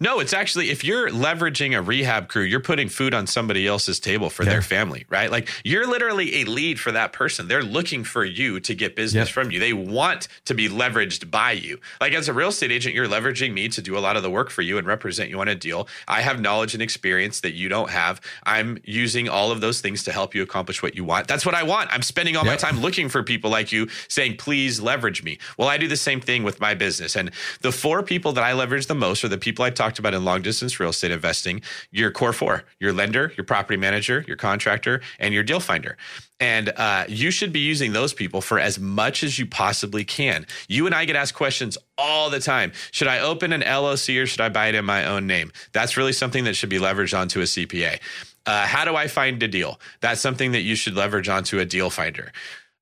[0.00, 3.98] No, it's actually if you're leveraging a rehab crew, you're putting food on somebody else's
[4.00, 4.50] table for Yeah.
[4.50, 5.30] their family, right?
[5.30, 7.48] Like you're literally a lead for that person.
[7.48, 9.34] They're looking for you to get business Yep.
[9.34, 9.58] from you.
[9.60, 11.80] They want to be leveraged by you.
[12.00, 14.30] Like as a real estate agent, you're leveraging me to do a lot of the
[14.30, 15.88] work for you and represent you on a deal.
[16.08, 18.20] I have knowledge and experience that you don't have.
[18.44, 21.28] I'm using all of those things to help you accomplish what you want.
[21.28, 21.90] That's what I want.
[21.92, 25.38] I'm spending all my time looking for people like you saying, please leverage me.
[25.56, 27.16] Well, I do the same thing with my business.
[27.16, 27.30] And
[27.60, 30.24] the four people that I leverage the most are the people I talked about in
[30.24, 35.00] long distance real estate investing your core four, your lender, your property manager, your contractor,
[35.18, 35.96] and your deal finder.
[36.38, 40.46] And uh, you should be using those people for as much as you possibly can.
[40.68, 42.72] You and I get asked questions all the time.
[42.90, 45.52] Should I open an LLC or should I buy it in my own name?
[45.72, 48.00] That's really something that should be leveraged onto a CPA.
[48.44, 49.80] Uh, how do I find a deal?
[50.00, 52.32] That's something that you should leverage onto a deal finder.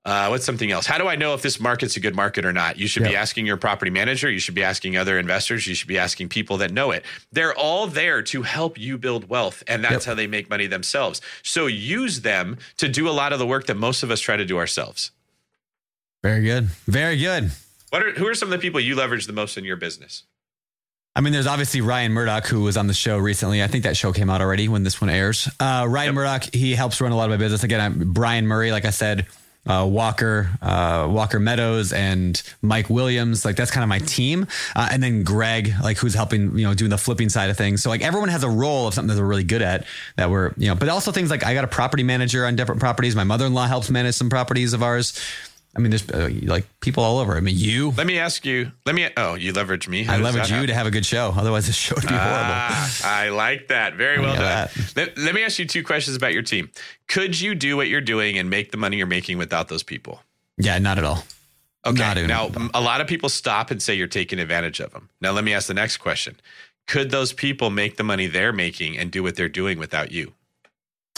[0.04, 0.84] Uh, what's something else?
[0.84, 2.78] How do I know if this market's a good market or not?
[2.78, 4.30] You should be asking your property manager.
[4.30, 5.66] You should be asking other investors.
[5.66, 7.04] You should be asking people that know it.
[7.32, 10.04] They're all there to help you build wealth, and that's Yep.
[10.04, 11.22] how they make money themselves.
[11.42, 14.36] So use them to do a lot of the work that most of us try
[14.36, 15.10] to do ourselves.
[16.22, 16.64] Very good.
[16.86, 17.50] Very good.
[17.90, 20.24] What are who are some of the people you leverage the most in your business?
[21.16, 23.62] I mean, there's obviously Ryan Murdock, who was on the show recently.
[23.62, 25.48] I think that show came out already when this one airs.
[25.60, 26.14] Uh, Ryan Yep.
[26.14, 27.62] Murdock, he helps run a lot of my business.
[27.62, 29.26] Again, I'm Brian Murray, like I said,
[29.66, 33.44] uh, Walker, uh, Walker Meadows, and Mike Williams.
[33.44, 34.46] Like that's kind of my team.
[34.76, 37.82] Uh, and then Greg, like who's helping, you know, doing the flipping side of things.
[37.82, 39.86] So like everyone has a role of something that they're really good at
[40.16, 42.80] that we're, you know, but also things like I got a property manager on different
[42.80, 43.16] properties.
[43.16, 45.18] My mother-in-law helps manage some properties of ours.
[45.76, 47.36] I mean, there's uh, like people all over.
[47.36, 48.70] I mean, you, Let me ask you.
[48.86, 49.08] Let me.
[49.16, 50.04] Oh, you leverage me.
[50.04, 50.68] How I leverage you happen?
[50.68, 51.34] to have a good show.
[51.36, 52.24] Otherwise, this show would be horrible.
[52.30, 53.94] Ah, I like that.
[53.94, 54.68] Very well Yeah.
[54.74, 54.84] done.
[54.94, 56.70] Let, let me ask you two questions about your team.
[57.08, 60.20] Could you do what you're doing and make the money you're making without those people?
[60.58, 61.24] Yeah, not at all.
[61.86, 61.98] Okay.
[61.98, 65.10] Not now, a lot of people stop and say you're taking advantage of them.
[65.20, 66.36] Now, let me ask the next question.
[66.86, 70.32] Could those people make the money they're making and do what they're doing without you?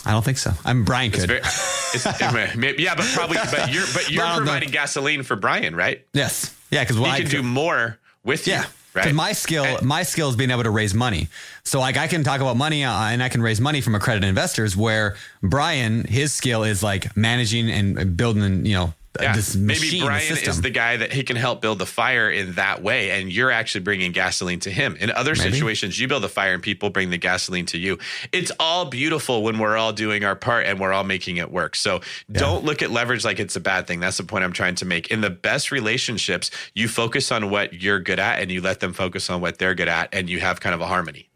[0.07, 0.53] I don't think so.
[0.65, 1.29] I'm Brian It's could.
[1.29, 4.51] very, it's, maybe- yeah, but probably, but you're, but you're But don't know.
[4.51, 6.07] providing gasoline for Brian, right?
[6.15, 6.55] yes.
[6.71, 8.63] Yeah, because well, he I can do more with Yeah.
[8.63, 9.15] you, right?
[9.15, 11.29] my skill, And- my skill is being able to raise money.
[11.65, 14.29] So like I can talk about money uh, and I can raise money from accredited
[14.29, 14.77] investors.
[14.77, 19.35] Where Brian, his skill is like managing and building, you know, Yeah.
[19.35, 20.51] this Maybe machine, Brian the system.
[20.51, 23.51] is the guy that he can help build the fire in that way, and you're
[23.51, 24.97] actually bringing gasoline to him.
[24.97, 25.53] In other Maybe.
[25.53, 27.99] situations, you build the fire and people bring the gasoline to you.
[28.33, 31.77] It's all beautiful when we're all doing our part and we're all making it work.
[31.77, 34.01] So don't look at leverage like it's a bad thing.
[34.01, 35.11] That's the point I'm trying to make.
[35.11, 38.93] In the best relationships, you focus on what you're good at and you let them
[38.93, 41.29] focus on what they're good at, and you have kind of a harmony.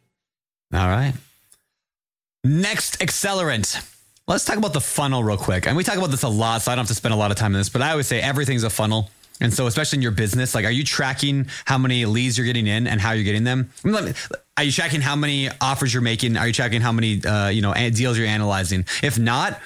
[0.73, 1.15] All right.
[2.45, 3.85] Next accelerant.
[4.31, 5.67] Let's talk about the funnel real quick.
[5.67, 7.33] And we talk about this a lot, so I don't have to spend a lot
[7.33, 9.11] of time on this, but I always say everything's a funnel.
[9.41, 12.69] And so, especially in your business, like, are you tracking how many leads you're getting
[12.69, 13.73] in and how you're getting them?
[13.85, 14.13] I mean, me-
[14.57, 16.37] Are you tracking how many offers you're making?
[16.37, 18.85] Are you tracking how many, uh, you know, deals you're analyzing?
[19.03, 19.59] If not,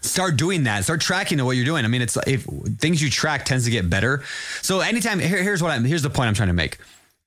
[0.00, 0.84] start doing that.
[0.84, 1.84] Start tracking what you're doing.
[1.84, 2.44] I mean, it's if
[2.78, 4.22] things you track tends to get better.
[4.62, 6.78] So anytime, here, here's what I'm, here's the point I'm trying to make.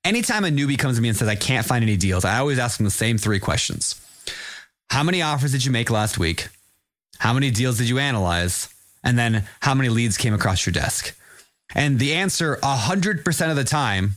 [0.06, 2.60] Anytime a newbie comes to me and says, I can't find any deals, I always
[2.60, 4.02] ask them the same three questions.
[4.90, 6.48] How many offers did you make last week?
[7.20, 8.70] How many deals did you analyze?
[9.04, 11.18] And then how many leads came across your desk?
[11.76, 14.14] And the answer 100% of the time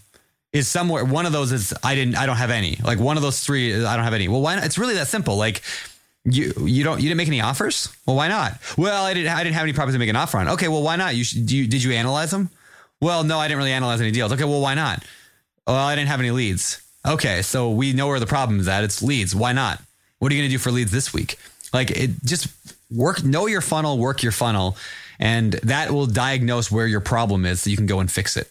[0.53, 2.79] is somewhere one of those is I didn't I don't have any.
[2.83, 4.29] Like one of those three I don't have any.
[4.29, 4.65] Well, why not?
[4.65, 5.37] It's really that simple.
[5.37, 5.63] Like
[6.25, 7.89] you you don't you didn't make any offers?
[8.07, 8.59] Well, why not?
[8.77, 10.49] Well, I didn't I didn't have any properties to make an offer on.
[10.49, 11.15] Okay, well, why not?
[11.15, 12.51] You, should, you did you analyze them?
[13.01, 14.33] Well, no, I didn't really analyze any deals.
[14.33, 15.05] Okay, well, why not?
[15.67, 16.83] Well, I didn't have any leads.
[17.07, 18.85] Okay, so we know where the problem is at.
[18.85, 19.35] It's leads.
[19.35, 19.81] Why not?
[20.19, 21.39] What are you going to do for leads this week?
[21.73, 22.49] Like it just
[22.91, 24.77] work, know your funnel, work your funnel,
[25.19, 28.51] and that will diagnose where your problem is so you can go and fix it.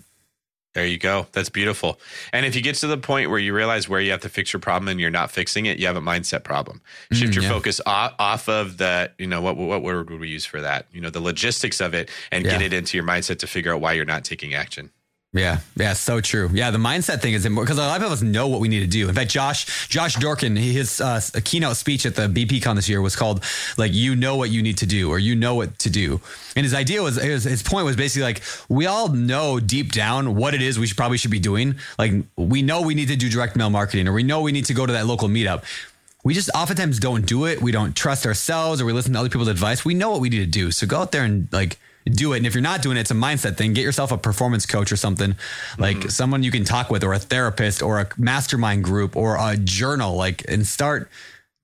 [0.75, 1.25] There you go.
[1.31, 1.99] That's beautiful.
[2.31, 4.53] And if you get to the point where you realize where you have to fix
[4.53, 6.81] your problem and you're not fixing it, you have a mindset problem.
[7.11, 7.49] Mm, Shift your yeah.
[7.49, 10.85] focus off, off of the, you know, what what word would we use for that?
[10.91, 13.81] You know, the logistics of it and get it into your mindset to figure out
[13.81, 14.91] why you're not taking action.
[15.31, 16.49] Yeah, yeah, so true.
[16.51, 18.79] Yeah, the mindset thing is important because a lot of us know what we need
[18.79, 19.07] to do.
[19.07, 23.15] In fact, Josh Josh Dorkin, his uh, keynote speech at the BPCon this year was
[23.15, 23.43] called
[23.77, 26.19] like "You know what you need to do" or "You know what to do."
[26.55, 30.35] And his idea was his, his point was basically like we all know deep down
[30.35, 31.75] what it is we should probably should be doing.
[31.99, 34.65] Like we know we need to do direct mail marketing or we know we need
[34.65, 35.63] to go to that local meetup.
[36.23, 37.61] We just oftentimes don't do it.
[37.61, 39.85] We don't trust ourselves or we listen to other people's advice.
[39.85, 40.71] We know what we need to do.
[40.71, 41.77] So go out there and like
[42.09, 42.37] do it.
[42.37, 43.73] And if you're not doing it, it's a mindset thing.
[43.73, 45.35] Get yourself a performance coach or something
[45.77, 46.09] like mm-hmm.
[46.09, 50.15] someone you can talk with or a therapist or a mastermind group or a journal,
[50.15, 51.09] like, and start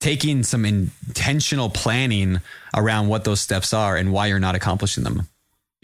[0.00, 2.40] taking some intentional planning
[2.74, 5.26] around what those steps are and why you're not accomplishing them.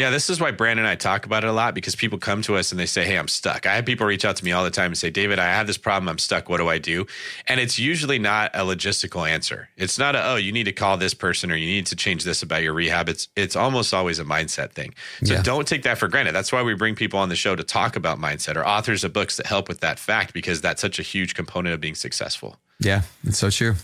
[0.02, 2.42] Yeah, this is why Brandon and I talk about it a lot because people come
[2.42, 3.66] to us and they say, Hey, I'm stuck.
[3.66, 5.68] I have people reach out to me all the time and say, David, I have
[5.68, 6.08] this problem.
[6.08, 6.48] I'm stuck.
[6.48, 7.06] What do I do?
[7.46, 9.68] And it's usually not a logistical answer.
[9.76, 12.24] It's not a, oh, you need to call this person or you need to change
[12.24, 13.08] this about your rehab.
[13.08, 14.92] It's it's almost always a mindset thing.
[15.22, 15.42] So Yeah.
[15.42, 16.32] don't take that for granted.
[16.34, 19.12] That's why we bring people on the show to talk about mindset or authors of
[19.12, 22.56] books that help with that fact because that's such a huge component of being successful.
[22.80, 23.76] Yeah, it's so true.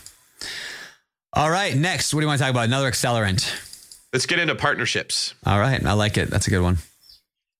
[1.31, 2.65] All right, next, what do you want to talk about?
[2.65, 3.67] Another accelerant.
[4.11, 5.35] Let's get into partnerships.
[5.45, 6.29] All right, I like it.
[6.29, 6.77] That's a good one.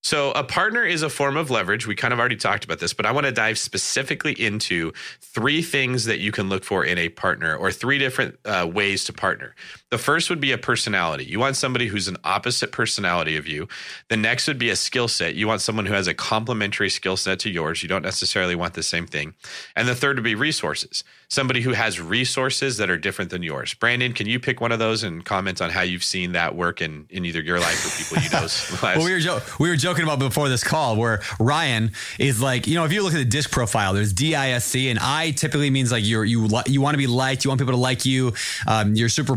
[0.02, 1.86] So, a partner is a form of leverage.
[1.86, 5.60] We kind of already talked about this, but I want to dive specifically into three
[5.60, 9.12] things that you can look for in a partner or three different uh, ways to
[9.12, 9.54] partner.
[9.90, 11.24] The first would be a personality.
[11.24, 13.66] You want somebody who's an opposite personality of you.
[14.08, 15.34] The next would be a skill set.
[15.34, 17.82] You want someone who has a complementary skill set to yours.
[17.82, 19.34] You don't necessarily want the same thing.
[19.74, 21.02] And the third would be resources.
[21.28, 23.74] Somebody who has resources that are different than yours.
[23.74, 26.80] Brandon, can you pick one of those and comment on how you've seen that work
[26.80, 28.78] in, in either your life or people you lives?
[28.82, 32.66] Well, we were jo- we were joking about before this call where Ryan is like,
[32.66, 34.98] you know, if you look at the disc profile, there's D I S C, and
[34.98, 37.74] I typically means like you're you li- you want to be liked, you want people
[37.74, 38.32] to like you,
[38.66, 39.36] um, you're super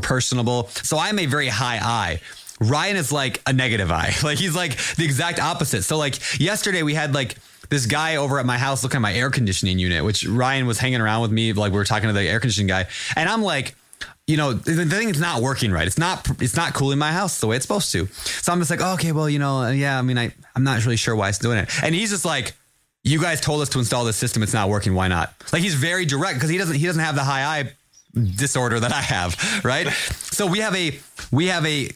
[0.70, 2.22] So I'm a very high I.
[2.60, 4.14] Ryan is like a negative I.
[4.24, 5.84] Like he's like the exact opposite.
[5.84, 7.36] So like yesterday we had like
[7.70, 10.80] this guy over at my house looking at my air conditioning unit, which Ryan was
[10.80, 11.54] hanging around with me.
[11.54, 13.76] Like we were talking to the air conditioning guy, and I'm like,
[14.28, 15.86] you know, the, thing is not working right.
[15.86, 18.06] It's not, it's not cooling my house the way it's supposed to.
[18.08, 20.64] So I'm just like, oh, okay, well, you know, uh, yeah, I mean, I, I'm
[20.64, 21.70] not really sure why it's doing it.
[21.84, 22.54] And he's just like,
[23.04, 24.42] you guys told us to install this system.
[24.42, 24.94] It's not working.
[24.94, 25.34] Why not?
[25.52, 27.74] Like he's very direct because he doesn't, he doesn't have the high I
[28.14, 29.62] disorder that I have.
[29.64, 29.88] Right.
[29.88, 31.00] so we have a,
[31.32, 31.90] we have a,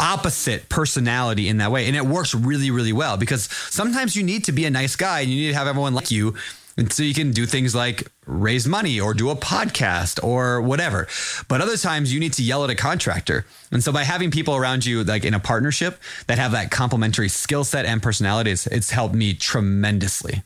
[0.00, 4.42] opposite personality in that way and it works really really well because sometimes you need
[4.44, 6.34] to be a nice guy and you need to have everyone like you
[6.76, 11.06] and so you can do things like raise money or do a podcast or whatever.
[11.48, 13.44] But other times you need to yell at a contractor.
[13.70, 17.28] And so by having people around you like in a partnership that have that complementary
[17.28, 20.42] skill set and personality, it's, it's helped me tremendously.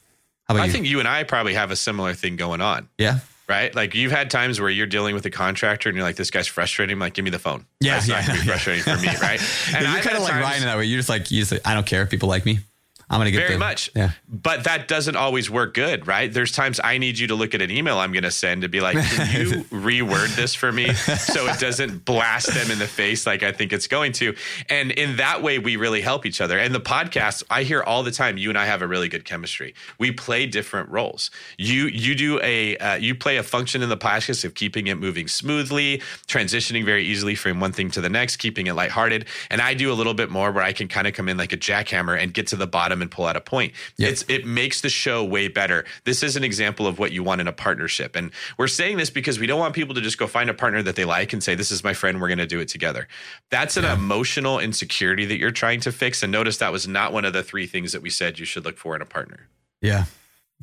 [0.49, 0.73] How about I you?
[0.73, 2.89] think you and I probably have a similar thing going on.
[2.99, 3.21] yeah.
[3.49, 3.75] Right?
[3.75, 6.47] Like you've had times where you're dealing with a contractor and you're like, this guy's
[6.47, 6.95] frustrating.
[6.95, 7.65] I'm like, give me the phone.
[7.81, 8.43] Yeah, That's not yeah, yeah.
[8.43, 9.41] frustrating for me, right?
[9.75, 10.85] And you're I've kind of like times- Ryan in that way.
[10.87, 12.61] You're just like, you just, I don't care if people like me.
[13.09, 13.91] I'm going to get Very the- much.
[13.95, 14.11] Yeah.
[14.29, 16.33] But that doesn't always work good, right?
[16.33, 18.69] There's times I need you to look at an email I'm going to send to
[18.69, 22.87] be like, can you reword this for me so it doesn't blast them in the
[22.87, 24.35] face like I think it's going to?
[24.69, 26.59] And in that way, we really help each other.
[26.59, 29.25] And the podcast, I hear all the time, you and I have a really good
[29.25, 29.75] chemistry.
[29.99, 31.31] We play different roles.
[31.59, 34.97] You you do a uh, you play a function in the podcast of keeping it
[34.97, 39.27] moving smoothly, transitioning very easily from one thing to the next, keeping it lighthearted.
[39.49, 41.53] And I do a little bit more where I can kind of come in like
[41.53, 43.73] a jackhammer and get to the bottom and pull out a point.
[43.99, 44.11] Yep.
[44.11, 45.85] It's it makes the show way better.
[46.05, 48.17] This is an example of what you want in a partnership.
[48.17, 50.83] And we're saying this because we don't want people to just go find a partner
[50.83, 53.09] that they like and say, This is my friend, we're gonna do it together.
[53.51, 56.23] That's an emotional insecurity that you're trying to fix.
[56.23, 58.65] And notice that was not one of the three things that we said you should
[58.65, 59.49] look for in a partner.
[59.81, 60.05] Yeah.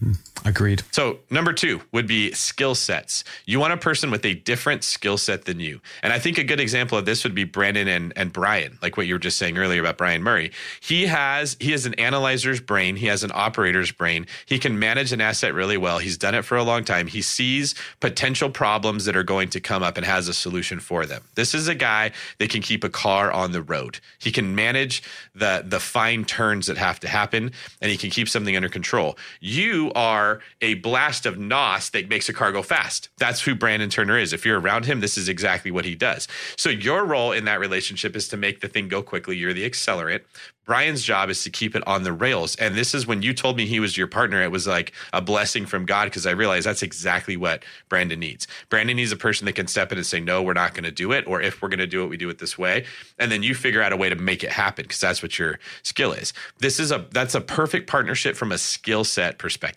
[0.01, 0.81] Mm, Agreed.
[0.91, 3.23] So, number two would be skill sets.
[3.45, 5.81] You want a person with a different skill set than you.
[6.01, 8.97] And I think a good example of this would be Brandon and, and Brian, like
[8.97, 10.51] what you were just saying earlier about Brian Murray.
[10.81, 14.25] He has he has an analyzer's brain, he has an operator's brain.
[14.47, 15.99] He can manage an asset really well.
[15.99, 17.07] He's done it for a long time.
[17.07, 21.05] He sees potential problems that are going to come up and has a solution for
[21.05, 21.23] them.
[21.35, 23.99] This is a guy that can keep a car on the road.
[24.19, 25.03] He can manage
[25.35, 29.17] the the fine turns that have to happen and he can keep something under control.
[29.39, 33.09] You are a blast of NOS that makes a car go fast.
[33.17, 34.33] That's who Brandon Turner is.
[34.33, 36.27] If you're around him, this is exactly what he does.
[36.57, 39.37] So your role in that relationship is to make the thing go quickly.
[39.37, 40.21] You're the accelerant.
[40.65, 42.55] Brian's job is to keep it on the rails.
[42.55, 45.21] And this is when you told me he was your partner, it was like a
[45.21, 48.47] blessing from God because I realized that's exactly what Brandon needs.
[48.69, 50.91] Brandon needs a person that can step in and say, no, we're not going to
[50.91, 51.27] do it.
[51.27, 52.85] Or if we're going to do it, we do it this way.
[53.19, 55.59] And then you figure out a way to make it happen because that's what your
[55.83, 56.33] skill is.
[56.59, 59.72] This is a, that's a perfect partnership from a skill set perspective.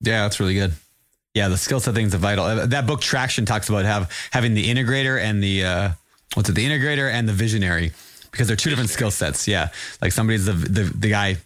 [0.00, 0.72] Yeah, that's really good.
[1.34, 2.44] Yeah, the skill set thing's a vital.
[2.44, 5.90] uh, That book Traction talks about have having the integrator and the uh,
[6.34, 6.54] what's it?
[6.54, 7.92] The integrator and the visionary
[8.30, 9.46] because they're two different skill sets.
[9.46, 9.68] Yeah,
[10.02, 11.36] like somebody's the the, the guy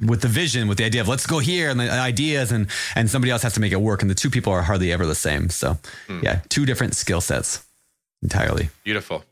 [0.00, 3.10] with the vision, with the idea of let's go here and the ideas, and and
[3.10, 4.02] somebody else has to make it work.
[4.02, 5.50] And the two people are hardly ever the same.
[5.50, 5.78] So
[6.22, 7.64] yeah, two different skill sets
[8.22, 8.70] entirely.
[8.84, 9.24] Beautiful.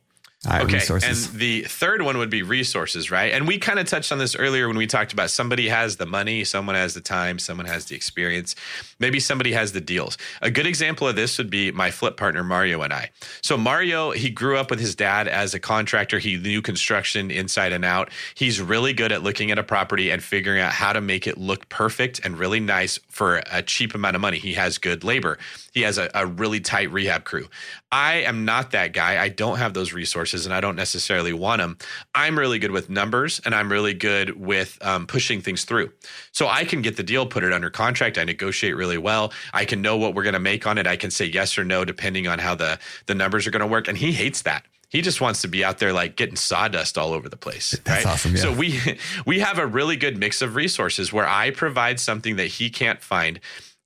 [0.46, 0.74] Right, Okay.
[0.76, 1.26] resources.
[1.26, 3.30] And the third one would be resources, right?
[3.34, 6.06] And we kind of touched on this earlier when we talked about somebody has the
[6.06, 8.56] money, someone has the time, someone has the experience,
[8.98, 10.16] maybe somebody has the deals.
[10.40, 13.10] A good example of this would be my flip partner, Mario, and I.
[13.42, 16.18] So, Mario, he grew up with his dad as a contractor.
[16.18, 18.08] He knew construction inside and out.
[18.34, 21.36] He's really good at looking at a property and figuring out how to make it
[21.36, 24.38] look perfect and really nice for a cheap amount of money.
[24.38, 25.36] He has good labor.
[25.74, 27.48] He has a, a really tight rehab crew.
[27.92, 29.20] I am not that guy.
[29.20, 30.46] I don't have those resources.
[30.46, 31.76] and I don't necessarily want them.
[32.14, 35.90] I'm really good with numbers and I'm really good with um, pushing things through.
[36.30, 38.16] So I can get the deal, put it under contract.
[38.16, 39.32] I negotiate really well.
[39.52, 40.86] I can know what we're going to make on it.
[40.86, 43.66] I can say yes or no depending on how the the numbers are going to
[43.66, 43.88] work.
[43.88, 44.64] And he hates that.
[44.90, 47.70] He just wants to be out there like getting sawdust all over the place.
[47.84, 48.12] That's right?
[48.12, 48.34] awesome.
[48.34, 48.42] Yeah.
[48.42, 48.80] So we
[49.26, 53.00] we have a really good mix of resources where I provide something that he can't
[53.00, 53.40] find.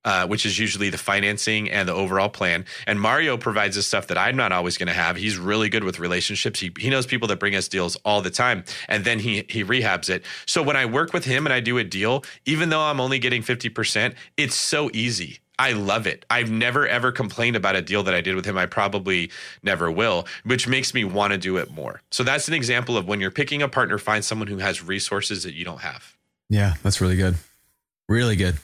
[0.05, 2.66] Uh, which is usually the financing and the overall plan.
[2.86, 5.16] And Mario provides us stuff that I'm not always going to have.
[5.16, 6.60] He's really good with relationships.
[6.60, 9.64] He, he knows people that bring us deals all the time, and then he he
[9.64, 10.22] rehabs it.
[10.44, 13.18] So when I work with him and I do a deal, even though I'm only
[13.18, 15.39] getting fifty percent, it's so easy.
[15.59, 16.26] I love it.
[16.28, 18.59] I've never ever complained about a deal that I did with him.
[18.59, 19.31] I probably
[19.62, 22.02] never will, which makes me want to do it more.
[22.10, 25.44] So that's an example of when you're picking a partner, find someone who has resources
[25.44, 26.16] that you don't have.
[26.51, 27.36] Yeah, that's really good.
[28.06, 28.59] Really good.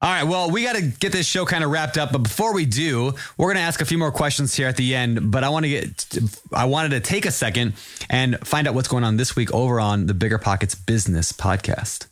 [0.00, 2.54] All right, well, we got to get this show kind of wrapped up, but before
[2.54, 5.42] we do, we're going to ask a few more questions here at the end, but
[5.42, 6.18] I want to get
[6.52, 7.72] I wanted to take a second
[8.08, 12.06] and find out what's going on this week over on the Bigger Pockets Business podcast.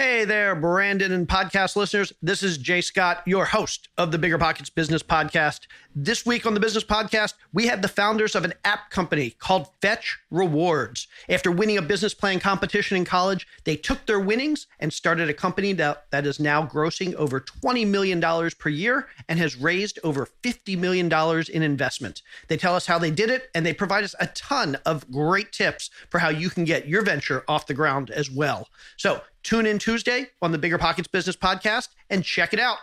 [0.00, 2.10] Hey there, Brandon and podcast listeners.
[2.22, 5.66] This is Jay Scott, your host of the Bigger Pockets Business Podcast.
[5.94, 9.68] This week on the Business Podcast, we have the founders of an app company called
[9.82, 11.06] Fetch Rewards.
[11.28, 15.34] After winning a business plan competition in college, they took their winnings and started a
[15.34, 18.22] company that, that is now grossing over $20 million
[18.58, 21.12] per year and has raised over $50 million
[21.52, 22.22] in investment.
[22.48, 25.52] They tell us how they did it, and they provide us a ton of great
[25.52, 28.68] tips for how you can get your venture off the ground as well.
[28.96, 32.78] So, Tune in Tuesday on the Bigger Pockets Business Podcast and check it out.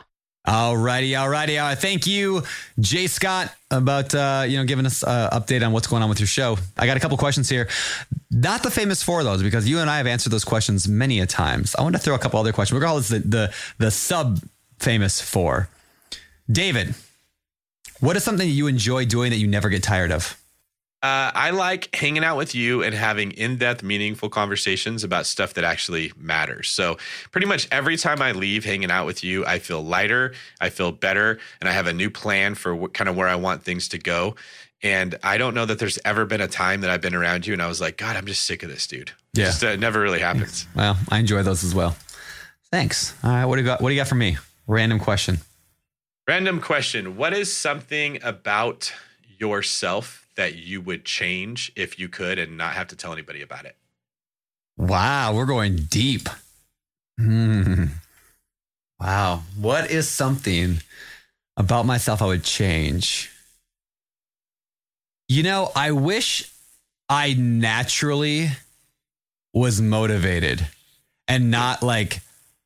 [0.45, 1.57] All righty, all righty.
[1.57, 1.77] Right.
[1.77, 2.41] Thank you,
[2.79, 6.07] Jay Scott, about uh, you know giving us an uh, update on what's going on
[6.07, 6.57] with your show.
[6.77, 7.67] I got a couple questions here.
[8.31, 11.25] Not the famous four those because you and I have answered those questions many a
[11.25, 11.75] times.
[11.75, 12.73] I want to throw a couple other questions.
[12.73, 14.39] We're going to call this the the, the sub
[14.79, 15.67] famous four.
[16.49, 16.95] David,
[17.99, 20.39] what is something that you enjoy doing that you never get tired of?
[21.03, 25.53] Uh, I like hanging out with you and having in depth, meaningful conversations about stuff
[25.53, 26.69] that actually matters.
[26.69, 26.97] So,
[27.31, 30.91] pretty much every time I leave hanging out with you, I feel lighter, I feel
[30.91, 33.89] better, and I have a new plan for what, kind of where I want things
[33.89, 34.35] to go.
[34.81, 37.53] And I don't know that there's ever been a time that I've been around you
[37.53, 39.11] and I was like, God, I'm just sick of this dude.
[39.33, 39.45] Yeah.
[39.45, 40.67] Just, uh, it never really happens.
[40.75, 41.95] Well, I enjoy those as well.
[42.71, 43.15] Thanks.
[43.23, 43.45] All right.
[43.45, 43.81] What do you got?
[43.81, 44.37] What do you got for me?
[44.67, 45.39] Random question.
[46.27, 48.93] Random question What is something about
[49.39, 53.65] yourself that you would change if you could and not have to tell anybody about
[53.65, 53.75] it?
[54.77, 56.29] Wow, we're going deep.
[57.19, 57.85] Hmm.
[58.99, 59.43] Wow.
[59.59, 60.77] What is something
[61.57, 63.31] about myself I would change?
[65.27, 66.51] You know, I wish
[67.09, 68.49] I naturally
[69.53, 70.65] was motivated
[71.27, 72.21] and not like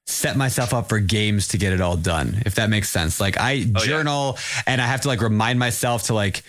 [0.05, 3.19] set myself up for games to get it all done, if that makes sense.
[3.19, 3.85] Like I Oh, yeah.
[3.85, 4.37] journal
[4.67, 6.43] and I have to like remind myself to like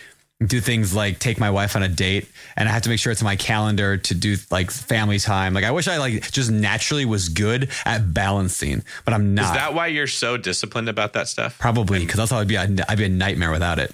[0.46, 3.12] do things like take my wife on a date and I have to make sure
[3.12, 5.54] it's in my calendar to do like family time.
[5.54, 9.44] Like I wish I like just naturally was good at balancing, but I'm not.
[9.44, 11.58] Is that why you're so disciplined about that stuff?
[11.58, 13.92] Probably because else I'd be a, I'd be a nightmare without it.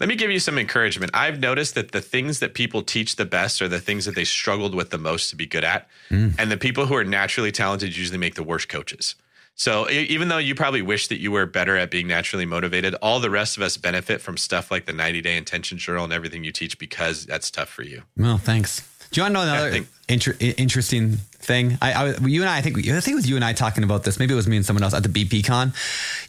[0.00, 1.10] Let me give you some encouragement.
[1.14, 4.24] I've noticed that the things that people teach the best are the things that they
[4.24, 5.88] struggled with the most to be good at.
[6.10, 6.34] Mm.
[6.38, 9.16] And the people who are naturally talented usually make the worst coaches.
[9.56, 13.20] So even though you probably wish that you were better at being naturally motivated, all
[13.20, 16.42] the rest of us benefit from stuff like the 90 day intention journal and everything
[16.44, 18.02] you teach because that's tough for you.
[18.16, 18.88] Well, thanks.
[19.12, 21.78] Do you want to know another think- inter- interesting thing?
[21.80, 23.84] I, I, you and I, I think, I think it was you and I talking
[23.84, 24.18] about this.
[24.18, 25.72] Maybe it was me and someone else at the BP Con.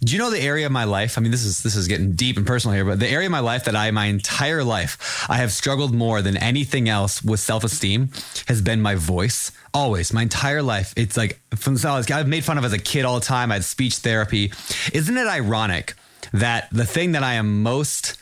[0.04, 1.18] Do you know the area of my life?
[1.18, 3.32] I mean, this is this is getting deep and personal here, but the area of
[3.32, 7.40] my life that I, my entire life, I have struggled more than anything else with
[7.40, 8.10] self esteem
[8.48, 9.52] has been my voice.
[9.74, 10.94] Always, my entire life.
[10.96, 13.52] It's like from I was, I've made fun of as a kid all the time.
[13.52, 14.52] I had speech therapy.
[14.94, 15.96] Isn't it ironic
[16.32, 18.18] that the thing that I am most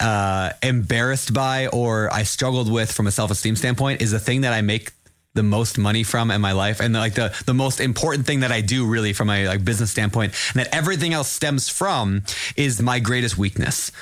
[0.00, 4.40] uh, embarrassed by or I struggled with from a self esteem standpoint is the thing
[4.42, 4.92] that I make
[5.34, 8.50] the most money from in my life and like the the most important thing that
[8.50, 12.22] I do really from my like business standpoint and that everything else stems from
[12.56, 13.92] is my greatest weakness.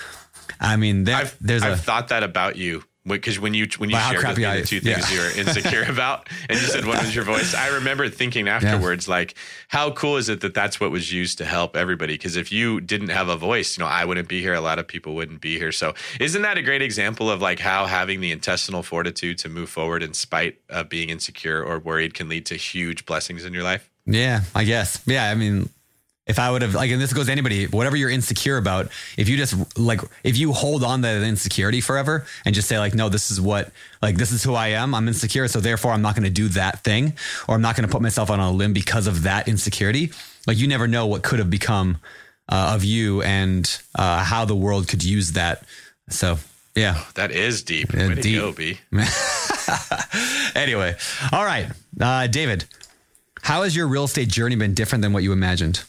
[0.61, 3.91] I mean, there, I've, there's I've a thought that about you because when you when
[3.91, 4.95] you Wow, shared with me I- the two yeah.
[5.01, 8.47] things you were insecure about, and you said one was your voice, I remember thinking
[8.49, 9.35] afterwards, like,
[9.69, 12.15] how cool is it that that's what was used to help everybody?
[12.15, 14.55] Because if you didn't have a voice, you know, I wouldn't be here.
[14.55, 15.73] A lot of people wouldn't be here.
[15.73, 19.71] So, isn't that a great example of like how having the intestinal fortitude to move
[19.71, 23.63] forward in spite of being insecure or worried can lead to huge blessings in your
[23.63, 23.91] life?
[24.07, 25.03] Yeah, I guess.
[25.07, 25.69] Yeah, I mean,
[26.29, 29.29] if I would have like, and this goes to anybody, whatever you're insecure about, if
[29.31, 32.95] you just like, if you hold on to that insecurity forever and just say like,
[32.95, 33.73] no, this is what,
[34.03, 34.95] like, this is who I am.
[34.95, 37.15] I'm insecure, so therefore I'm not going to do that thing,
[37.49, 40.13] or I'm not going to put myself on a limb because of that insecurity.
[40.47, 41.99] Like, you never know what could have become
[42.51, 45.65] uh, of you and uh, how the world could use that.
[46.11, 46.39] So.
[46.75, 47.03] Yeah.
[47.15, 47.93] That is deep.
[47.93, 48.39] Way to deep.
[48.39, 48.79] go, B.
[50.55, 50.95] anyway,
[51.33, 51.67] all right,
[52.01, 52.67] uh, David,
[53.43, 55.83] how has your real estate journey been different than what you imagined?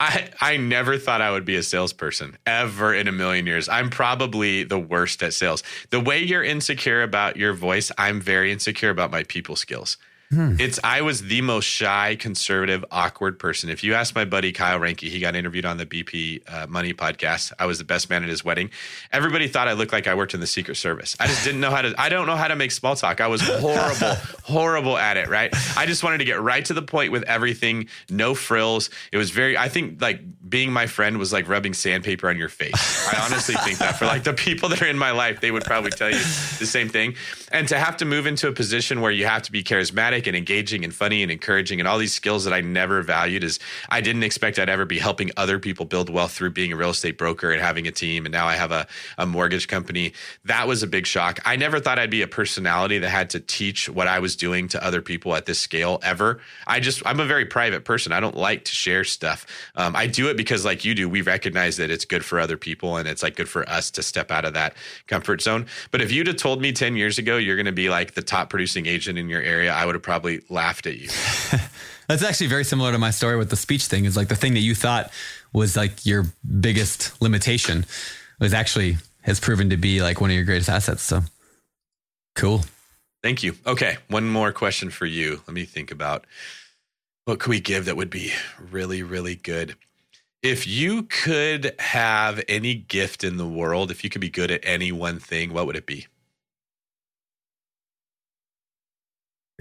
[0.00, 3.68] I, I never thought I would be a salesperson ever in a million years.
[3.68, 5.62] I'm probably the worst at sales.
[5.90, 9.98] The way you're insecure about your voice, I'm very insecure about my people skills.
[10.32, 13.68] It's I was the most shy, conservative, awkward person.
[13.68, 16.94] If you ask my buddy Kyle Ranke, he got interviewed on the BP uh, Money
[16.94, 17.52] podcast.
[17.58, 18.70] I was the best man at his wedding.
[19.12, 21.16] Everybody thought I looked like I worked in the Secret Service.
[21.18, 21.94] I just didn't know how to.
[21.98, 23.20] I don't know how to make small talk.
[23.20, 25.28] I was horrible, horrible at it.
[25.28, 25.52] Right.
[25.76, 27.88] I just wanted to get right to the point with everything.
[28.08, 28.88] No frills.
[29.10, 29.58] It was very.
[29.58, 33.08] I think like being my friend was like rubbing sandpaper on your face.
[33.12, 35.64] I honestly think that for like the people that are in my life, they would
[35.64, 37.16] probably tell you the same thing.
[37.50, 40.36] And to have to move into a position where you have to be charismatic and
[40.36, 44.00] engaging and funny and encouraging and all these skills that I never valued is I
[44.00, 47.18] didn't expect I'd ever be helping other people build wealth through being a real estate
[47.18, 48.26] broker and having a team.
[48.26, 48.86] And now I have a,
[49.18, 50.12] a mortgage company.
[50.44, 51.40] That was a big shock.
[51.44, 54.68] I never thought I'd be a personality that had to teach what I was doing
[54.68, 56.40] to other people at this scale ever.
[56.66, 58.12] I just, I'm a very private person.
[58.12, 59.46] I don't like to share stuff.
[59.76, 62.56] Um, I do it because, like you do, we recognize that it's good for other
[62.56, 64.74] people and it's like good for us to step out of that
[65.06, 65.66] comfort zone.
[65.90, 68.22] But if you'd have told me 10 years ago you're going to be like the
[68.22, 71.06] top producing agent in your area, I would have probably laughed at you.
[72.08, 74.06] That's actually very similar to my story with the speech thing.
[74.06, 75.12] Is like the thing that you thought
[75.52, 76.24] was like your
[76.60, 77.86] biggest limitation
[78.40, 81.02] was actually has proven to be like one of your greatest assets.
[81.02, 81.20] So
[82.34, 82.64] cool.
[83.22, 83.54] Thank you.
[83.64, 85.42] Okay, one more question for you.
[85.46, 86.26] Let me think about
[87.26, 89.76] what could we give that would be really, really good.
[90.42, 94.64] If you could have any gift in the world, if you could be good at
[94.64, 96.08] any one thing, what would it be?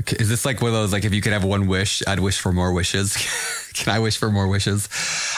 [0.08, 2.40] Is this like one of those like if you could have one wish, I'd wish
[2.40, 3.18] for more wishes?
[3.74, 4.88] can I wish for more wishes?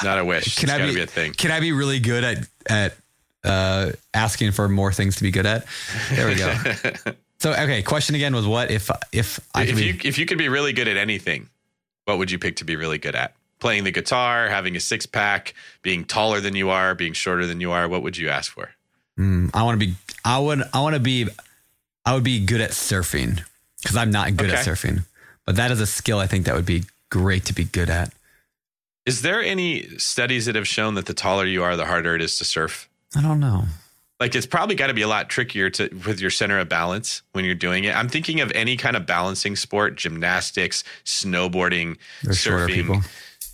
[0.03, 0.57] Not a wish.
[0.57, 1.33] Can it's I be, be a thing.
[1.33, 2.97] Can I be really good at at
[3.43, 5.65] uh, asking for more things to be good at?
[6.11, 6.53] There we go.
[7.39, 10.37] so okay, question again was what if if I if be- you if you could
[10.37, 11.49] be really good at anything,
[12.05, 13.33] what would you pick to be really good at?
[13.59, 17.61] Playing the guitar, having a six pack, being taller than you are, being shorter than
[17.61, 17.87] you are.
[17.87, 18.71] What would you ask for?
[19.19, 19.95] Mm, I want to be.
[20.23, 20.61] I would.
[20.73, 21.27] I want to be.
[22.05, 23.43] I would be good at surfing
[23.81, 25.05] because I'm not good at surfing.
[25.45, 28.13] But that is a skill I think that would be great to be good at.
[29.05, 32.21] Is there any studies that have shown that the taller you are, the harder it
[32.21, 32.87] is to surf?
[33.15, 33.65] I don't know.
[34.19, 37.23] like it's probably got to be a lot trickier to with your center of balance
[37.31, 37.95] when you're doing it.
[37.95, 43.03] I'm thinking of any kind of balancing sport, gymnastics, snowboarding, They're surfing.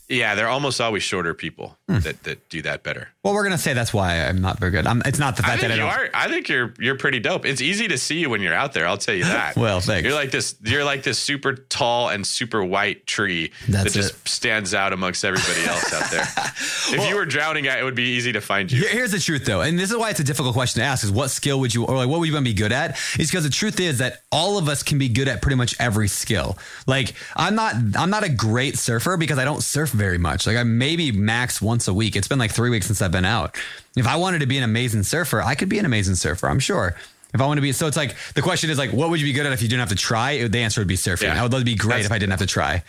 [0.10, 2.00] Yeah, they're almost always shorter people hmm.
[2.00, 3.10] that, that do that better.
[3.24, 4.88] Well, we're gonna say that's why I'm not very good.
[4.88, 6.08] I'm, it's not the I fact think that I you don't.
[6.08, 6.10] are.
[6.14, 7.46] I think you're you're pretty dope.
[7.46, 8.88] It's easy to see you when you're out there.
[8.88, 9.58] I'll tell you that.
[9.58, 10.06] Well, thanks.
[10.06, 10.56] You're like this.
[10.64, 14.28] You're like this super tall and super white tree That's that just it.
[14.30, 16.22] stands out amongst everybody else out there.
[16.24, 18.88] if you were drowning, it would be easy to find you.
[18.88, 21.12] Here's the truth, though, and this is why it's a difficult question to ask: is
[21.12, 22.98] what skill would you, or like, what would you want to be good at?
[23.20, 25.76] Is because the truth is that all of us can be good at pretty much
[25.82, 26.58] every skill.
[26.86, 30.48] Like, I'm not, I'm not a great surfer because I don't surf very much.
[30.48, 32.16] Like, I maybe max once a week.
[32.16, 33.58] It's been like three weeks since I've been out.
[33.96, 36.48] If I wanted to be an amazing surfer, I could be an amazing surfer.
[36.48, 36.96] I'm sure.
[37.34, 39.26] If I want to be, so it's like the question is like, what would you
[39.26, 40.48] be good at if you didn't have to try?
[40.48, 41.24] The answer would be surfing.
[41.24, 41.40] Yeah.
[41.40, 42.84] I would love to be great That's- if I didn't have to try.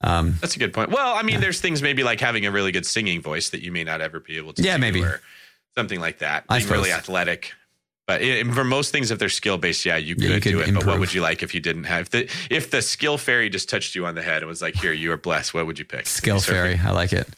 [0.00, 0.90] Um, That's a good point.
[0.90, 3.72] Well, I mean, there's things maybe like having a really good singing voice that you
[3.72, 4.62] may not ever be able to.
[4.62, 5.02] Yeah, maybe.
[5.02, 5.20] or
[5.76, 6.44] something like that.
[6.48, 7.52] I Being really athletic.
[8.08, 10.50] But it, for most things, if they're skill based, yeah, you could, Yeah, you could
[10.52, 10.72] do it.
[10.72, 13.50] But what would you like if you didn't have if the if the skill fairy
[13.50, 15.78] just touched you on the head and was like, "Here, you are blessed." What would
[15.78, 16.06] you pick?
[16.06, 16.80] Skill fairy.
[16.82, 17.28] I like it.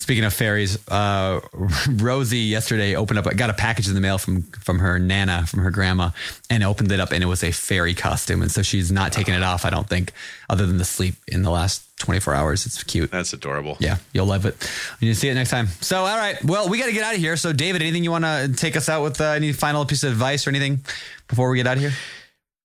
[0.00, 1.40] Speaking of fairies, uh,
[1.90, 5.60] Rosie yesterday opened up, got a package in the mail from from her nana, from
[5.60, 6.10] her grandma,
[6.48, 8.40] and opened it up, and it was a fairy costume.
[8.40, 10.12] And so she's not taking it off, I don't think,
[10.48, 12.64] other than the sleep in the last 24 hours.
[12.64, 13.10] It's cute.
[13.10, 13.76] That's adorable.
[13.78, 14.56] Yeah, you'll love it.
[15.00, 15.66] You see it next time.
[15.80, 16.42] So, all right.
[16.44, 17.36] Well, we got to get out of here.
[17.36, 19.20] So, David, anything you want to take us out with?
[19.20, 20.80] Uh, any final piece of advice or anything
[21.28, 21.92] before we get out of here?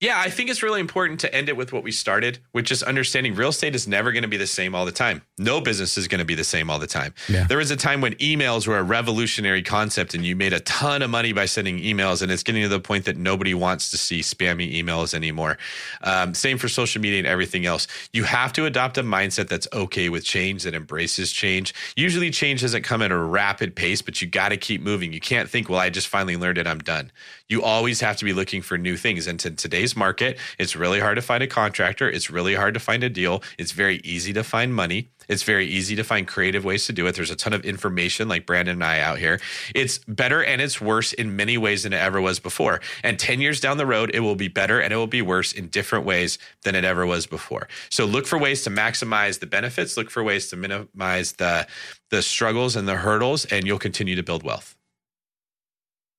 [0.06, 2.84] Yeah, I think it's really important to end it with what we started, which is
[2.84, 5.24] understanding real estate is never going to be the same all the time.
[5.40, 7.16] No business is going to be the same all the time.
[7.28, 7.46] Yeah.
[7.48, 11.02] There was a time when emails were a revolutionary concept and you made a ton
[11.02, 13.98] of money by sending emails, and it's getting to the point that nobody wants to
[13.98, 15.58] see spammy emails anymore.
[16.04, 17.88] Um, same for social media and everything else.
[18.14, 21.74] You have to adopt a mindset that's okay with change, that embraces change.
[21.96, 25.14] Usually, change doesn't come at a rapid pace, but you got to keep moving.
[25.14, 27.12] You can't think, well, I just finally learned it, I'm done.
[27.50, 29.26] You always have to be looking for new things.
[29.26, 32.10] And to today's market, it's really hard to find a contractor.
[32.10, 33.44] It's really hard to find a deal.
[33.58, 35.10] It's very easy to find money.
[35.28, 37.16] It's very easy to find creative ways to do it.
[37.16, 39.40] There's a ton of information like Brandon and I out here.
[39.74, 42.82] It's better and it's worse in many ways than it ever was before.
[43.04, 45.52] And 10 years down the road, it will be better and it will be worse
[45.52, 47.68] in different ways than it ever was before.
[47.90, 51.68] So look for ways to maximize the benefits, look for ways to minimize the
[52.12, 54.75] the struggles and the hurdles and you'll continue to build wealth.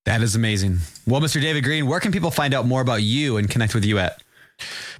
[0.06, 0.78] That is amazing.
[1.04, 1.40] Well, Mr.
[1.40, 4.22] David Greene, where can people find out more about you and connect with you at?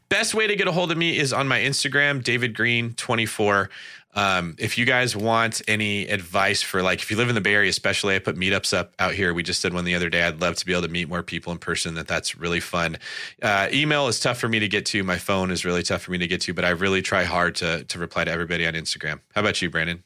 [0.08, 3.70] Best way to get a hold of me is on my Instagram, David Greene 24.
[4.14, 7.54] Um, if you guys want any advice for like if you live in the Bay
[7.54, 9.32] Area, especially, I put meetups up out here.
[9.32, 10.24] We just did one the other day.
[10.24, 11.94] I'd love to be able to meet more people in person.
[11.94, 12.98] That that's really fun.
[13.40, 15.04] Uh, email is tough for me to get to.
[15.04, 17.54] My phone is really tough for me to get to, but I really try hard
[17.56, 19.20] to to reply to everybody on Instagram.
[19.34, 20.02] How about you, Brandon?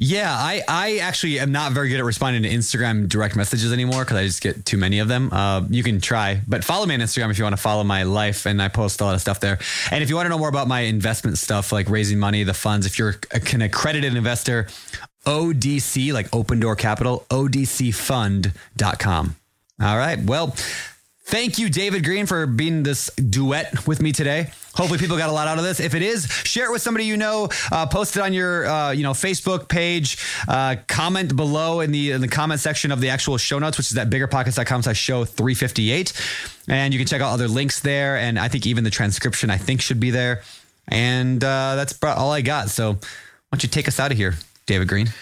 [0.00, 4.04] Yeah, I, I actually am not very good at responding to Instagram direct messages anymore
[4.04, 5.28] because I just get too many of them.
[5.32, 8.04] Uh, you can try, but follow me on Instagram if you want to follow my
[8.04, 9.58] life, and I post a lot of stuff there.
[9.90, 12.54] And if you want to know more about my investment stuff, like raising money, the
[12.54, 14.68] funds, if you're an accredited investor,
[15.26, 19.34] ODC, like Open Door Capital, ODCFund.com.
[19.80, 20.22] All right.
[20.22, 20.54] Well,
[21.28, 24.50] Thank you, David Greene, for being this duet with me today.
[24.74, 25.78] Hopefully, people got a lot out of this.
[25.78, 27.50] If it is, share it with somebody you know.
[27.70, 30.16] Uh, post it on your, uh, you know, Facebook page.
[30.48, 33.90] Uh, comment below in the in the comment section of the actual show notes, which
[33.90, 36.14] is at biggerpockets.com/slash show three fifty eight,
[36.66, 38.16] and you can check out other links there.
[38.16, 40.40] And I think even the transcription I think should be there.
[40.88, 42.70] And uh, that's all I got.
[42.70, 42.98] So, why
[43.52, 45.12] don't you take us out of here, David Greene?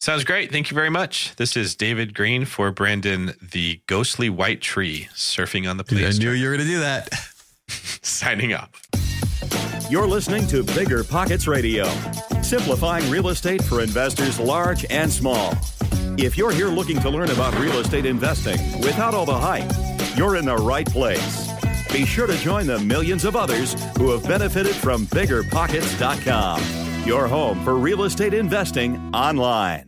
[0.00, 0.52] Sounds great.
[0.52, 1.34] Thank you very much.
[1.36, 6.06] This is David Greene for Brandon, the ghostly white tree surfing on the play.
[6.06, 7.08] I knew you were going to do that.
[7.68, 8.76] Signing up.
[9.90, 11.88] You're listening to Bigger Pockets Radio,
[12.42, 15.54] simplifying real estate for investors large and small.
[16.16, 19.70] If you're here looking to learn about real estate investing without all the hype,
[20.16, 21.48] you're in the right place.
[21.92, 26.62] Be sure to join the millions of others who have benefited from biggerpockets.com,
[27.04, 29.87] your home for real estate investing online.